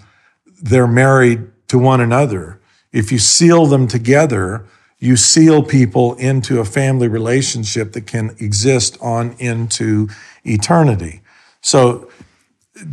they're 0.62 0.88
married 0.88 1.50
to 1.68 1.78
one 1.78 2.02
another. 2.02 2.60
If 2.92 3.12
you 3.12 3.20
seal 3.20 3.66
them 3.66 3.88
together, 3.88 4.66
you 5.00 5.16
seal 5.16 5.62
people 5.64 6.16
into 6.16 6.60
a 6.60 6.66
family 6.66 7.08
relationship 7.08 7.94
that 7.94 8.08
can 8.08 8.36
exist 8.40 8.98
on 9.02 9.36
into 9.38 10.10
eternity. 10.44 11.22
So 11.62 12.10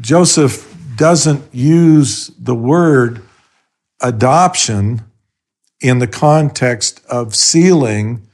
Joseph 0.00 0.70
doesn't 0.96 1.55
use 1.55 2.29
the 2.38 2.55
word 2.55 3.22
adoption 4.00 5.03
in 5.81 5.98
the 5.98 6.07
context 6.07 7.05
of 7.07 7.35
sealing 7.35 8.27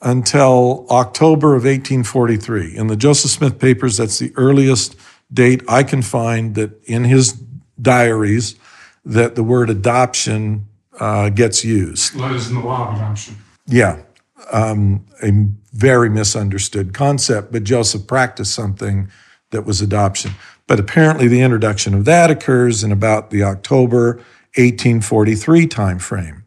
until 0.00 0.86
October 0.90 1.54
of 1.54 1.64
1843. 1.64 2.76
In 2.76 2.86
the 2.86 2.96
Joseph 2.96 3.30
Smith 3.30 3.58
papers, 3.58 3.96
that's 3.96 4.18
the 4.18 4.32
earliest 4.36 4.96
date 5.32 5.62
I 5.68 5.82
can 5.82 6.02
find 6.02 6.54
that 6.54 6.80
in 6.84 7.04
his 7.04 7.32
diaries 7.80 8.54
that 9.06 9.36
the 9.36 9.42
word 9.44 9.70
adoption 9.70 10.66
uh, 10.98 11.30
gets 11.30 11.64
used. 11.64 12.14
Letters 12.16 12.48
in 12.48 12.56
the 12.56 12.60
law 12.60 12.88
of 12.90 12.96
adoption. 12.96 13.36
Yeah, 13.66 14.02
um, 14.52 15.06
a 15.22 15.30
very 15.72 16.10
misunderstood 16.10 16.92
concept, 16.92 17.52
but 17.52 17.64
Joseph 17.64 18.06
practiced 18.06 18.52
something 18.52 19.08
that 19.50 19.62
was 19.62 19.80
adoption. 19.80 20.32
But 20.66 20.80
apparently, 20.80 21.28
the 21.28 21.40
introduction 21.40 21.94
of 21.94 22.04
that 22.06 22.30
occurs 22.30 22.82
in 22.82 22.90
about 22.90 23.30
the 23.30 23.44
October 23.44 24.16
1843 24.56 25.68
timeframe. 25.68 26.42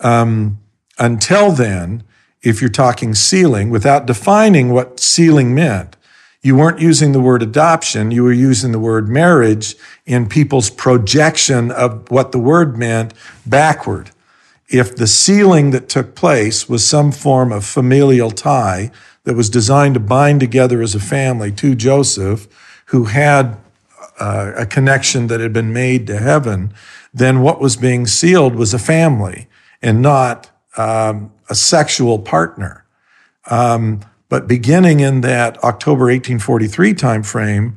Um, 0.00 0.58
until 0.98 1.52
then, 1.52 2.02
if 2.42 2.60
you're 2.60 2.70
talking 2.70 3.14
sealing, 3.14 3.70
without 3.70 4.06
defining 4.06 4.70
what 4.70 4.98
sealing 4.98 5.54
meant, 5.54 5.96
you 6.46 6.54
weren't 6.54 6.78
using 6.78 7.10
the 7.10 7.20
word 7.20 7.42
adoption, 7.42 8.12
you 8.12 8.22
were 8.22 8.32
using 8.32 8.70
the 8.70 8.78
word 8.78 9.08
marriage 9.08 9.74
in 10.06 10.28
people's 10.28 10.70
projection 10.70 11.72
of 11.72 12.08
what 12.08 12.30
the 12.30 12.38
word 12.38 12.78
meant 12.78 13.12
backward. 13.44 14.12
If 14.68 14.94
the 14.94 15.08
sealing 15.08 15.72
that 15.72 15.88
took 15.88 16.14
place 16.14 16.68
was 16.68 16.86
some 16.86 17.10
form 17.10 17.50
of 17.50 17.66
familial 17.66 18.30
tie 18.30 18.92
that 19.24 19.34
was 19.34 19.50
designed 19.50 19.94
to 19.94 20.00
bind 20.00 20.38
together 20.38 20.82
as 20.82 20.94
a 20.94 21.00
family 21.00 21.50
to 21.50 21.74
Joseph, 21.74 22.46
who 22.86 23.06
had 23.06 23.56
uh, 24.20 24.52
a 24.56 24.66
connection 24.66 25.26
that 25.26 25.40
had 25.40 25.52
been 25.52 25.72
made 25.72 26.06
to 26.06 26.18
heaven, 26.18 26.72
then 27.12 27.40
what 27.40 27.60
was 27.60 27.76
being 27.76 28.06
sealed 28.06 28.54
was 28.54 28.72
a 28.72 28.78
family 28.78 29.48
and 29.82 30.00
not 30.00 30.50
um, 30.76 31.32
a 31.50 31.56
sexual 31.56 32.20
partner. 32.20 32.84
Um, 33.50 34.00
but 34.28 34.48
beginning 34.48 35.00
in 35.00 35.20
that 35.20 35.62
October 35.62 36.04
1843 36.04 36.94
timeframe, 36.94 37.74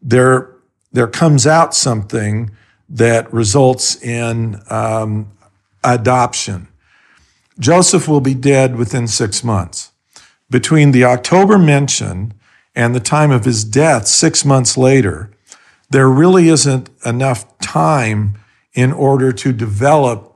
there 0.00 0.48
there 0.92 1.06
comes 1.06 1.46
out 1.46 1.74
something 1.74 2.50
that 2.88 3.32
results 3.32 4.00
in 4.02 4.60
um, 4.68 5.32
adoption. 5.82 6.68
Joseph 7.58 8.06
will 8.06 8.20
be 8.20 8.34
dead 8.34 8.76
within 8.76 9.06
six 9.06 9.42
months. 9.42 9.92
Between 10.50 10.90
the 10.90 11.04
October 11.04 11.56
mention 11.56 12.34
and 12.74 12.94
the 12.94 13.00
time 13.00 13.30
of 13.30 13.46
his 13.46 13.64
death, 13.64 14.06
six 14.06 14.44
months 14.44 14.76
later, 14.76 15.30
there 15.88 16.08
really 16.08 16.48
isn't 16.48 16.90
enough 17.06 17.58
time 17.58 18.38
in 18.74 18.92
order 18.92 19.32
to 19.32 19.52
develop 19.52 20.34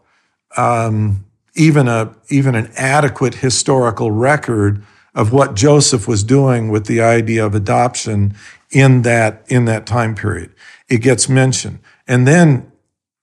um, 0.56 1.24
even 1.54 1.88
a 1.88 2.14
even 2.28 2.54
an 2.54 2.70
adequate 2.76 3.36
historical 3.36 4.10
record 4.10 4.82
of 5.16 5.32
what 5.32 5.54
Joseph 5.54 6.06
was 6.06 6.22
doing 6.22 6.68
with 6.68 6.86
the 6.86 7.00
idea 7.00 7.44
of 7.44 7.52
adoption 7.54 8.36
in 8.70 9.02
that 9.02 9.44
in 9.48 9.64
that 9.64 9.86
time 9.86 10.14
period. 10.14 10.54
It 10.88 10.98
gets 10.98 11.28
mentioned, 11.28 11.80
and 12.06 12.28
then 12.28 12.70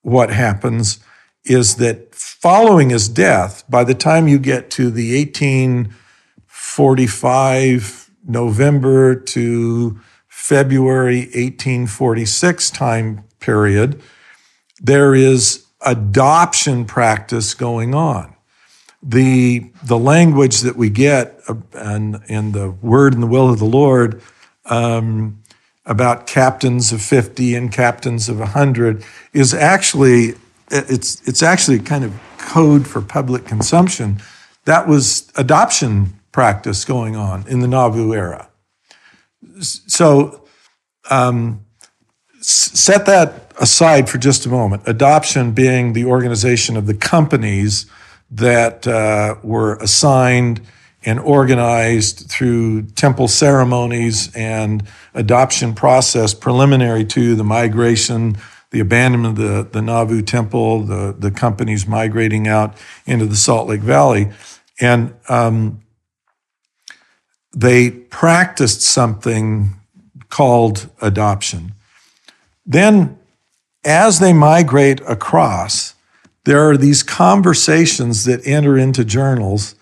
what 0.02 0.32
happens 0.32 1.00
is 1.46 1.76
that 1.76 2.16
following 2.16 2.90
his 2.90 3.08
death, 3.08 3.64
by 3.70 3.84
the 3.84 3.94
time 3.94 4.28
you 4.28 4.40
get 4.40 4.72
to 4.72 4.90
the 4.90 5.16
1845 5.18 8.10
November 8.26 9.14
to 9.16 10.00
February 10.28 11.20
1846 11.20 12.72
time 12.72 13.24
period, 13.40 14.02
there 14.82 15.14
is 15.14 15.68
adoption 15.86 16.86
practice 16.86 17.54
going 17.54 17.94
on. 17.94 18.33
The, 19.06 19.70
the 19.84 19.98
language 19.98 20.62
that 20.62 20.78
we 20.78 20.90
get 20.90 21.40
and 21.74 22.22
in 22.28 22.54
the 22.54 22.72
word 22.72 23.14
and 23.14 23.22
the 23.22 23.28
will 23.28 23.50
of 23.50 23.60
the 23.60 23.66
Lord 23.66 24.22
um, 24.66 25.44
about 25.86 26.26
captains 26.26 26.94
of 26.94 27.02
50 27.02 27.56
and 27.56 27.72
captains 27.72 28.30
of 28.30 28.40
100 28.40 29.04
is 29.34 29.54
actually 29.54 30.36
it's 30.72 31.22
it's 31.28 31.44
actually 31.44 31.80
kind 31.80 32.04
of 32.04 32.20
code 32.38 32.88
for 32.88 33.02
public 33.02 33.46
consumption. 33.46 34.20
That 34.66 34.88
was 34.88 35.32
adoption 35.36 36.20
practice 36.32 36.86
going 36.86 37.16
on 37.16 37.48
in 37.48 37.60
the 37.60 37.68
Nauvoo 37.68 38.14
era. 38.14 38.50
So 39.60 40.46
um, 41.10 41.66
set 42.42 43.06
that 43.06 43.52
aside 43.60 44.10
for 44.10 44.18
just 44.18 44.46
a 44.46 44.50
moment. 44.50 44.84
Adoption 44.88 45.52
being 45.52 45.94
the 45.94 46.06
organization 46.06 46.76
of 46.76 46.88
the 46.88 46.94
companies 46.94 47.86
that 48.34 48.88
uh, 48.88 49.36
were 49.44 49.76
assigned 49.76 50.62
and 51.06 51.20
organized 51.20 52.30
through 52.30 52.82
temple 52.82 53.28
ceremonies 53.28 54.34
and 54.36 54.84
adoption 55.14 55.74
process 55.74 56.34
preliminary 56.34 57.06
to 57.06 57.36
the 57.36 57.44
migration, 57.44 58.38
the 58.72 58.80
abandonment 58.80 59.38
of 59.38 59.46
the, 59.46 59.70
the 59.72 59.82
Nauvoo 59.82 60.22
temple, 60.22 60.84
the, 60.84 61.16
the 61.18 61.30
companies 61.30 61.86
migrating 61.86 62.48
out 62.48 62.76
into 63.06 63.26
the 63.26 63.36
Salt 63.36 63.68
Lake 63.68 63.82
Valley. 63.82 64.32
And 64.80 65.14
um, 65.30 65.82
they 67.56 67.92
practiced 67.92 68.82
something 68.82 69.76
called 70.30 70.90
adoption. 71.02 71.74
Then, 72.66 73.20
as 73.86 74.20
they 74.20 74.34
migrate 74.34 75.02
across, 75.02 75.93
there 76.46 76.70
are 76.70 76.78
these 76.78 77.04
conversations 77.04 78.26
that 78.26 78.46
enter 78.46 78.78
into 78.78 79.06
journals 79.06 79.76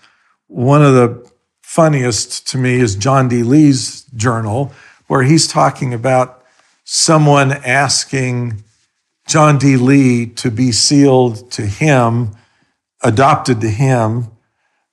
one 0.52 0.82
of 0.84 0.92
the 0.92 1.30
funniest 1.62 2.46
to 2.48 2.58
me 2.58 2.74
is 2.74 2.94
John 2.94 3.26
D. 3.26 3.42
Lee's 3.42 4.04
journal, 4.14 4.70
where 5.06 5.22
he's 5.22 5.48
talking 5.48 5.94
about 5.94 6.44
someone 6.84 7.52
asking 7.52 8.62
John 9.26 9.56
D. 9.56 9.78
Lee 9.78 10.26
to 10.26 10.50
be 10.50 10.70
sealed 10.70 11.50
to 11.52 11.62
him, 11.62 12.36
adopted 13.00 13.62
to 13.62 13.70
him, 13.70 14.30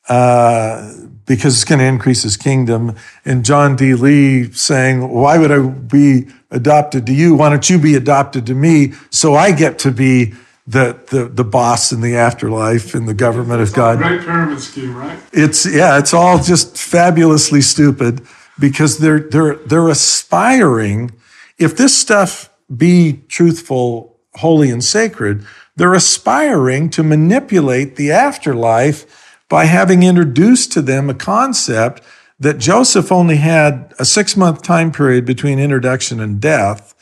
uh, 0.08 0.94
because 1.26 1.56
it's 1.56 1.66
going 1.66 1.80
to 1.80 1.86
increase 1.86 2.24
his 2.24 2.38
kingdom. 2.38 2.96
And 3.26 3.44
John 3.44 3.76
D. 3.76 3.94
Lee 3.94 4.50
saying, 4.54 5.10
Why 5.10 5.38
would 5.38 5.52
I 5.52 5.60
be 5.68 6.28
adopted 6.52 7.06
to 7.08 7.14
you? 7.14 7.36
Why 7.36 7.50
don't 7.50 7.70
you 7.70 7.78
be 7.78 7.96
adopted 7.96 8.46
to 8.46 8.56
me 8.56 8.94
so 9.10 9.36
I 9.36 9.52
get 9.52 9.78
to 9.80 9.92
be 9.92 10.36
the, 10.70 11.00
the, 11.08 11.26
the 11.26 11.44
boss 11.44 11.92
in 11.92 12.02
the 12.02 12.16
afterlife 12.16 12.94
in 12.94 13.08
the 13.08 13.14
government 13.16 13.60
of 13.60 13.74
God. 13.74 13.98
Great 13.98 14.22
pyramid 14.22 14.60
scheme, 14.60 14.96
right? 14.96 15.20
It's 15.34 15.66
yeah, 15.66 15.98
it's 15.98 16.14
all 16.14 16.38
just 16.38 16.78
fabulously 16.78 17.62
stupid 17.62 18.22
because 18.60 19.00
they're 19.00 19.20
they're 19.20 19.56
they're 19.56 19.90
aspiring. 19.90 21.12
If 21.58 21.76
this 21.76 21.98
stuff 21.98 22.52
be 22.76 23.24
truthful, 23.28 24.20
holy, 24.36 24.70
and 24.70 24.84
sacred, 24.84 25.44
they're 25.76 25.96
aspiring 25.96 26.92
to 26.92 27.02
manipulate 27.02 27.96
the 27.96 28.12
afterlife 28.12 29.40
by 29.50 29.66
having 29.66 30.04
introduced 30.04 30.72
to 30.74 30.84
them 30.84 31.10
a 31.10 31.16
concept 31.16 32.04
that 32.40 32.60
Joseph 32.60 33.12
only 33.12 33.38
had 33.38 33.92
a 33.98 34.06
six 34.06 34.38
month 34.38 34.62
time 34.62 34.92
period 34.92 35.26
between 35.26 35.58
introduction 35.58 36.20
and 36.20 36.40
death, 36.40 36.94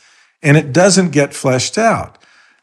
and 0.42 0.56
it 0.56 0.72
doesn't 0.72 1.10
get 1.10 1.34
fleshed 1.34 1.76
out. 1.76 2.17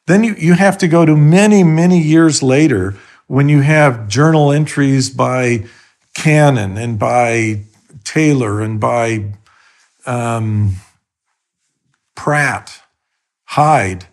Then 0.08 0.24
you, 0.24 0.36
you 0.38 0.54
have 0.54 0.78
to 0.80 0.88
go 0.88 1.06
to 1.06 1.16
many, 1.16 1.64
many 1.64 2.00
years 2.00 2.44
later 2.44 2.96
when 3.28 3.50
you 3.50 3.62
have 3.62 4.08
journal 4.08 4.52
entries 4.52 5.10
by 5.10 5.66
Cannon 6.14 6.78
and 6.78 7.00
by 7.00 7.62
Taylor 8.04 8.62
and 8.62 8.80
by 8.80 9.34
um, 10.06 10.76
Pratt, 12.16 12.82
Hyde, 13.46 14.06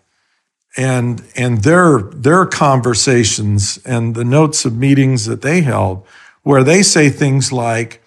and 0.76 1.22
and 1.36 1.62
their 1.62 2.00
their 2.00 2.46
conversations 2.46 3.78
and 3.84 4.14
the 4.14 4.24
notes 4.24 4.64
of 4.64 4.74
meetings 4.74 5.26
that 5.26 5.42
they 5.42 5.60
held, 5.60 6.06
where 6.42 6.64
they 6.64 6.82
say 6.82 7.10
things 7.10 7.52
like, 7.52 8.02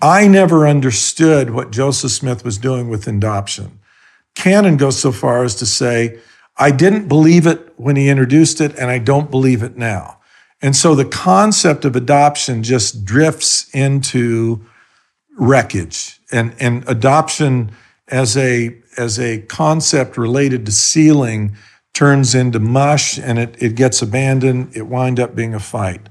"I 0.00 0.26
never 0.26 0.66
understood 0.66 1.50
what 1.50 1.70
Joseph 1.70 2.12
Smith 2.12 2.44
was 2.44 2.56
doing 2.56 2.88
with 2.88 3.06
adoption." 3.06 3.78
Cannon 4.34 4.78
goes 4.78 4.98
so 4.98 5.12
far 5.12 5.44
as 5.44 5.54
to 5.56 5.66
say 5.66 6.18
I 6.58 6.70
didn't 6.70 7.08
believe 7.08 7.46
it 7.46 7.74
when 7.76 7.96
he 7.96 8.08
introduced 8.08 8.60
it, 8.60 8.74
and 8.76 8.90
I 8.90 8.98
don't 8.98 9.30
believe 9.30 9.62
it 9.62 9.76
now. 9.76 10.18
And 10.62 10.74
so 10.74 10.94
the 10.94 11.04
concept 11.04 11.84
of 11.84 11.96
adoption 11.96 12.62
just 12.62 13.04
drifts 13.04 13.68
into 13.74 14.64
wreckage 15.36 16.18
and, 16.32 16.54
and 16.58 16.82
adoption 16.88 17.72
as 18.08 18.36
a, 18.36 18.74
as 18.96 19.18
a 19.18 19.42
concept 19.42 20.16
related 20.16 20.64
to 20.66 20.72
sealing 20.72 21.56
turns 21.92 22.34
into 22.34 22.58
mush 22.58 23.18
and 23.18 23.38
it, 23.38 23.62
it 23.62 23.74
gets 23.74 24.00
abandoned. 24.00 24.74
It 24.74 24.86
wind 24.86 25.20
up 25.20 25.34
being 25.34 25.54
a 25.54 25.60
fight. 25.60 26.08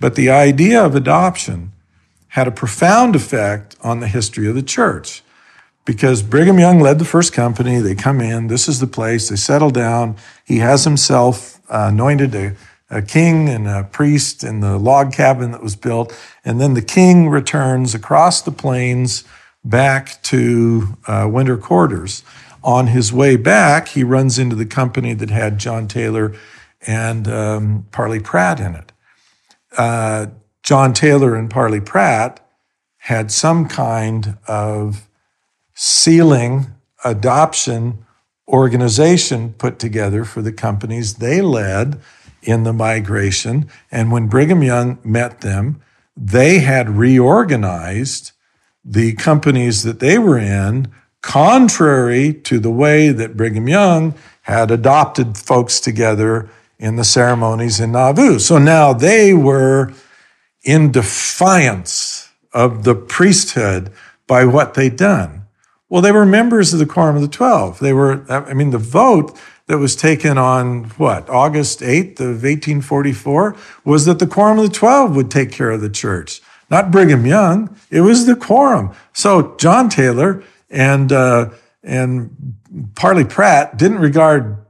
But 0.00 0.14
the 0.14 0.30
idea 0.30 0.82
of 0.82 0.94
adoption 0.94 1.72
had 2.28 2.48
a 2.48 2.50
profound 2.50 3.16
effect 3.16 3.76
on 3.82 4.00
the 4.00 4.08
history 4.08 4.48
of 4.48 4.54
the 4.54 4.62
church 4.62 5.22
because 5.86 6.22
Brigham 6.22 6.58
Young 6.58 6.80
led 6.80 6.98
the 6.98 7.06
first 7.06 7.32
company. 7.32 7.78
They 7.78 7.94
come 7.94 8.20
in, 8.20 8.48
this 8.48 8.68
is 8.68 8.80
the 8.80 8.86
place, 8.86 9.30
they 9.30 9.36
settle 9.36 9.70
down. 9.70 10.16
He 10.44 10.58
has 10.58 10.84
himself 10.84 11.58
uh, 11.70 11.86
anointed 11.90 12.34
a, 12.34 12.56
a, 12.90 13.00
king 13.00 13.48
and 13.48 13.66
a 13.66 13.84
priest 13.84 14.44
in 14.44 14.60
the 14.60 14.76
log 14.78 15.12
cabin 15.12 15.52
that 15.52 15.62
was 15.62 15.76
built. 15.76 16.12
And 16.44 16.60
then 16.60 16.74
the 16.74 16.82
king 16.82 17.30
returns 17.30 17.94
across 17.94 18.42
the 18.42 18.50
plains 18.50 19.24
back 19.64 20.22
to 20.24 20.96
uh, 21.06 21.28
winter 21.30 21.56
quarters. 21.56 22.22
On 22.62 22.88
his 22.88 23.12
way 23.12 23.36
back, 23.36 23.88
he 23.88 24.02
runs 24.02 24.38
into 24.38 24.56
the 24.56 24.66
company 24.66 25.14
that 25.14 25.30
had 25.30 25.58
John 25.58 25.86
Taylor 25.86 26.34
and 26.84 27.28
um, 27.28 27.86
Parley 27.92 28.20
Pratt 28.20 28.58
in 28.60 28.74
it. 28.74 28.92
Uh, 29.78 30.26
John 30.64 30.92
Taylor 30.92 31.36
and 31.36 31.48
Parley 31.48 31.80
Pratt 31.80 32.44
had 32.98 33.30
some 33.30 33.68
kind 33.68 34.36
of 34.48 35.05
sealing 35.76 36.66
adoption 37.04 38.04
organization 38.48 39.52
put 39.52 39.78
together 39.78 40.24
for 40.24 40.42
the 40.42 40.52
companies 40.52 41.14
they 41.14 41.40
led 41.40 42.00
in 42.42 42.64
the 42.64 42.72
migration. 42.72 43.68
And 43.90 44.10
when 44.10 44.26
Brigham 44.26 44.62
Young 44.62 44.98
met 45.04 45.42
them, 45.42 45.82
they 46.16 46.60
had 46.60 46.88
reorganized 46.90 48.32
the 48.84 49.12
companies 49.14 49.82
that 49.82 50.00
they 50.00 50.18
were 50.18 50.38
in 50.38 50.88
contrary 51.20 52.32
to 52.32 52.58
the 52.60 52.70
way 52.70 53.10
that 53.10 53.36
Brigham 53.36 53.68
Young 53.68 54.14
had 54.42 54.70
adopted 54.70 55.36
folks 55.36 55.80
together 55.80 56.48
in 56.78 56.96
the 56.96 57.04
ceremonies 57.04 57.80
in 57.80 57.92
Nauvoo. 57.92 58.38
So 58.38 58.58
now 58.58 58.92
they 58.92 59.34
were 59.34 59.92
in 60.62 60.92
defiance 60.92 62.30
of 62.52 62.84
the 62.84 62.94
priesthood 62.94 63.90
by 64.28 64.44
what 64.44 64.74
they'd 64.74 64.96
done. 64.96 65.45
Well, 65.88 66.02
they 66.02 66.12
were 66.12 66.26
members 66.26 66.72
of 66.72 66.80
the 66.80 66.86
Quorum 66.86 67.16
of 67.16 67.22
the 67.22 67.28
Twelve. 67.28 67.78
They 67.78 67.92
were, 67.92 68.24
I 68.28 68.54
mean, 68.54 68.70
the 68.70 68.78
vote 68.78 69.38
that 69.66 69.78
was 69.78 69.94
taken 69.94 70.38
on 70.38 70.84
what, 70.90 71.28
August 71.28 71.80
8th 71.80 72.20
of 72.20 72.42
1844 72.42 73.56
was 73.84 74.04
that 74.04 74.18
the 74.18 74.26
Quorum 74.26 74.58
of 74.58 74.68
the 74.68 74.74
Twelve 74.74 75.14
would 75.14 75.30
take 75.30 75.52
care 75.52 75.70
of 75.70 75.80
the 75.80 75.90
church, 75.90 76.40
not 76.70 76.90
Brigham 76.90 77.26
Young. 77.26 77.76
It 77.90 78.00
was 78.00 78.26
the 78.26 78.36
Quorum. 78.36 78.94
So 79.12 79.56
John 79.56 79.88
Taylor 79.88 80.42
and, 80.70 81.12
uh, 81.12 81.50
and 81.82 82.54
Parley 82.94 83.24
Pratt 83.24 83.76
didn't 83.76 83.98
regard 83.98 84.64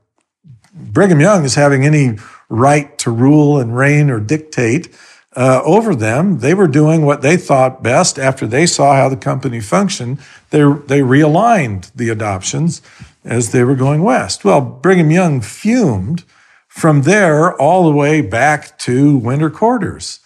Brigham 0.75 1.21
Young 1.21 1.45
as 1.45 1.55
having 1.55 1.85
any 1.85 2.19
right 2.49 2.97
to 2.99 3.11
rule 3.11 3.59
and 3.59 3.77
reign 3.77 4.11
or 4.11 4.21
dictate 4.21 4.89
uh, 5.37 5.61
over 5.65 5.95
them. 5.95 6.39
They 6.39 6.55
were 6.55 6.67
doing 6.67 7.05
what 7.05 7.23
they 7.23 7.37
thought 7.37 7.83
best 7.83 8.19
after 8.19 8.47
they 8.47 8.67
saw 8.67 8.95
how 8.95 9.09
the 9.09 9.17
company 9.17 9.61
functioned. 9.61 10.19
They, 10.51 10.61
they 10.61 11.01
realigned 11.01 11.93
the 11.95 12.09
adoptions. 12.09 12.83
as 13.27 13.51
they 13.51 13.65
were 13.65 13.75
going 13.75 14.03
west. 14.03 14.45
Well, 14.45 14.61
Brigham 14.61 15.11
Young 15.11 15.41
fumed 15.41 16.23
from 16.69 17.03
there 17.03 17.55
all 17.61 17.85
the 17.85 17.97
way 17.97 18.21
back 18.21 18.79
to 18.81 19.19
winter 19.19 19.51
quarters. 19.51 20.21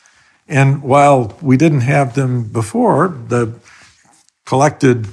And 0.47 0.83
while 0.83 1.37
we 1.41 1.57
didn't 1.57 1.83
have 1.83 2.15
them 2.15 2.45
before, 2.45 3.09
the 3.09 3.55
collected 4.45 5.09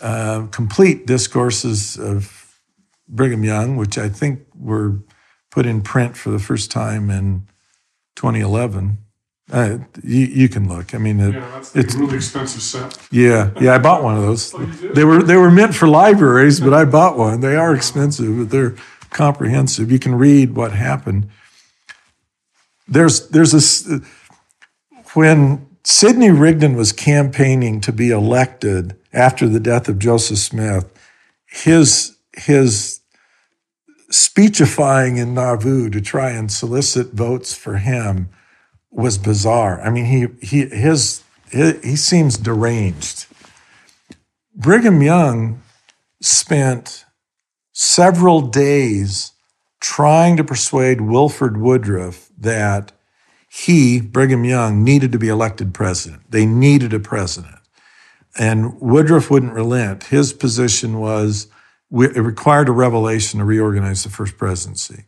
uh, 0.00 0.46
complete 0.50 1.06
discourses 1.06 1.98
of 1.98 2.56
Brigham 3.06 3.44
Young, 3.44 3.76
which 3.76 3.98
I 3.98 4.08
think 4.08 4.46
were 4.58 5.00
put 5.50 5.66
in 5.66 5.82
print 5.82 6.16
for 6.16 6.30
the 6.30 6.38
first 6.38 6.70
time 6.70 7.10
in 7.10 7.46
2011. 8.16 8.98
Uh, 9.52 9.78
you, 10.04 10.26
you, 10.26 10.48
can 10.48 10.68
look. 10.68 10.94
I 10.94 10.98
mean, 10.98 11.18
it, 11.18 11.34
yeah, 11.34 11.50
that's 11.52 11.74
it's 11.74 11.94
a 11.94 11.98
really 11.98 12.16
expensive 12.16 12.62
set. 12.62 12.96
Yeah, 13.10 13.50
yeah, 13.60 13.74
I 13.74 13.78
bought 13.78 14.02
one 14.04 14.16
of 14.16 14.22
those. 14.22 14.54
oh, 14.54 14.64
they 14.64 15.04
were 15.04 15.22
they 15.22 15.36
were 15.36 15.50
meant 15.50 15.74
for 15.74 15.88
libraries, 15.88 16.60
but 16.60 16.72
I 16.72 16.84
bought 16.84 17.18
one. 17.18 17.40
They 17.40 17.56
are 17.56 17.74
expensive, 17.74 18.38
but 18.38 18.50
they're 18.50 18.76
comprehensive. 19.10 19.90
You 19.90 19.98
can 19.98 20.14
read 20.14 20.54
what 20.54 20.72
happened. 20.72 21.30
There's 22.86 23.28
there's 23.30 23.88
a 23.88 24.00
when 25.14 25.66
Sidney 25.82 26.30
Rigdon 26.30 26.76
was 26.76 26.92
campaigning 26.92 27.80
to 27.80 27.92
be 27.92 28.10
elected 28.10 28.96
after 29.12 29.48
the 29.48 29.60
death 29.60 29.88
of 29.88 29.98
Joseph 29.98 30.38
Smith. 30.38 30.92
His 31.46 32.16
his 32.36 33.00
speechifying 34.10 35.16
in 35.16 35.34
Nauvoo 35.34 35.90
to 35.90 36.00
try 36.00 36.30
and 36.30 36.50
solicit 36.50 37.12
votes 37.12 37.54
for 37.54 37.78
him 37.78 38.28
was 38.90 39.18
bizarre. 39.18 39.80
I 39.80 39.90
mean, 39.90 40.06
he 40.06 40.26
he 40.44 40.66
his 40.66 41.22
he, 41.50 41.72
he 41.82 41.96
seems 41.96 42.36
deranged. 42.36 43.26
Brigham 44.54 45.00
Young 45.02 45.62
spent 46.20 47.04
several 47.72 48.42
days 48.42 49.32
trying 49.80 50.36
to 50.36 50.44
persuade 50.44 51.00
Wilford 51.00 51.56
Woodruff 51.56 52.28
that 52.38 52.92
he, 53.48 54.00
Brigham 54.00 54.44
Young, 54.44 54.84
needed 54.84 55.12
to 55.12 55.18
be 55.18 55.28
elected 55.28 55.72
president. 55.72 56.30
They 56.30 56.46
needed 56.46 56.92
a 56.92 57.00
president. 57.00 57.56
And 58.38 58.80
Woodruff 58.80 59.30
wouldn't 59.30 59.54
relent. 59.54 60.04
His 60.04 60.32
position 60.32 60.98
was 60.98 61.48
it 61.90 62.22
required 62.22 62.68
a 62.68 62.72
revelation 62.72 63.40
to 63.40 63.44
reorganize 63.44 64.04
the 64.04 64.10
first 64.10 64.36
presidency. 64.38 65.04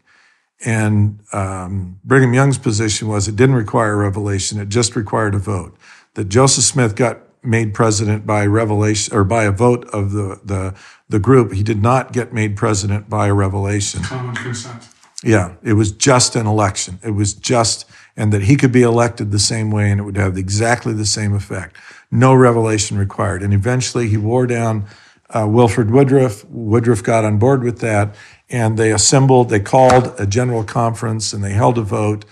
And 0.65 1.21
um, 1.33 1.99
Brigham 2.05 2.35
Young's 2.35 2.59
position 2.59 3.09
was 3.09 3.29
it 3.29 3.37
didn't 3.37 3.57
require 3.57 3.95
a 3.95 3.97
revelation, 3.97 4.61
it 4.61 4.69
just 4.69 4.95
required 4.97 5.35
a 5.35 5.39
vote. 5.39 5.77
That 6.15 6.29
Joseph 6.29 6.65
Smith 6.65 6.95
got 6.95 7.19
made 7.43 7.75
president 7.75 8.27
by 8.27 8.47
revelation 8.47 9.15
or 9.15 9.25
by 9.25 9.45
a 9.45 9.51
vote 9.51 9.85
of 9.87 10.13
the, 10.13 10.41
the, 10.45 10.75
the 11.09 11.19
group. 11.19 11.53
He 11.53 11.63
did 11.63 11.83
not 11.83 12.13
get 12.13 12.33
made 12.33 12.57
president 12.57 13.11
by 13.11 13.27
a 13.29 13.35
revelation. 13.35 14.03
Common 14.03 14.35
consent. 14.37 14.89
Yeah, 15.25 15.55
it 15.63 15.75
was 15.75 15.93
just 15.93 16.37
an 16.37 16.47
election. 16.47 16.99
It 17.03 17.13
was 17.13 17.33
just, 17.33 17.89
and 18.17 18.33
that 18.33 18.43
he 18.43 18.57
could 18.57 18.73
be 18.73 18.83
elected 18.83 19.31
the 19.31 19.39
same 19.39 19.71
way 19.71 19.91
and 19.91 20.01
it 20.01 20.05
would 20.05 20.17
have 20.17 20.37
exactly 20.37 20.93
the 20.93 21.07
same 21.07 21.35
effect. 21.35 21.77
No 22.11 22.35
revelation 22.35 22.99
required. 22.99 23.43
And 23.43 23.55
eventually 23.55 24.09
he 24.09 24.17
wore 24.17 24.47
down 24.47 24.87
uh, 25.31 25.47
Wilford 25.49 25.91
Woodruff. 25.91 26.45
Woodruff 26.47 27.03
got 27.03 27.25
on 27.25 27.39
board 27.39 27.63
with 27.63 27.81
that 27.81 28.15
and 28.53 28.79
they 28.79 28.93
assembled, 28.93 29.49
they 29.49 29.61
called 29.61 30.15
a 30.19 30.27
general 30.27 30.63
conference 30.63 31.33
and 31.33 31.43
they 31.43 31.53
held 31.53 31.79
a 31.79 31.83
vote. 31.83 32.25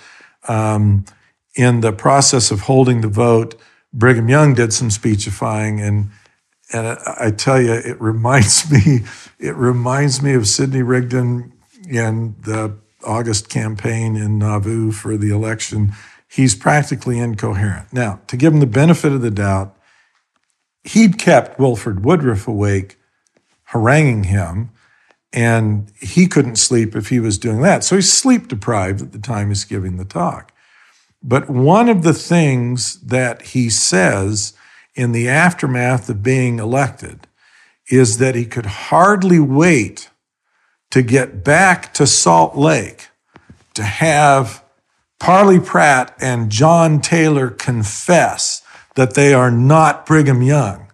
Um, 0.46 1.06
in 1.56 1.80
the 1.80 1.92
process 1.92 2.50
of 2.50 2.60
holding 2.60 3.00
the 3.00 3.08
vote, 3.08 3.58
Brigham 3.92 4.28
Young 4.28 4.54
did 4.54 4.72
some 4.72 4.90
speechifying 4.90 5.80
and 5.80 6.10
and 6.72 6.86
I 6.86 7.32
tell 7.32 7.60
you, 7.60 7.72
it 7.72 8.00
reminds 8.00 8.70
me, 8.86 9.00
it 9.38 9.56
reminds 9.56 10.22
me 10.22 10.34
of 10.34 10.46
Sidney 10.46 10.82
Rigdon 10.82 11.52
in 11.88 12.36
the 12.40 12.76
August 13.04 13.48
campaign 13.48 14.16
in 14.16 14.38
Nauvoo 14.38 14.92
for 14.92 15.16
the 15.16 15.30
election. 15.30 15.92
He's 16.28 16.54
practically 16.54 17.18
incoherent. 17.18 17.92
Now, 17.92 18.20
to 18.28 18.36
give 18.36 18.52
him 18.52 18.60
the 18.60 18.66
benefit 18.66 19.12
of 19.12 19.20
the 19.20 19.32
doubt, 19.32 19.76
he'd 20.84 21.18
kept 21.18 21.58
Wilford 21.58 22.04
Woodruff 22.04 22.46
awake, 22.46 22.98
haranguing 23.64 24.24
him, 24.24 24.70
and 25.32 25.92
he 26.00 26.26
couldn't 26.26 26.56
sleep 26.56 26.96
if 26.96 27.08
he 27.08 27.20
was 27.20 27.38
doing 27.38 27.62
that. 27.62 27.84
So 27.84 27.96
he's 27.96 28.12
sleep 28.12 28.48
deprived 28.48 29.00
at 29.00 29.12
the 29.12 29.18
time 29.18 29.48
he's 29.48 29.64
giving 29.64 29.96
the 29.96 30.04
talk. 30.04 30.52
But 31.22 31.48
one 31.48 31.88
of 31.88 32.02
the 32.02 32.14
things 32.14 33.00
that 33.00 33.42
he 33.42 33.70
says 33.70 34.54
in 34.94 35.12
the 35.12 35.28
aftermath 35.28 36.08
of 36.08 36.22
being 36.22 36.58
elected 36.58 37.26
is 37.90 38.18
that 38.18 38.34
he 38.34 38.44
could 38.44 38.66
hardly 38.66 39.38
wait 39.38 40.10
to 40.90 41.02
get 41.02 41.44
back 41.44 41.94
to 41.94 42.06
Salt 42.06 42.56
Lake 42.56 43.08
to 43.74 43.82
have 43.82 44.64
Parley 45.20 45.60
Pratt 45.60 46.16
and 46.20 46.50
John 46.50 47.00
Taylor 47.00 47.50
confess 47.50 48.62
that 48.96 49.14
they 49.14 49.32
are 49.32 49.50
not 49.50 50.06
Brigham 50.06 50.42
Young, 50.42 50.90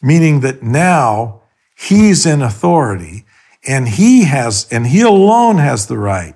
meaning 0.00 0.40
that 0.40 0.62
now 0.62 1.42
he's 1.76 2.24
in 2.24 2.40
authority 2.40 3.25
and 3.66 3.88
he 3.88 4.24
has, 4.24 4.66
and 4.70 4.86
he 4.86 5.02
alone 5.02 5.58
has 5.58 5.86
the 5.86 5.98
right 5.98 6.34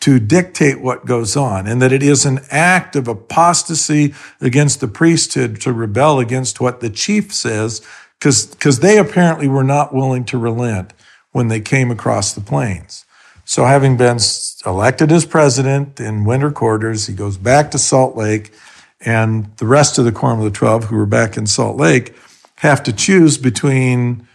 to 0.00 0.18
dictate 0.18 0.80
what 0.80 1.04
goes 1.04 1.36
on, 1.36 1.66
and 1.66 1.82
that 1.82 1.92
it 1.92 2.02
is 2.02 2.24
an 2.24 2.40
act 2.50 2.96
of 2.96 3.06
apostasy 3.06 4.14
against 4.40 4.80
the 4.80 4.88
priesthood 4.88 5.60
to 5.60 5.72
rebel 5.72 6.18
against 6.18 6.60
what 6.60 6.80
the 6.80 6.88
chief 6.88 7.34
says, 7.34 7.86
because 8.18 8.80
they 8.80 8.98
apparently 8.98 9.46
were 9.46 9.64
not 9.64 9.94
willing 9.94 10.24
to 10.24 10.38
relent 10.38 10.92
when 11.32 11.48
they 11.48 11.60
came 11.60 11.90
across 11.90 12.32
the 12.32 12.40
plains. 12.40 13.04
So, 13.44 13.64
having 13.64 13.96
been 13.96 14.18
elected 14.64 15.12
as 15.12 15.26
president 15.26 16.00
in 16.00 16.24
winter 16.24 16.50
quarters, 16.50 17.06
he 17.06 17.14
goes 17.14 17.36
back 17.36 17.70
to 17.72 17.78
Salt 17.78 18.16
Lake, 18.16 18.52
and 19.00 19.54
the 19.56 19.66
rest 19.66 19.98
of 19.98 20.04
the 20.04 20.12
Quorum 20.12 20.38
of 20.38 20.44
the 20.44 20.50
Twelve, 20.50 20.84
who 20.84 20.96
were 20.96 21.06
back 21.06 21.36
in 21.36 21.46
Salt 21.46 21.76
Lake, 21.76 22.14
have 22.56 22.82
to 22.84 22.92
choose 22.92 23.38
between 23.38 24.26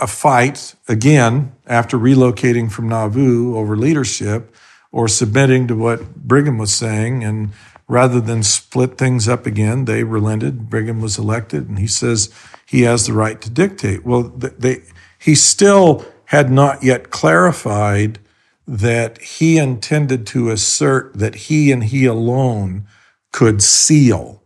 a 0.00 0.06
fight 0.06 0.74
again 0.88 1.52
after 1.66 1.98
relocating 1.98 2.70
from 2.70 2.88
Nauvoo 2.88 3.56
over 3.56 3.76
leadership 3.76 4.54
or 4.92 5.08
submitting 5.08 5.66
to 5.68 5.76
what 5.76 6.14
Brigham 6.14 6.58
was 6.58 6.74
saying. 6.74 7.24
And 7.24 7.50
rather 7.88 8.20
than 8.20 8.42
split 8.42 8.98
things 8.98 9.28
up 9.28 9.46
again, 9.46 9.84
they 9.84 10.04
relented. 10.04 10.70
Brigham 10.70 11.00
was 11.00 11.18
elected, 11.18 11.68
and 11.68 11.78
he 11.78 11.86
says 11.86 12.32
he 12.64 12.82
has 12.82 13.06
the 13.06 13.12
right 13.12 13.40
to 13.40 13.50
dictate. 13.50 14.04
Well, 14.04 14.24
they, 14.24 14.82
he 15.18 15.34
still 15.34 16.04
had 16.26 16.50
not 16.50 16.82
yet 16.82 17.10
clarified 17.10 18.18
that 18.66 19.20
he 19.22 19.58
intended 19.58 20.26
to 20.26 20.50
assert 20.50 21.14
that 21.14 21.34
he 21.34 21.70
and 21.70 21.84
he 21.84 22.04
alone 22.04 22.86
could 23.32 23.62
seal. 23.62 24.42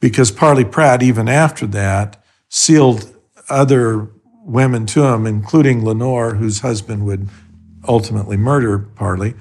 Because 0.00 0.30
Parley 0.30 0.64
Pratt, 0.64 1.02
even 1.02 1.28
after 1.28 1.66
that, 1.66 2.22
sealed 2.48 3.14
other 3.48 4.08
women 4.44 4.86
to 4.86 5.04
him, 5.04 5.26
including 5.26 5.84
Lenore, 5.84 6.34
whose 6.34 6.60
husband 6.60 7.04
would 7.06 7.28
ultimately 7.86 8.36
murder 8.36 8.78
Parley. 8.78 9.34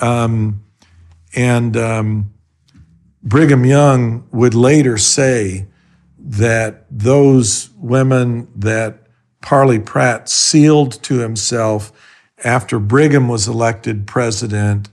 Um, 0.00 0.64
and 1.34 1.76
um, 1.76 2.32
Brigham 3.22 3.64
Young 3.64 4.26
would 4.32 4.54
later 4.54 4.98
say 4.98 5.66
that 6.18 6.86
those 6.90 7.70
women 7.76 8.48
that 8.56 9.06
Parley 9.40 9.78
Pratt 9.78 10.28
sealed 10.28 11.02
to 11.04 11.18
himself 11.18 11.92
after 12.44 12.78
Brigham 12.78 13.28
was 13.28 13.48
elected 13.48 14.06
president 14.06 14.88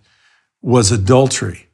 was 0.61 0.91
adultery. 0.91 1.67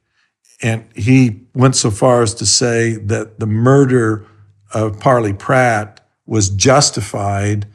And 0.62 0.86
he 0.94 1.42
went 1.54 1.76
so 1.76 1.90
far 1.90 2.22
as 2.22 2.34
to 2.34 2.46
say 2.46 2.94
that 2.96 3.38
the 3.38 3.46
murder 3.46 4.26
of 4.72 4.98
Parley 5.00 5.32
Pratt 5.32 6.05
was 6.26 6.50
justified 6.50 7.66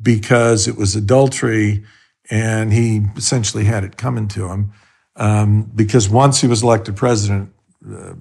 because 0.00 0.68
it 0.68 0.76
was 0.76 0.94
adultery 0.94 1.84
and 2.30 2.72
he 2.72 3.02
essentially 3.16 3.64
had 3.64 3.84
it 3.84 3.96
coming 3.96 4.28
to 4.28 4.48
him. 4.48 4.72
Um, 5.16 5.70
because 5.74 6.08
once 6.08 6.40
he 6.40 6.46
was 6.46 6.62
elected 6.62 6.96
president, 6.96 7.52
uh, 7.88 8.14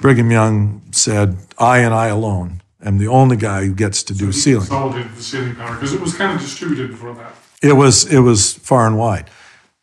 Brigham 0.00 0.30
Young 0.30 0.82
said, 0.92 1.36
I 1.58 1.78
and 1.78 1.94
I 1.94 2.08
alone 2.08 2.62
am 2.82 2.98
the 2.98 3.08
only 3.08 3.36
guy 3.36 3.64
who 3.64 3.74
gets 3.74 4.02
to 4.04 4.14
do 4.14 4.32
so 4.32 4.38
sealing. 4.38 4.66
Consolidated 4.66 5.14
the 5.14 5.22
sealing 5.22 5.54
power 5.54 5.74
because 5.74 5.92
it 5.92 6.00
was 6.00 6.14
kind 6.14 6.34
of 6.34 6.40
distributed 6.40 6.90
before 6.90 7.14
that. 7.14 7.34
It 7.62 7.74
was, 7.74 8.12
it 8.12 8.20
was 8.20 8.54
far 8.54 8.86
and 8.86 8.98
wide. 8.98 9.30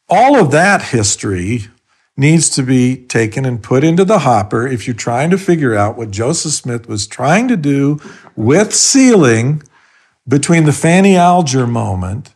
All 0.09 0.35
of 0.35 0.51
that 0.51 0.81
history 0.81 1.67
needs 2.17 2.49
to 2.49 2.63
be 2.63 2.97
taken 2.97 3.45
and 3.45 3.63
put 3.63 3.83
into 3.83 4.03
the 4.03 4.19
hopper 4.19 4.67
if 4.67 4.85
you're 4.85 4.95
trying 4.95 5.29
to 5.29 5.37
figure 5.37 5.75
out 5.75 5.97
what 5.97 6.11
Joseph 6.11 6.51
Smith 6.51 6.87
was 6.87 7.07
trying 7.07 7.47
to 7.47 7.57
do 7.57 7.99
with 8.35 8.73
sealing 8.73 9.63
between 10.27 10.65
the 10.65 10.73
Fanny 10.73 11.15
Alger 11.15 11.65
moment 11.65 12.35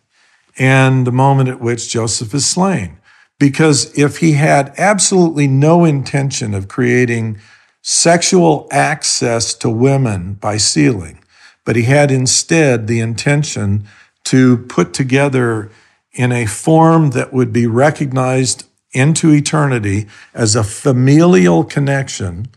and 0.57 1.05
the 1.05 1.11
moment 1.11 1.49
at 1.49 1.61
which 1.61 1.89
Joseph 1.89 2.33
is 2.33 2.45
slain. 2.45 2.97
Because 3.37 3.97
if 3.97 4.17
he 4.19 4.33
had 4.33 4.73
absolutely 4.77 5.45
no 5.47 5.83
intention 5.83 6.53
of 6.53 6.69
creating 6.69 7.37
sexual 7.81 8.67
access 8.71 9.53
to 9.55 9.69
women 9.69 10.35
by 10.35 10.57
sealing, 10.57 11.19
but 11.65 11.75
he 11.75 11.83
had 11.83 12.11
instead 12.11 12.87
the 12.87 12.99
intention 12.99 13.85
to 14.23 14.57
put 14.57 14.93
together 14.93 15.69
in 16.13 16.31
a 16.31 16.45
form 16.45 17.11
that 17.11 17.33
would 17.33 17.51
be 17.51 17.67
recognized 17.67 18.65
into 18.95 19.31
eternity 19.31 20.07
as 20.33 20.55
a 20.55 20.63
familial 20.63 21.63
connection, 21.63 22.47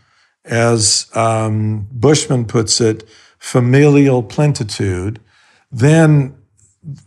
as 0.45 1.07
um, 1.15 1.87
Bushman 1.91 2.45
puts 2.45 2.79
it, 2.81 3.07
familial 3.37 4.23
plentitude, 4.23 5.19
then 5.71 6.35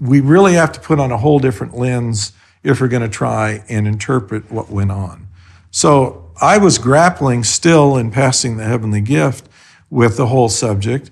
we 0.01 0.21
really 0.21 0.55
have 0.55 0.73
to 0.73 0.81
put 0.81 1.01
on 1.01 1.11
a 1.11 1.17
whole 1.17 1.39
different 1.39 1.77
lens 1.77 2.33
if 2.63 2.81
we're 2.81 2.89
going 2.89 3.03
to 3.03 3.09
try 3.09 3.65
and 3.69 3.89
interpret 3.89 4.51
what 4.51 4.71
went 4.71 4.93
on. 4.93 5.29
So 5.71 6.31
I 6.41 6.59
was 6.59 6.79
grappling 6.79 7.45
still 7.45 7.97
in 7.97 8.11
passing 8.11 8.57
the 8.57 8.65
heavenly 8.65 9.01
gift 9.01 9.49
with 9.91 10.17
the 10.17 10.27
whole 10.27 10.49
subject. 10.49 11.11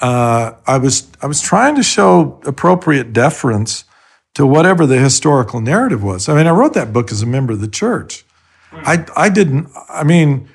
Uh, 0.00 0.52
I 0.66 0.78
was 0.78 1.08
I 1.22 1.26
was 1.26 1.40
trying 1.40 1.74
to 1.76 1.82
show 1.82 2.40
appropriate 2.44 3.12
deference 3.12 3.84
to 4.36 4.46
whatever 4.46 4.84
the 4.84 4.98
historical 4.98 5.62
narrative 5.62 6.02
was. 6.02 6.28
I 6.28 6.34
mean, 6.34 6.46
I 6.46 6.50
wrote 6.50 6.74
that 6.74 6.92
book 6.92 7.10
as 7.10 7.22
a 7.22 7.26
member 7.26 7.54
of 7.54 7.62
the 7.62 7.68
church. 7.68 8.22
I 8.70 9.06
I 9.16 9.30
didn't. 9.30 9.70
I 9.88 10.04
mean, 10.04 10.50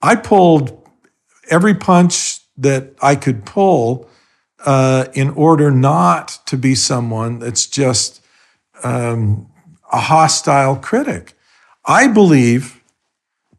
I 0.00 0.16
pulled 0.16 0.88
every 1.50 1.74
punch 1.74 2.40
that 2.56 2.94
I 3.02 3.16
could 3.16 3.44
pull 3.44 4.08
uh, 4.64 5.08
in 5.12 5.28
order 5.30 5.70
not 5.70 6.38
to 6.46 6.56
be 6.56 6.74
someone 6.74 7.38
that's 7.38 7.66
just 7.66 8.24
um, 8.82 9.50
a 9.92 10.00
hostile 10.00 10.76
critic. 10.76 11.34
I 11.84 12.06
believe, 12.06 12.82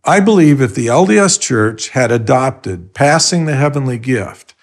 I 0.04 0.20
believe 0.20 0.62
if 0.62 0.74
the 0.74 0.88
LDS 0.88 1.40
Church 1.40 1.90
had 1.90 2.12
adopted 2.12 2.96
passing 2.96 3.46
the 3.46 3.56
heavenly 3.56 4.00
gift 4.00 4.56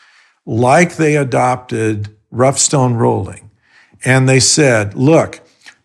like 0.45 0.97
they 0.97 1.17
adopted 1.17 2.17
rough 2.33 2.59
stone 2.59 2.95
rolling, 2.95 3.46
and 4.05 4.29
they 4.29 4.41
said, 4.41 4.95
look, 4.95 5.41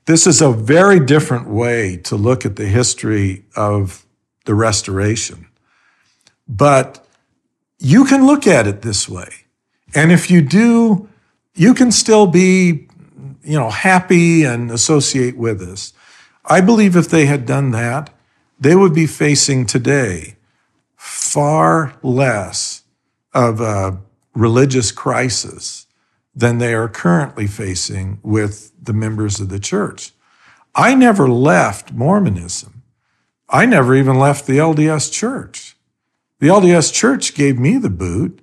this 0.05 0.27
is 0.27 0.41
a 0.41 0.51
very 0.51 0.99
different 0.99 1.47
way 1.47 1.97
to 1.97 2.15
look 2.15 2.45
at 2.45 2.55
the 2.55 2.65
history 2.65 3.45
of 3.55 4.05
the 4.45 4.55
restoration. 4.55 5.47
But 6.47 7.05
you 7.79 8.05
can 8.05 8.25
look 8.25 8.47
at 8.47 8.67
it 8.67 8.81
this 8.81 9.07
way. 9.07 9.29
And 9.93 10.11
if 10.11 10.29
you 10.29 10.41
do, 10.41 11.09
you 11.53 11.73
can 11.73 11.91
still 11.91 12.27
be, 12.27 12.87
you 13.43 13.57
know, 13.57 13.69
happy 13.69 14.43
and 14.43 14.71
associate 14.71 15.37
with 15.37 15.61
us. 15.61 15.93
I 16.45 16.61
believe 16.61 16.95
if 16.95 17.09
they 17.09 17.25
had 17.25 17.45
done 17.45 17.71
that, 17.71 18.09
they 18.59 18.75
would 18.75 18.93
be 18.93 19.07
facing 19.07 19.65
today 19.65 20.35
far 20.95 21.97
less 22.03 22.83
of 23.33 23.61
a 23.61 23.99
religious 24.33 24.91
crisis 24.91 25.87
than 26.33 26.57
they 26.57 26.73
are 26.73 26.87
currently 26.87 27.47
facing 27.47 28.19
with 28.23 28.71
the 28.81 28.93
members 28.93 29.39
of 29.39 29.49
the 29.49 29.59
church. 29.59 30.11
I 30.73 30.95
never 30.95 31.29
left 31.29 31.91
Mormonism. 31.91 32.83
I 33.49 33.65
never 33.65 33.95
even 33.95 34.17
left 34.17 34.47
the 34.47 34.57
LDS 34.57 35.11
church. 35.11 35.75
The 36.39 36.47
LDS 36.47 36.93
church 36.93 37.35
gave 37.35 37.59
me 37.59 37.77
the 37.77 37.89
boot, 37.89 38.41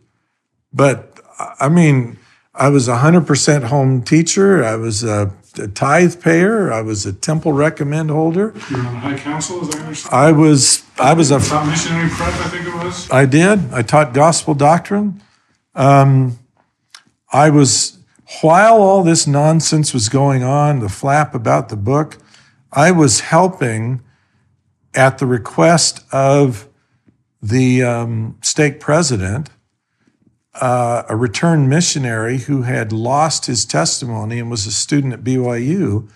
but 0.72 1.18
I 1.58 1.68
mean, 1.68 2.18
I 2.54 2.68
was 2.68 2.88
a 2.88 2.96
100% 2.96 3.64
home 3.64 4.02
teacher. 4.02 4.64
I 4.64 4.76
was 4.76 5.04
a, 5.04 5.32
a, 5.58 5.68
tithe 5.68 6.20
payer. 6.20 6.72
I 6.72 6.82
was 6.82 7.06
a 7.06 7.12
temple 7.12 7.52
recommend 7.52 8.10
holder. 8.10 8.52
You 8.68 8.76
were 8.76 8.82
on 8.82 8.94
the 8.94 9.00
High 9.00 9.18
Council, 9.18 9.60
as 9.62 9.74
I 9.74 9.78
understand? 9.80 10.14
I 10.14 10.32
was, 10.32 10.82
I 10.98 11.12
was 11.14 11.30
a. 11.30 11.38
Missionary 11.38 12.08
prep, 12.10 12.28
I 12.28 12.48
think 12.48 12.66
it 12.66 12.74
was. 12.74 13.10
I 13.10 13.26
did. 13.26 13.72
I 13.72 13.82
taught 13.82 14.12
gospel 14.12 14.54
doctrine. 14.54 15.22
Um, 15.74 16.38
I 17.32 17.50
was, 17.50 17.98
while 18.40 18.80
all 18.80 19.02
this 19.02 19.26
nonsense 19.26 19.92
was 19.92 20.08
going 20.08 20.42
on, 20.42 20.80
the 20.80 20.88
flap 20.88 21.34
about 21.34 21.68
the 21.68 21.76
book, 21.76 22.18
I 22.72 22.90
was 22.90 23.20
helping 23.20 24.02
at 24.94 25.18
the 25.18 25.26
request 25.26 26.04
of 26.12 26.68
the 27.42 27.82
um, 27.82 28.38
stake 28.42 28.80
president 28.80 29.50
uh, 30.60 31.04
a 31.08 31.16
returned 31.16 31.68
missionary 31.68 32.38
who 32.38 32.62
had 32.62 32.92
lost 32.92 33.46
his 33.46 33.64
testimony 33.64 34.38
and 34.38 34.50
was 34.50 34.66
a 34.66 34.72
student 34.72 35.12
at 35.12 35.24
BYU. 35.24 36.10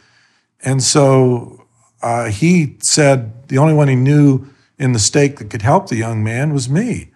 And 0.65 0.83
so 0.83 1.67
uh, 2.03 2.29
he 2.29 2.77
said 2.81 3.49
the 3.49 3.59
only 3.59 3.75
one 3.75 3.89
he 3.89 3.95
knew 3.95 4.47
in 4.79 4.93
the 4.93 4.99
stake 4.99 5.39
that 5.39 5.51
could 5.51 5.63
help 5.63 5.89
the 5.89 5.97
young 5.97 6.25
man 6.25 6.53
was 6.53 6.69
me. 6.69 7.13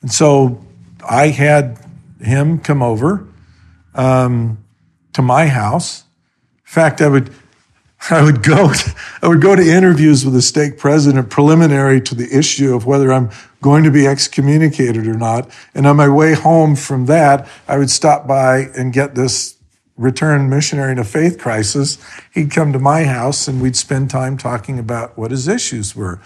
And 0.00 0.10
so 0.10 0.64
I 1.08 1.28
had 1.28 1.78
him 2.20 2.58
come 2.58 2.82
over 2.82 3.26
um, 3.94 4.62
to 5.12 5.22
my 5.22 5.46
house. 5.46 6.04
In 6.64 6.72
fact, 6.72 7.00
I 7.00 7.08
would 7.08 7.30
I 8.10 8.22
would 8.22 8.42
go 8.42 8.72
I 9.22 9.28
would 9.28 9.40
go 9.40 9.54
to 9.54 9.62
interviews 9.62 10.24
with 10.24 10.34
the 10.34 10.42
stake 10.42 10.78
president 10.78 11.30
preliminary 11.30 12.00
to 12.02 12.14
the 12.14 12.36
issue 12.36 12.74
of 12.74 12.84
whether 12.84 13.12
I'm 13.12 13.30
going 13.60 13.84
to 13.84 13.90
be 13.90 14.06
excommunicated 14.06 15.06
or 15.06 15.14
not. 15.14 15.50
And 15.74 15.86
on 15.86 15.96
my 15.96 16.08
way 16.08 16.34
home 16.34 16.74
from 16.74 17.06
that, 17.06 17.48
I 17.68 17.78
would 17.78 17.90
stop 17.90 18.26
by 18.26 18.70
and 18.76 18.92
get 18.92 19.14
this 19.14 19.56
returned 19.96 20.50
missionary 20.50 20.92
in 20.92 20.98
a 20.98 21.04
faith 21.04 21.38
crisis. 21.38 21.98
He'd 22.34 22.50
come 22.50 22.72
to 22.72 22.78
my 22.80 23.04
house 23.04 23.46
and 23.46 23.62
we'd 23.62 23.76
spend 23.76 24.10
time 24.10 24.36
talking 24.36 24.78
about 24.78 25.16
what 25.16 25.30
his 25.30 25.46
issues 25.46 25.94
were. 25.94 26.20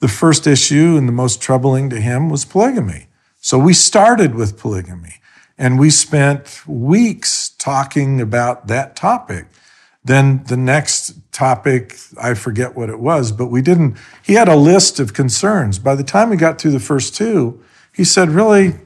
The 0.00 0.08
first 0.08 0.46
issue 0.46 0.96
and 0.96 1.06
the 1.06 1.12
most 1.12 1.40
troubling 1.40 1.90
to 1.90 2.00
him 2.00 2.28
was 2.28 2.44
polygamy. 2.44 3.06
So 3.40 3.58
we 3.58 3.72
started 3.72 4.34
with 4.34 4.58
polygamy 4.58 5.16
and 5.60 5.78
we 5.78 5.90
spent 5.90 6.66
weeks 6.66 7.50
talking 7.50 8.18
about 8.18 8.68
that 8.68 8.96
topic. 8.96 9.46
Then 10.02 10.42
the 10.44 10.56
next 10.56 11.12
topic, 11.32 11.98
I 12.20 12.32
forget 12.32 12.74
what 12.74 12.88
it 12.88 12.98
was, 12.98 13.30
but 13.30 13.48
we 13.48 13.60
didn't, 13.60 13.98
he 14.22 14.32
had 14.32 14.48
a 14.48 14.56
list 14.56 14.98
of 14.98 15.12
concerns. 15.12 15.78
By 15.78 15.94
the 15.94 16.02
time 16.02 16.30
we 16.30 16.36
got 16.36 16.58
through 16.58 16.70
the 16.70 16.80
first 16.80 17.14
two, 17.14 17.62
he 17.92 18.04
said, 18.04 18.30
Really, 18.30 18.76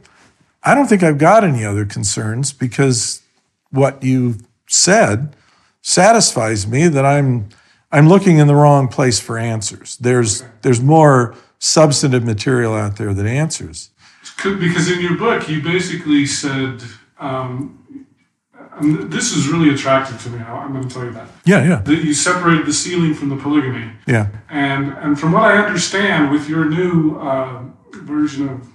I 0.64 0.74
don't 0.74 0.88
think 0.88 1.04
I've 1.04 1.18
got 1.18 1.44
any 1.44 1.64
other 1.64 1.84
concerns 1.84 2.52
because 2.52 3.22
what 3.70 4.02
you 4.02 4.38
said 4.66 5.36
satisfies 5.80 6.66
me 6.66 6.88
that 6.88 7.06
I'm 7.06 7.50
I'm 7.92 8.08
looking 8.08 8.38
in 8.38 8.48
the 8.48 8.56
wrong 8.56 8.88
place 8.88 9.20
for 9.20 9.38
answers. 9.38 9.96
There's 9.98 10.42
there's 10.62 10.80
more 10.80 11.36
substantive 11.60 12.24
material 12.24 12.74
out 12.74 12.96
there 12.96 13.14
that 13.14 13.26
answers. 13.26 13.90
Because 14.42 14.90
in 14.90 15.00
your 15.00 15.16
book, 15.16 15.48
you 15.48 15.62
basically 15.62 16.26
said 16.26 16.82
um, 17.18 17.84
and 18.76 19.12
this 19.12 19.32
is 19.36 19.48
really 19.48 19.72
attractive 19.72 20.20
to 20.22 20.30
me. 20.30 20.38
I'm 20.40 20.72
going 20.72 20.88
to 20.88 20.94
tell 20.94 21.04
you 21.04 21.12
that. 21.12 21.28
Yeah, 21.44 21.64
yeah. 21.64 21.76
That 21.76 22.04
you 22.04 22.12
separated 22.12 22.66
the 22.66 22.72
sealing 22.72 23.14
from 23.14 23.28
the 23.28 23.36
polygamy. 23.36 23.90
Yeah. 24.06 24.28
And 24.50 24.92
and 24.94 25.18
from 25.18 25.32
what 25.32 25.44
I 25.44 25.58
understand, 25.64 26.30
with 26.30 26.48
your 26.48 26.64
new 26.64 27.16
uh, 27.18 27.62
version 27.92 28.48
of, 28.48 28.68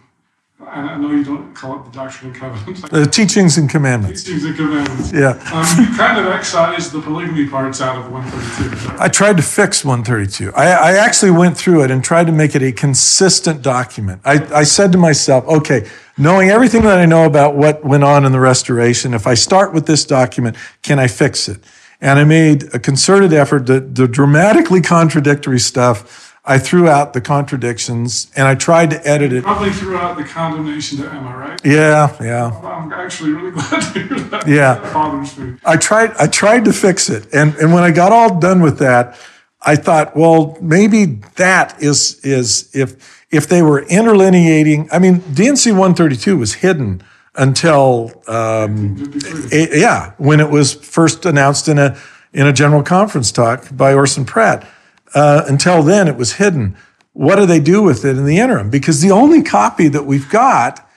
I 0.67 0.97
know 0.97 1.11
you 1.11 1.23
don't 1.23 1.53
call 1.55 1.79
it 1.79 1.85
the 1.85 1.91
Doctrine 1.91 2.31
and 2.31 2.39
Covenants. 2.39 2.81
The 2.89 3.05
teachings 3.05 3.57
and 3.57 3.69
commandments. 3.69 4.23
Teachings 4.23 4.43
and 4.43 4.55
commandments. 4.57 5.13
Yeah. 5.13 5.29
Um, 5.53 5.85
you 5.85 5.95
kind 5.95 6.19
of 6.19 6.33
excised 6.33 6.91
the 6.91 7.01
polygamy 7.01 7.47
parts 7.47 7.79
out 7.79 7.97
of 7.97 8.11
132. 8.11 8.97
I 8.99 9.07
tried 9.07 9.37
to 9.37 9.43
fix 9.43 9.85
132. 9.85 10.51
I, 10.53 10.67
I 10.71 10.91
actually 10.97 11.31
went 11.31 11.57
through 11.57 11.85
it 11.85 11.91
and 11.91 12.03
tried 12.03 12.27
to 12.27 12.33
make 12.33 12.55
it 12.55 12.61
a 12.61 12.73
consistent 12.73 13.61
document. 13.61 14.21
I, 14.25 14.45
I 14.53 14.63
said 14.63 14.91
to 14.91 14.97
myself, 14.97 15.45
okay, 15.47 15.89
knowing 16.17 16.49
everything 16.49 16.81
that 16.81 16.99
I 16.99 17.05
know 17.05 17.25
about 17.25 17.55
what 17.55 17.85
went 17.85 18.03
on 18.03 18.25
in 18.25 18.33
the 18.33 18.41
restoration, 18.41 19.13
if 19.13 19.25
I 19.25 19.35
start 19.35 19.73
with 19.73 19.85
this 19.85 20.03
document, 20.03 20.57
can 20.81 20.99
I 20.99 21.07
fix 21.07 21.47
it? 21.47 21.63
And 22.01 22.19
I 22.19 22.25
made 22.25 22.73
a 22.73 22.79
concerted 22.79 23.31
effort 23.31 23.65
to, 23.67 23.79
the 23.79 24.09
dramatically 24.09 24.81
contradictory 24.81 25.59
stuff. 25.59 26.28
I 26.49 26.57
threw 26.57 26.89
out 26.89 27.13
the 27.13 27.21
contradictions 27.21 28.31
and 28.35 28.47
I 28.47 28.55
tried 28.55 28.89
to 28.89 29.07
edit 29.07 29.31
it. 29.31 29.43
Probably 29.43 29.69
threw 29.69 29.95
out 29.95 30.17
the 30.17 30.23
condemnation 30.23 30.97
to 30.97 31.07
Emma, 31.07 31.37
right? 31.37 31.63
Yeah, 31.63 32.17
yeah. 32.19 32.47
I'm 32.63 32.91
actually 32.91 33.33
really 33.33 33.51
glad 33.69 33.93
to 33.93 33.99
hear 33.99 34.19
that. 34.19 34.47
Yeah. 34.47 34.79
That 34.79 34.91
bothers 34.91 35.37
me. 35.37 35.59
I 35.63 35.77
tried, 35.77 36.11
I 36.17 36.25
tried 36.25 36.65
to 36.65 36.73
fix 36.73 37.07
it. 37.07 37.31
And, 37.35 37.53
and 37.57 37.71
when 37.71 37.83
I 37.83 37.91
got 37.91 38.11
all 38.11 38.39
done 38.39 38.61
with 38.63 38.79
that, 38.79 39.15
I 39.61 39.75
thought, 39.75 40.15
well, 40.15 40.57
maybe 40.59 41.05
that 41.35 41.83
is, 41.83 42.19
is 42.25 42.75
if, 42.75 43.27
if 43.29 43.47
they 43.47 43.61
were 43.61 43.83
interlineating, 43.83 44.89
I 44.91 44.97
mean, 44.97 45.19
D&C 45.31 45.71
132 45.71 46.35
was 46.35 46.55
hidden 46.55 47.03
until, 47.35 48.23
um, 48.27 49.13
yeah, 49.51 50.13
when 50.17 50.39
it 50.39 50.49
was 50.49 50.73
first 50.73 51.27
announced 51.27 51.67
in 51.67 51.77
a, 51.77 51.95
in 52.33 52.47
a 52.47 52.53
general 52.53 52.81
conference 52.81 53.31
talk 53.31 53.67
by 53.71 53.93
Orson 53.93 54.25
Pratt. 54.25 54.67
Uh, 55.13 55.43
until 55.47 55.83
then, 55.83 56.07
it 56.07 56.15
was 56.15 56.33
hidden. 56.33 56.77
What 57.13 57.35
do 57.35 57.45
they 57.45 57.59
do 57.59 57.81
with 57.81 58.05
it 58.05 58.17
in 58.17 58.25
the 58.25 58.37
interim? 58.37 58.69
Because 58.69 59.01
the 59.01 59.11
only 59.11 59.41
copy 59.41 59.87
that 59.87 60.05
we've 60.05 60.29
got 60.29 60.87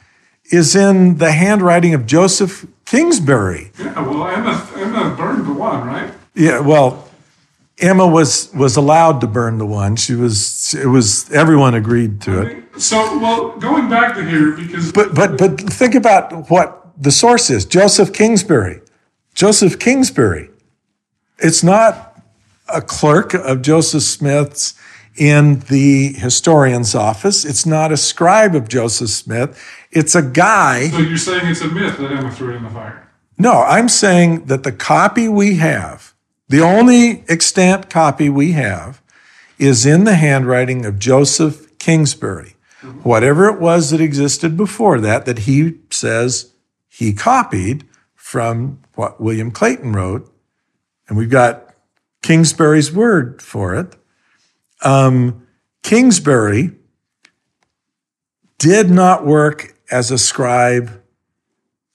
is 0.50 0.76
in 0.76 1.18
the 1.18 1.32
handwriting 1.32 1.94
of 1.94 2.06
Joseph 2.06 2.66
Kingsbury. 2.84 3.72
Yeah, 3.78 4.00
well, 4.00 4.26
Emma, 4.26 4.68
Emma 4.76 5.14
burned 5.16 5.46
the 5.46 5.52
one, 5.52 5.86
right? 5.86 6.12
Yeah, 6.34 6.60
well, 6.60 7.08
Emma 7.78 8.06
was 8.06 8.52
was 8.54 8.76
allowed 8.76 9.20
to 9.22 9.26
burn 9.26 9.58
the 9.58 9.66
one. 9.66 9.96
She 9.96 10.14
was 10.14 10.74
it 10.74 10.86
was 10.86 11.30
everyone 11.32 11.74
agreed 11.74 12.20
to 12.22 12.42
it. 12.42 12.64
So, 12.80 13.18
well, 13.18 13.58
going 13.58 13.88
back 13.88 14.14
to 14.14 14.24
here 14.24 14.52
because 14.52 14.92
But 14.92 15.14
but 15.14 15.38
but 15.38 15.58
think 15.60 15.94
about 15.94 16.50
what 16.50 16.86
the 16.96 17.10
source 17.10 17.50
is. 17.50 17.64
Joseph 17.64 18.12
Kingsbury. 18.12 18.82
Joseph 19.34 19.78
Kingsbury. 19.78 20.50
It's 21.38 21.64
not 21.64 22.11
a 22.68 22.80
clerk 22.80 23.34
of 23.34 23.62
Joseph 23.62 24.02
Smith's 24.02 24.74
in 25.16 25.60
the 25.60 26.12
historian's 26.14 26.94
office. 26.94 27.44
It's 27.44 27.66
not 27.66 27.92
a 27.92 27.96
scribe 27.96 28.54
of 28.54 28.68
Joseph 28.68 29.10
Smith. 29.10 29.62
It's 29.90 30.14
a 30.14 30.22
guy. 30.22 30.88
So 30.88 30.98
you're 30.98 31.16
saying 31.18 31.46
it's 31.46 31.60
a 31.60 31.68
myth 31.68 31.98
that 31.98 32.10
Emma 32.10 32.30
threw 32.30 32.54
it 32.54 32.56
in 32.56 32.64
the 32.64 32.70
fire? 32.70 33.08
No, 33.38 33.62
I'm 33.62 33.88
saying 33.88 34.46
that 34.46 34.62
the 34.62 34.72
copy 34.72 35.28
we 35.28 35.56
have, 35.56 36.14
the 36.48 36.60
only 36.60 37.24
extant 37.28 37.90
copy 37.90 38.28
we 38.28 38.52
have, 38.52 39.02
is 39.58 39.84
in 39.84 40.04
the 40.04 40.16
handwriting 40.16 40.86
of 40.86 40.98
Joseph 40.98 41.78
Kingsbury. 41.78 42.56
Mm-hmm. 42.82 43.00
Whatever 43.00 43.48
it 43.48 43.60
was 43.60 43.90
that 43.90 44.00
existed 44.00 44.56
before 44.56 45.00
that, 45.00 45.24
that 45.26 45.40
he 45.40 45.78
says 45.90 46.52
he 46.88 47.12
copied 47.12 47.84
from 48.14 48.80
what 48.94 49.20
William 49.20 49.50
Clayton 49.50 49.92
wrote, 49.92 50.32
and 51.08 51.16
we've 51.16 51.30
got 51.30 51.71
Kingsbury's 52.22 52.92
word 52.92 53.42
for 53.42 53.74
it. 53.74 53.96
Um, 54.82 55.46
Kingsbury 55.82 56.72
did 58.58 58.90
not 58.90 59.26
work 59.26 59.76
as 59.90 60.10
a 60.10 60.18
scribe 60.18 61.02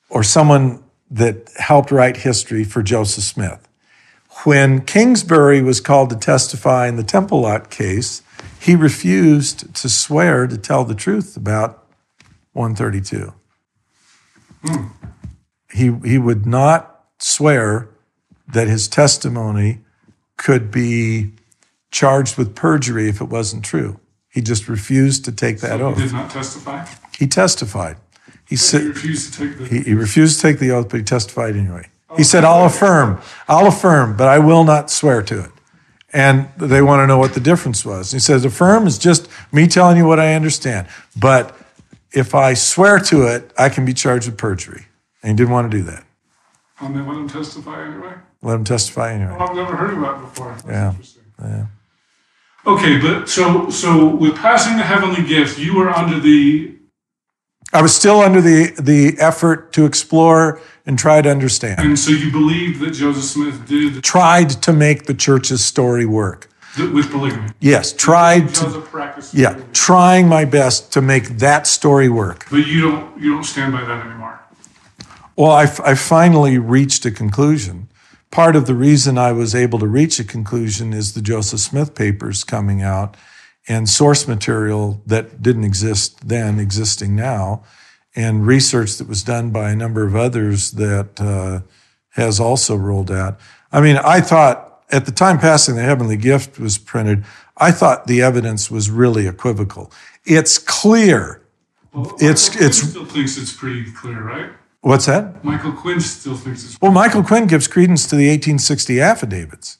or 0.10 0.24
someone 0.24 0.84
that 1.10 1.50
helped 1.58 1.92
write 1.92 2.18
history 2.18 2.64
for 2.64 2.84
Joseph 2.84 3.24
Smith. 3.24 3.68
When 4.44 4.82
Kingsbury 4.82 5.62
was 5.62 5.82
called 5.82 6.10
to 6.12 6.16
testify 6.16 6.88
in 6.88 6.98
the 6.98 7.04
Temple 7.04 7.42
Lot 7.42 7.70
case, 7.70 8.22
he 8.60 8.76
refused 8.76 9.74
to 9.76 9.90
swear 9.90 10.46
to 10.46 10.58
tell 10.58 10.84
the 10.84 10.94
truth 10.94 11.38
about 11.38 11.88
132. 12.54 13.34
Hmm. 14.64 14.88
He, 15.72 15.92
he 16.04 16.18
would 16.18 16.46
not 16.46 17.06
swear 17.20 17.90
that 18.48 18.68
his 18.68 18.88
testimony 18.88 19.80
could 20.38 20.72
be 20.72 21.32
charged 21.92 22.38
with 22.38 22.56
perjury 22.56 23.10
if 23.10 23.22
it 23.22 23.26
wasn't 23.26 23.66
true. 23.66 24.00
He 24.30 24.42
just 24.42 24.68
refused 24.68 25.26
to 25.26 25.32
take 25.32 25.60
that 25.62 25.80
so 25.80 25.88
oath. 25.88 25.98
He 25.98 26.04
did 26.04 26.14
not 26.14 26.30
testify? 26.30 26.86
He 27.18 27.28
testified. 27.28 27.98
He, 28.48 28.56
said, 28.56 28.82
he 28.82 28.88
refused 28.88 29.34
to 29.34 29.40
take 29.40 29.58
the 29.58 29.66
he, 29.68 29.82
he, 29.82 29.94
refused 29.94 30.40
to 30.40 30.42
take 30.42 30.60
the 30.60 30.72
oath, 30.72 30.90
but 30.90 30.98
he 30.98 31.04
testified 31.04 31.56
anyway. 31.56 31.90
he 32.16 32.22
oh, 32.22 32.24
said, 32.24 32.46
I'll 32.46 32.66
affirm, 32.66 33.20
I'll 33.48 33.68
affirm, 33.68 34.16
but 34.16 34.28
I 34.28 34.40
will 34.40 34.64
not 34.64 34.90
swear 34.90 35.22
to 35.24 35.44
it. 35.44 35.52
And 36.14 36.48
they 36.58 36.82
want 36.82 37.02
to 37.02 37.08
know 37.08 37.18
what 37.18 37.34
the 37.34 37.42
difference 37.42 37.84
was. 37.84 38.12
He 38.12 38.20
says, 38.20 38.46
affirm 38.46 38.88
is 38.88 38.98
just 38.98 39.28
me 39.52 39.68
telling 39.68 39.98
you 39.98 40.06
what 40.06 40.20
I 40.20 40.36
understand. 40.36 40.88
But 41.20 41.58
if 42.12 42.34
I 42.34 42.54
swear 42.54 43.00
to 43.00 43.24
it, 43.24 43.52
I 43.58 43.68
can 43.70 43.86
be 43.86 43.94
charged 43.94 44.28
with 44.28 44.38
perjury. 44.38 44.86
And 45.22 45.32
he 45.32 45.36
didn't 45.36 45.52
want 45.52 45.70
to 45.70 45.78
do 45.78 45.84
that. 45.84 46.06
And 46.80 46.96
then 46.96 47.08
let 47.08 47.18
him 47.18 47.28
testify 47.28 47.86
anyway? 47.86 48.14
Let 48.42 48.56
him 48.56 48.64
testify 48.64 49.14
anyway. 49.14 49.32
Well, 49.32 49.50
I've 49.50 49.56
never 49.56 49.76
heard 49.76 49.94
of 49.94 50.02
that 50.02 50.22
before. 50.22 50.56
That's 50.66 51.18
yeah. 51.42 51.48
Yeah. 51.48 51.66
Okay, 52.66 53.00
but 53.00 53.30
so 53.30 53.70
so 53.70 54.08
with 54.08 54.36
passing 54.36 54.78
the 54.78 54.84
heavenly 54.84 55.24
gift, 55.24 55.58
you 55.58 55.76
were 55.76 55.90
under 55.90 56.20
the 56.20 56.76
I 57.74 57.82
was 57.82 57.96
still 57.96 58.22
under 58.22 58.42
the 58.42 58.74
the 58.80 59.16
effort 59.20 59.74
to 59.74 59.86
explore 59.86 60.62
and 60.86 60.98
try 60.98 61.22
to 61.22 61.30
understand. 61.30 61.80
And 61.80 61.98
so 61.98 62.12
you 62.12 62.32
believe 62.32 62.80
that 62.80 62.92
Joseph 62.92 63.24
Smith 63.24 63.68
did 63.68 64.04
tried 64.04 64.50
to 64.50 64.74
make 64.74 65.06
the 65.06 65.14
church's 65.14 65.64
story 65.64 66.06
work 66.06 66.50
with 66.78 67.10
polygamy. 67.12 67.50
Yes, 67.60 67.94
tried 67.94 68.54
to 68.56 68.82
practice. 68.82 69.34
Yeah, 69.34 69.52
polygamy. 69.52 69.74
trying 69.74 70.28
my 70.28 70.46
best 70.46 70.94
to 70.94 71.02
make 71.02 71.40
that 71.40 71.68
story 71.68 72.10
work. 72.10 72.46
But 72.50 72.68
you 72.68 72.82
don't 72.82 73.22
you 73.22 73.32
don't 73.32 73.44
stand 73.44 73.74
by 73.74 73.84
that 73.84 74.06
anymore. 74.06 74.40
Well, 75.36 75.52
I, 75.52 75.64
I 75.86 75.96
finally 75.96 76.58
reached 76.58 77.06
a 77.06 77.12
conclusion. 77.12 77.90
Part 78.32 78.56
of 78.56 78.68
the 78.68 78.76
reason 78.76 79.18
I 79.18 79.32
was 79.32 79.56
able 79.56 79.80
to 79.80 79.88
reach 79.88 80.20
a 80.20 80.24
conclusion 80.24 80.94
is 80.94 81.14
the 81.14 81.22
Joseph 81.22 81.62
Smith 81.62 81.96
papers 81.96 82.44
coming 82.44 82.82
out 82.82 83.16
and 83.68 83.90
source 83.90 84.28
material 84.28 85.02
that 85.06 85.42
didn't 85.42 85.64
exist 85.64 86.28
then, 86.28 86.60
existing 86.60 87.16
now, 87.16 87.64
and 88.16 88.48
research 88.48 88.98
that 88.98 89.08
was 89.08 89.24
done 89.24 89.52
by 89.52 89.72
a 89.72 89.76
number 89.76 90.06
of 90.06 90.16
others 90.16 90.72
that 90.72 91.20
uh, 91.20 91.62
has 92.12 92.40
also 92.40 92.76
rolled 92.76 93.12
out. 93.12 93.40
I 93.72 93.82
mean, 93.82 93.98
I 93.98 94.22
thought 94.22 94.84
at 94.90 95.06
the 95.06 95.12
time 95.12 95.40
passing 95.40 95.76
the 95.76 95.84
heavenly 95.84 96.18
gift 96.18 96.60
was 96.60 96.78
printed, 96.78 97.26
I 97.58 97.72
thought 97.72 98.08
the 98.08 98.22
evidence 98.22 98.72
was 98.72 98.90
really 98.90 99.28
equivocal. 99.28 99.92
It's 100.26 100.58
clear. 100.58 101.42
Well, 101.94 102.16
it's 102.20 102.56
it's 102.56 102.90
still 102.90 103.06
thinks 103.06 103.38
it's 103.38 103.54
pretty 103.54 103.92
clear, 103.92 104.22
right? 104.22 104.52
What's 104.82 105.06
that? 105.08 105.44
Michael 105.44 105.74
Quinn 105.74 106.00
still 106.00 106.36
thinks 106.36 106.64
it's. 106.64 106.82
Well, 106.82 106.92
Michael 106.92 107.24
Quinn 107.24 107.48
gives 107.48 107.68
credence 107.68 108.06
to 108.08 108.16
the 108.16 108.30
1860 108.30 109.02
affidavits. 109.02 109.80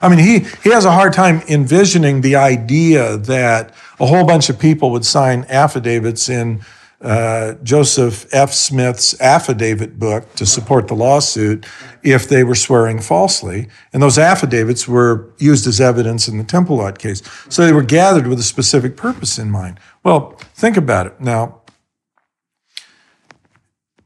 I 0.00 0.08
mean, 0.08 0.18
he, 0.18 0.38
he 0.62 0.70
has 0.70 0.84
a 0.84 0.92
hard 0.92 1.12
time 1.12 1.42
envisioning 1.48 2.22
the 2.22 2.36
idea 2.36 3.18
that 3.18 3.74
a 3.98 4.06
whole 4.06 4.26
bunch 4.26 4.48
of 4.48 4.58
people 4.58 4.90
would 4.92 5.04
sign 5.04 5.44
affidavits 5.48 6.28
in 6.28 6.62
uh, 7.02 7.54
Joseph 7.62 8.26
F. 8.32 8.52
Smith's 8.52 9.18
affidavit 9.20 9.98
book 9.98 10.34
to 10.34 10.44
support 10.44 10.88
the 10.88 10.94
lawsuit 10.94 11.66
if 12.02 12.28
they 12.28 12.44
were 12.44 12.54
swearing 12.54 13.00
falsely. 13.00 13.68
And 13.92 14.02
those 14.02 14.18
affidavits 14.18 14.86
were 14.86 15.32
used 15.38 15.66
as 15.66 15.80
evidence 15.80 16.28
in 16.28 16.38
the 16.38 16.44
Temple 16.44 16.76
Lot 16.76 16.98
case. 16.98 17.22
So 17.48 17.64
they 17.64 17.72
were 17.72 17.82
gathered 17.82 18.26
with 18.26 18.38
a 18.38 18.42
specific 18.42 18.96
purpose 18.96 19.38
in 19.38 19.50
mind. 19.50 19.80
Well, 20.02 20.32
think 20.54 20.76
about 20.76 21.06
it. 21.06 21.20
Now, 21.20 21.59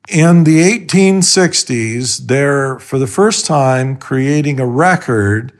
in 0.09 0.45
the 0.45 0.61
1860s, 0.61 2.27
they're 2.27 2.79
for 2.79 2.99
the 2.99 3.07
first 3.07 3.47
time 3.47 3.97
creating 3.97 4.61
a 4.61 4.67
record 4.67 5.53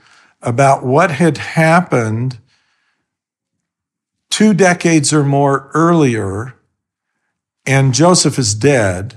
about 0.43 0.85
what 0.85 1.11
had 1.11 1.39
happened 1.39 2.39
two 4.29 4.53
decades 4.53 5.13
or 5.13 5.25
more 5.25 5.71
earlier, 5.75 6.55
and 7.65 7.95
Joseph 7.95 8.39
is 8.39 8.55
dead, 8.55 9.15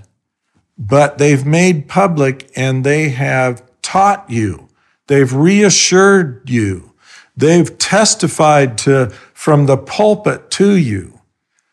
but 0.78 1.18
they've 1.18 1.46
made 1.46 1.90
public 1.90 2.50
and 2.56 2.84
they 2.84 3.10
have 3.10 3.64
taught 3.82 4.30
you, 4.30 4.70
they've 5.08 5.34
reassured 5.34 6.50
you, 6.50 6.94
they've 7.36 7.78
testified 7.78 8.78
to 8.78 9.10
from 9.34 9.66
the 9.66 9.78
pulpit 9.78 10.50
to 10.52 10.78
you 10.78 11.20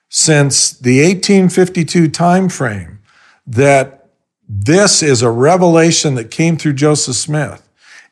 since 0.09 0.71
the 0.73 1.03
1852 1.03 2.09
timeframe 2.09 2.94
that 3.47 4.09
this 4.49 5.03
is 5.03 5.23
a 5.23 5.31
revelation 5.31 6.15
that 6.15 6.31
came 6.31 6.57
through 6.57 6.75
Joseph 6.75 7.17
Smith 7.17 7.65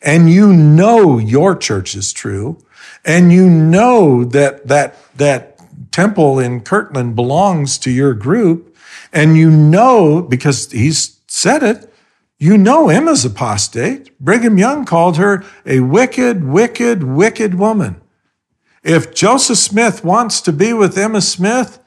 and 0.02 0.30
you 0.30 0.52
know 0.52 1.18
your 1.18 1.56
church 1.56 1.94
is 1.94 2.12
true, 2.12 2.58
and 3.04 3.32
you 3.32 3.48
know 3.48 4.24
that 4.24 4.66
that 4.68 4.96
that 5.16 5.58
temple 5.92 6.38
in 6.38 6.60
Kirtland 6.60 7.14
belongs 7.14 7.78
to 7.78 7.90
your 7.90 8.14
group, 8.14 8.76
and 9.12 9.36
you 9.36 9.50
know 9.50 10.20
because 10.20 10.70
he's 10.72 11.20
said 11.28 11.62
it, 11.62 11.92
you 12.38 12.58
know 12.58 12.88
Emma's 12.88 13.24
apostate. 13.24 14.18
Brigham 14.18 14.58
Young 14.58 14.84
called 14.84 15.16
her 15.16 15.44
a 15.64 15.80
wicked, 15.80 16.44
wicked, 16.44 17.04
wicked 17.04 17.54
woman. 17.54 18.00
If 18.82 19.14
Joseph 19.14 19.58
Smith 19.58 20.04
wants 20.04 20.40
to 20.40 20.52
be 20.52 20.72
with 20.72 20.98
Emma 20.98 21.20
Smith, 21.20 21.78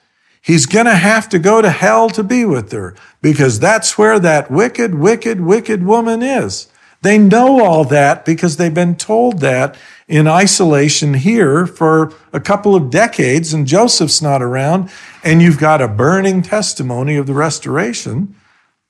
he's 0.46 0.68
going 0.68 0.86
to 0.86 0.96
have 0.96 1.28
to 1.30 1.40
go 1.40 1.60
to 1.60 1.70
hell 1.72 2.08
to 2.08 2.24
be 2.24 2.46
with 2.46 2.72
her 2.72 2.96
because 3.22 3.60
that's 3.60 3.98
where 3.98 4.20
that 4.20 4.52
wicked, 4.52 4.94
wicked, 4.94 5.42
wicked 5.42 5.84
woman 5.84 6.22
is. 6.22 6.68
They 7.02 7.18
know 7.18 7.64
all 7.64 7.84
that 7.86 8.26
because 8.26 8.58
they've 8.58 8.74
been 8.74 8.96
told 8.96 9.40
that 9.40 9.76
in 10.08 10.28
isolation 10.28 11.16
here 11.16 11.66
for 11.66 12.14
a 12.32 12.40
couple 12.40 12.76
of 12.76 12.92
decades, 12.92 13.54
and 13.54 13.66
Joseph's 13.66 14.22
not 14.22 14.42
around, 14.42 14.92
and 15.24 15.42
you've 15.42 15.58
got 15.58 15.82
a 15.82 15.88
burning 15.88 16.44
testimony 16.44 17.16
of 17.18 17.26
the 17.26 17.34
restoration. 17.34 18.36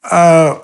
Uh, 0.03 0.59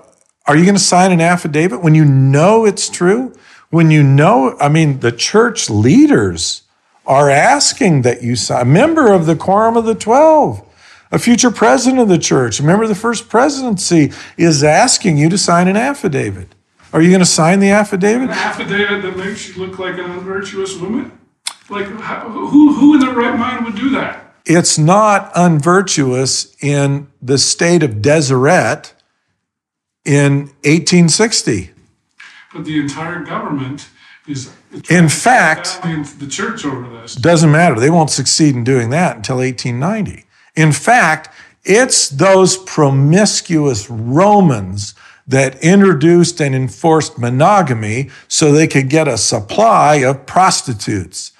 are 0.45 0.57
you 0.57 0.63
going 0.63 0.75
to 0.75 0.81
sign 0.81 1.11
an 1.11 1.21
affidavit 1.21 1.81
when 1.81 1.95
you 1.95 2.03
know 2.03 2.65
it's 2.65 2.89
true? 2.89 3.33
When 3.69 3.91
you 3.91 4.03
know, 4.03 4.57
I 4.59 4.67
mean, 4.67 4.99
the 4.99 5.13
church 5.13 5.69
leaders 5.69 6.63
are 7.05 7.29
asking 7.29 8.01
that 8.01 8.21
you 8.21 8.35
sign, 8.35 8.61
a 8.61 8.65
member 8.65 9.13
of 9.13 9.25
the 9.25 9.35
Quorum 9.35 9.77
of 9.77 9.85
the 9.85 9.95
Twelve, 9.95 10.67
a 11.11 11.19
future 11.19 11.51
president 11.51 12.01
of 12.01 12.07
the 12.07 12.17
church, 12.17 12.59
a 12.59 12.63
member 12.63 12.83
of 12.83 12.89
the 12.89 12.95
first 12.95 13.29
presidency 13.29 14.11
is 14.37 14.63
asking 14.63 15.17
you 15.17 15.29
to 15.29 15.37
sign 15.37 15.67
an 15.67 15.77
affidavit. 15.77 16.55
Are 16.93 17.01
you 17.01 17.09
going 17.09 17.19
to 17.19 17.25
sign 17.25 17.59
the 17.59 17.69
affidavit? 17.69 18.29
An 18.29 18.35
affidavit 18.35 19.01
that 19.03 19.17
makes 19.17 19.47
you 19.47 19.65
look 19.65 19.79
like 19.79 19.95
an 19.95 20.11
unvirtuous 20.11 20.77
woman? 20.77 21.17
Like, 21.69 21.85
who, 21.85 22.73
who 22.73 22.93
in 22.95 22.99
their 22.99 23.13
right 23.13 23.37
mind 23.37 23.65
would 23.65 23.75
do 23.75 23.89
that? 23.91 24.35
It's 24.45 24.77
not 24.77 25.31
unvirtuous 25.35 26.55
in 26.61 27.07
the 27.21 27.37
state 27.37 27.83
of 27.83 28.01
Deseret 28.01 28.93
in 30.03 30.47
1860. 30.63 31.71
But 32.53 32.65
the 32.65 32.79
entire 32.79 33.23
government 33.23 33.87
is. 34.27 34.51
In 34.89 35.09
fact, 35.09 35.81
the 36.19 36.27
church 36.27 36.65
over 36.65 36.89
this. 36.89 37.15
Doesn't 37.15 37.51
matter. 37.51 37.79
They 37.79 37.89
won't 37.89 38.09
succeed 38.09 38.55
in 38.55 38.63
doing 38.63 38.89
that 38.89 39.17
until 39.17 39.37
1890. 39.37 40.25
In 40.55 40.71
fact, 40.71 41.29
it's 41.63 42.09
those 42.09 42.57
promiscuous 42.57 43.89
Romans 43.89 44.95
that 45.27 45.63
introduced 45.63 46.41
and 46.41 46.55
enforced 46.55 47.17
monogamy 47.17 48.09
so 48.27 48.51
they 48.51 48.67
could 48.67 48.89
get 48.89 49.07
a 49.07 49.17
supply 49.17 49.95
of 49.95 50.25
prostitutes. 50.25 51.31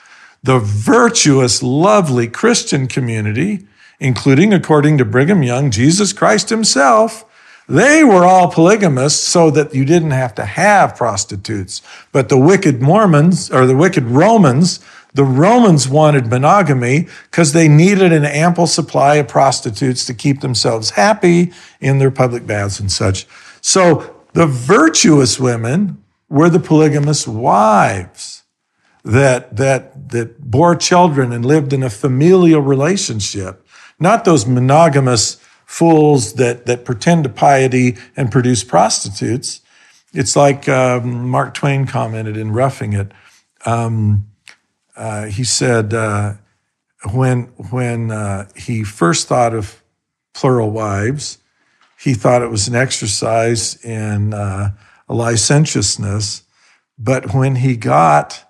The 0.44 0.60
virtuous, 0.60 1.62
lovely 1.62 2.28
Christian 2.28 2.88
community, 2.88 3.68
including, 4.00 4.54
according 4.54 4.98
to 4.98 5.06
Brigham 5.06 5.44
Young, 5.44 5.72
Jesus 5.72 6.14
Christ 6.14 6.50
himself, 6.50 7.26
they 7.68 8.04
were 8.04 8.26
all 8.26 8.52
polygamists 8.52 9.26
so 9.26 9.50
that 9.52 9.74
you 9.74 9.86
didn't 9.86 10.12
have 10.12 10.36
to 10.36 10.46
have 10.46 10.96
prostitutes. 10.96 11.82
But 12.12 12.28
the 12.28 12.38
wicked 12.38 12.82
Mormons 12.82 13.50
or 13.52 13.66
the 13.66 13.78
wicked 13.78 14.04
Romans, 14.04 14.80
the 15.14 15.24
Romans 15.24 15.90
wanted 15.90 16.28
monogamy 16.28 17.08
because 17.30 17.54
they 17.54 17.68
needed 17.68 18.14
an 18.14 18.26
ample 18.26 18.68
supply 18.68 19.16
of 19.16 19.28
prostitutes 19.28 20.06
to 20.06 20.14
keep 20.14 20.40
themselves 20.40 20.92
happy 20.92 21.52
in 21.80 22.00
their 22.00 22.12
public 22.12 22.48
baths 22.48 22.80
and 22.80 22.92
such. 22.92 23.28
So 23.60 24.16
the 24.34 24.48
virtuous 24.48 25.40
women 25.40 26.02
were 26.30 26.50
the 26.50 26.60
polygamous 26.60 27.28
wives 27.28 28.44
that, 29.04 29.58
that, 29.58 30.10
that 30.10 30.40
bore 30.40 30.76
children 30.76 31.34
and 31.34 31.46
lived 31.46 31.74
in 31.74 31.84
a 31.84 31.90
familial 31.90 32.62
relationship, 32.62 33.66
not 34.00 34.24
those 34.24 34.46
monogamous 34.46 35.36
fools 35.66 36.34
that, 36.34 36.66
that 36.66 36.86
pretend 36.86 37.24
to 37.24 37.30
piety 37.30 37.98
and 38.16 38.32
produce 38.32 38.64
prostitutes. 38.64 39.62
It's 40.14 40.36
like 40.36 40.70
um, 40.70 41.30
Mark 41.30 41.54
Twain 41.54 41.86
commented 41.86 42.38
in 42.38 42.52
Roughing 42.52 42.94
It. 42.94 43.12
Um, 43.66 44.31
uh, 45.02 45.26
he 45.26 45.44
said 45.44 45.96
uh, 45.96 46.36
when 47.12 47.46
when 47.72 48.12
uh, 48.12 48.48
he 48.56 48.84
first 48.84 49.28
thought 49.28 49.52
of 49.52 49.82
plural 50.36 50.70
wives, 50.70 51.40
he 52.00 52.14
thought 52.14 52.44
it 52.44 52.52
was 52.52 52.68
an 52.68 52.76
exercise 52.76 53.84
in 53.84 54.32
uh, 54.32 54.70
licentiousness. 55.10 56.44
But 57.00 57.34
when 57.34 57.56
he 57.56 57.76
got 57.78 58.46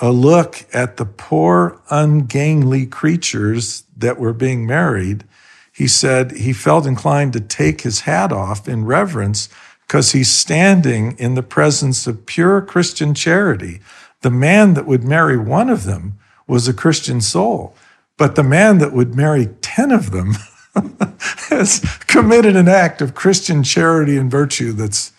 a 0.00 0.10
look 0.10 0.64
at 0.72 0.96
the 0.96 1.04
poor, 1.04 1.82
ungainly 1.90 2.86
creatures 2.86 3.84
that 3.94 4.18
were 4.18 4.32
being 4.32 4.66
married, 4.66 5.24
he 5.70 5.86
said 5.86 6.32
he 6.32 6.54
felt 6.54 6.86
inclined 6.86 7.34
to 7.34 7.40
take 7.40 7.82
his 7.82 8.00
hat 8.00 8.32
off 8.32 8.66
in 8.66 8.86
reverence 8.86 9.50
because 9.86 10.12
he's 10.12 10.30
standing 10.30 11.14
in 11.18 11.34
the 11.34 11.42
presence 11.42 12.06
of 12.06 12.24
pure 12.24 12.62
Christian 12.62 13.12
charity. 13.12 13.80
The 14.22 14.30
man 14.30 14.74
that 14.74 14.86
would 14.86 15.04
marry 15.04 15.36
one 15.36 15.70
of 15.70 15.84
them 15.84 16.18
was 16.46 16.68
a 16.68 16.74
Christian 16.74 17.20
soul, 17.20 17.74
but 18.16 18.34
the 18.34 18.42
man 18.42 18.78
that 18.78 18.92
would 18.92 19.14
marry 19.14 19.46
10 19.62 19.90
of 19.90 20.10
them 20.10 20.34
has 21.48 21.80
committed 22.06 22.56
an 22.56 22.68
act 22.68 23.00
of 23.00 23.14
Christian 23.14 23.62
charity 23.62 24.16
and 24.16 24.30
virtue 24.30 24.72
that's 24.72 25.12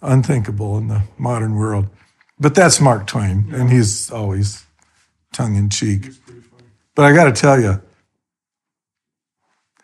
unthinkable 0.00 0.78
in 0.78 0.88
the 0.88 1.02
modern 1.18 1.56
world. 1.56 1.88
But 2.38 2.54
that's 2.54 2.80
Mark 2.80 3.06
Twain, 3.06 3.52
and 3.52 3.70
he's 3.70 4.10
always 4.10 4.64
tongue 5.32 5.56
in 5.56 5.70
cheek. 5.70 6.10
But 6.94 7.04
I 7.04 7.12
got 7.12 7.24
to 7.24 7.32
tell 7.32 7.60
you, 7.60 7.82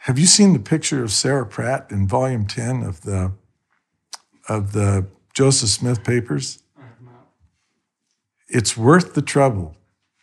have 0.01 0.19
you 0.19 0.27
seen 0.27 0.53
the 0.53 0.59
picture 0.59 1.03
of 1.03 1.13
Sarah 1.13 1.47
Pratt 1.47 1.91
in 1.91 2.09
volume 2.09 2.47
10 2.47 2.83
of 2.83 3.03
the 3.03 3.33
of 4.49 4.73
the 4.73 5.07
Joseph 5.33 5.69
Smith 5.69 6.03
papers? 6.03 6.62
It's 8.53 8.77
worth 8.77 9.15
the 9.15 9.23
trouble. 9.23 9.77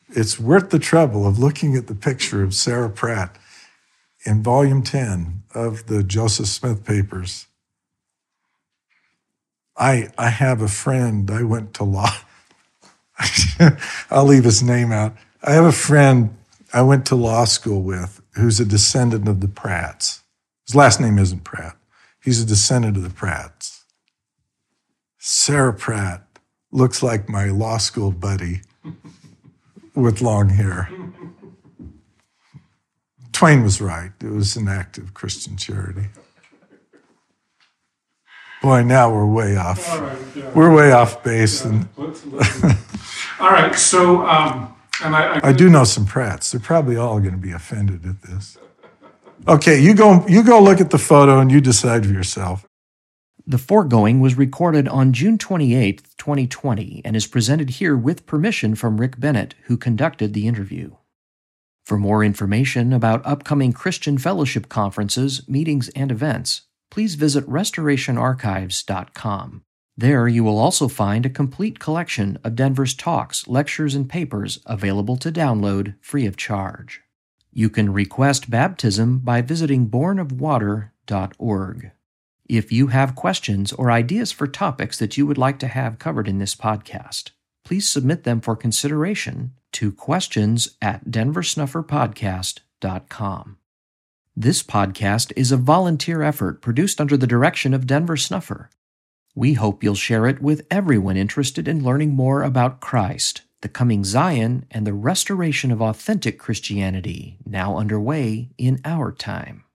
It's 0.10 0.40
worth 0.40 0.70
the 0.70 0.78
trouble 0.78 1.26
of 1.26 1.40
looking 1.40 1.76
at 1.76 1.88
the 1.88 1.96
picture 1.96 2.44
of 2.44 2.54
Sarah 2.54 2.90
Pratt 2.90 3.36
in 4.24 4.44
volume 4.44 4.84
10 4.84 5.44
of 5.56 5.88
the 5.88 6.04
Joseph 6.04 6.46
Smith 6.46 6.86
papers. 6.86 7.48
I, 9.76 10.10
I 10.16 10.30
have 10.30 10.62
a 10.62 10.68
friend, 10.68 11.32
I 11.32 11.42
went 11.42 11.74
to 11.76 11.84
law. 11.84 12.12
I'll 14.12 14.26
leave 14.26 14.44
his 14.44 14.62
name 14.62 14.92
out. 14.92 15.16
I 15.42 15.54
have 15.54 15.66
a 15.66 15.72
friend 15.72 16.38
I 16.72 16.84
went 16.84 17.08
to 17.08 17.16
law 17.16 17.46
school 17.46 17.82
with 17.82 18.22
who's 18.36 18.60
a 18.60 18.66
descendant 18.66 19.28
of 19.28 19.42
the 19.42 19.48
Pratts. 19.48 20.22
His 20.68 20.76
last 20.76 21.02
name 21.02 21.18
isn't 21.18 21.44
Pratt. 21.44 21.78
He's 22.24 22.44
a 22.44 22.46
descendant 22.46 22.96
of 22.96 23.02
the 23.04 23.10
Pratts. 23.10 23.86
Sarah 25.18 25.74
Pratt 25.74 26.29
looks 26.72 27.02
like 27.02 27.30
my 27.30 27.46
law 27.46 27.78
school 27.78 28.12
buddy 28.12 28.62
with 29.96 30.22
long 30.22 30.50
hair. 30.50 30.90
Twain 33.32 33.64
was 33.64 33.80
right. 33.80 34.12
It 34.22 34.32
was 34.32 34.56
an 34.56 34.68
act 34.68 34.98
of 34.98 35.14
Christian 35.14 35.58
charity. 35.58 36.08
Boy, 38.62 38.84
now 38.84 39.10
we're 39.10 39.26
way 39.26 39.56
off. 39.56 39.88
yeah. 40.36 40.50
We're 40.54 40.74
way 40.76 40.92
off 40.92 41.24
base. 41.24 41.64
Yeah. 41.64 41.72
And 41.72 41.90
let's, 41.96 42.26
let's, 42.26 42.64
all 43.40 43.52
right. 43.52 43.74
So, 43.76 44.26
um, 44.26 44.76
and 45.02 45.16
I, 45.16 45.36
I, 45.36 45.40
I, 45.50 45.54
do 45.54 45.70
know 45.70 45.86
some 45.86 46.06
Pratts. 46.06 46.52
They're 46.52 46.60
probably 46.60 46.98
all 46.98 47.20
going 47.20 47.32
to 47.32 47.38
be 47.38 47.52
offended 47.52 48.06
at 48.06 48.22
this. 48.22 48.58
Okay, 49.48 49.80
you 49.80 49.94
go. 49.94 50.28
You 50.28 50.44
go 50.44 50.62
look 50.62 50.82
at 50.82 50.90
the 50.90 50.98
photo 50.98 51.40
and 51.40 51.50
you 51.50 51.62
decide 51.62 52.06
for 52.06 52.12
yourself. 52.12 52.68
The 53.50 53.58
foregoing 53.58 54.20
was 54.20 54.38
recorded 54.38 54.88
on 54.88 55.12
June 55.12 55.40
28, 55.40 56.04
2020, 56.20 57.02
and 57.04 57.16
is 57.16 57.26
presented 57.26 57.72
here 57.72 57.98
with 57.98 58.28
permission 58.28 58.76
from 58.76 59.02
Rick 59.02 59.20
Bennett, 59.20 59.56
who 59.64 59.76
conducted 59.76 60.36
the 60.36 60.48
interview. 60.48 60.92
For 61.84 61.98
more 61.98 62.24
information 62.24 62.94
about 62.94 63.26
upcoming 63.26 63.74
Christian 63.74 64.20
Fellowship 64.20 64.70
conferences, 64.70 65.50
meetings, 65.50 65.90
and 65.96 66.12
events, 66.12 66.68
please 66.92 67.16
visit 67.16 67.44
restorationarchives.com. 67.50 69.64
There 69.98 70.28
you 70.28 70.44
will 70.44 70.60
also 70.60 70.88
find 70.88 71.26
a 71.26 71.30
complete 71.32 71.80
collection 71.80 72.38
of 72.44 72.56
Denver's 72.56 72.94
talks, 72.94 73.48
lectures, 73.48 73.96
and 73.96 74.08
papers 74.08 74.60
available 74.68 75.18
to 75.18 75.32
download 75.32 75.96
free 76.02 76.28
of 76.28 76.38
charge. 76.38 77.02
You 77.52 77.72
can 77.72 77.94
request 77.94 78.52
baptism 78.52 79.22
by 79.24 79.42
visiting 79.42 79.90
bornofwater.org. 79.90 81.92
If 82.50 82.72
you 82.72 82.88
have 82.88 83.14
questions 83.14 83.72
or 83.74 83.92
ideas 83.92 84.32
for 84.32 84.48
topics 84.48 84.98
that 84.98 85.18
you 85.18 85.28
would 85.28 85.38
like 85.38 85.60
to 85.60 85.68
have 85.68 86.00
covered 86.00 86.28
in 86.28 86.40
this 86.40 86.56
podcast, 86.56 87.30
please 87.64 87.88
submit 87.88 88.24
them 88.24 88.42
for 88.42 88.56
consideration 88.56 89.54
to 89.74 89.92
questions 89.92 90.76
at 90.82 91.06
denversnufferpodcast.com. 91.06 93.58
This 94.36 94.64
podcast 94.64 95.32
is 95.36 95.52
a 95.52 95.58
volunteer 95.58 96.24
effort 96.24 96.64
produced 96.64 97.00
under 97.00 97.16
the 97.16 97.28
direction 97.28 97.76
of 97.76 97.86
Denver 97.86 98.18
Snuffer. 98.18 98.72
We 99.36 99.54
hope 99.54 99.84
you'll 99.84 99.94
share 99.94 100.26
it 100.26 100.42
with 100.42 100.66
everyone 100.72 101.18
interested 101.18 101.68
in 101.68 101.84
learning 101.84 102.16
more 102.16 102.42
about 102.42 102.82
Christ, 102.82 103.44
the 103.62 103.70
coming 103.70 104.04
Zion, 104.04 104.66
and 104.72 104.88
the 104.88 104.94
restoration 104.94 105.70
of 105.70 105.84
authentic 105.84 106.40
Christianity 106.40 107.38
now 107.46 107.78
underway 107.78 108.50
in 108.58 108.82
our 108.84 109.12
time. 109.12 109.66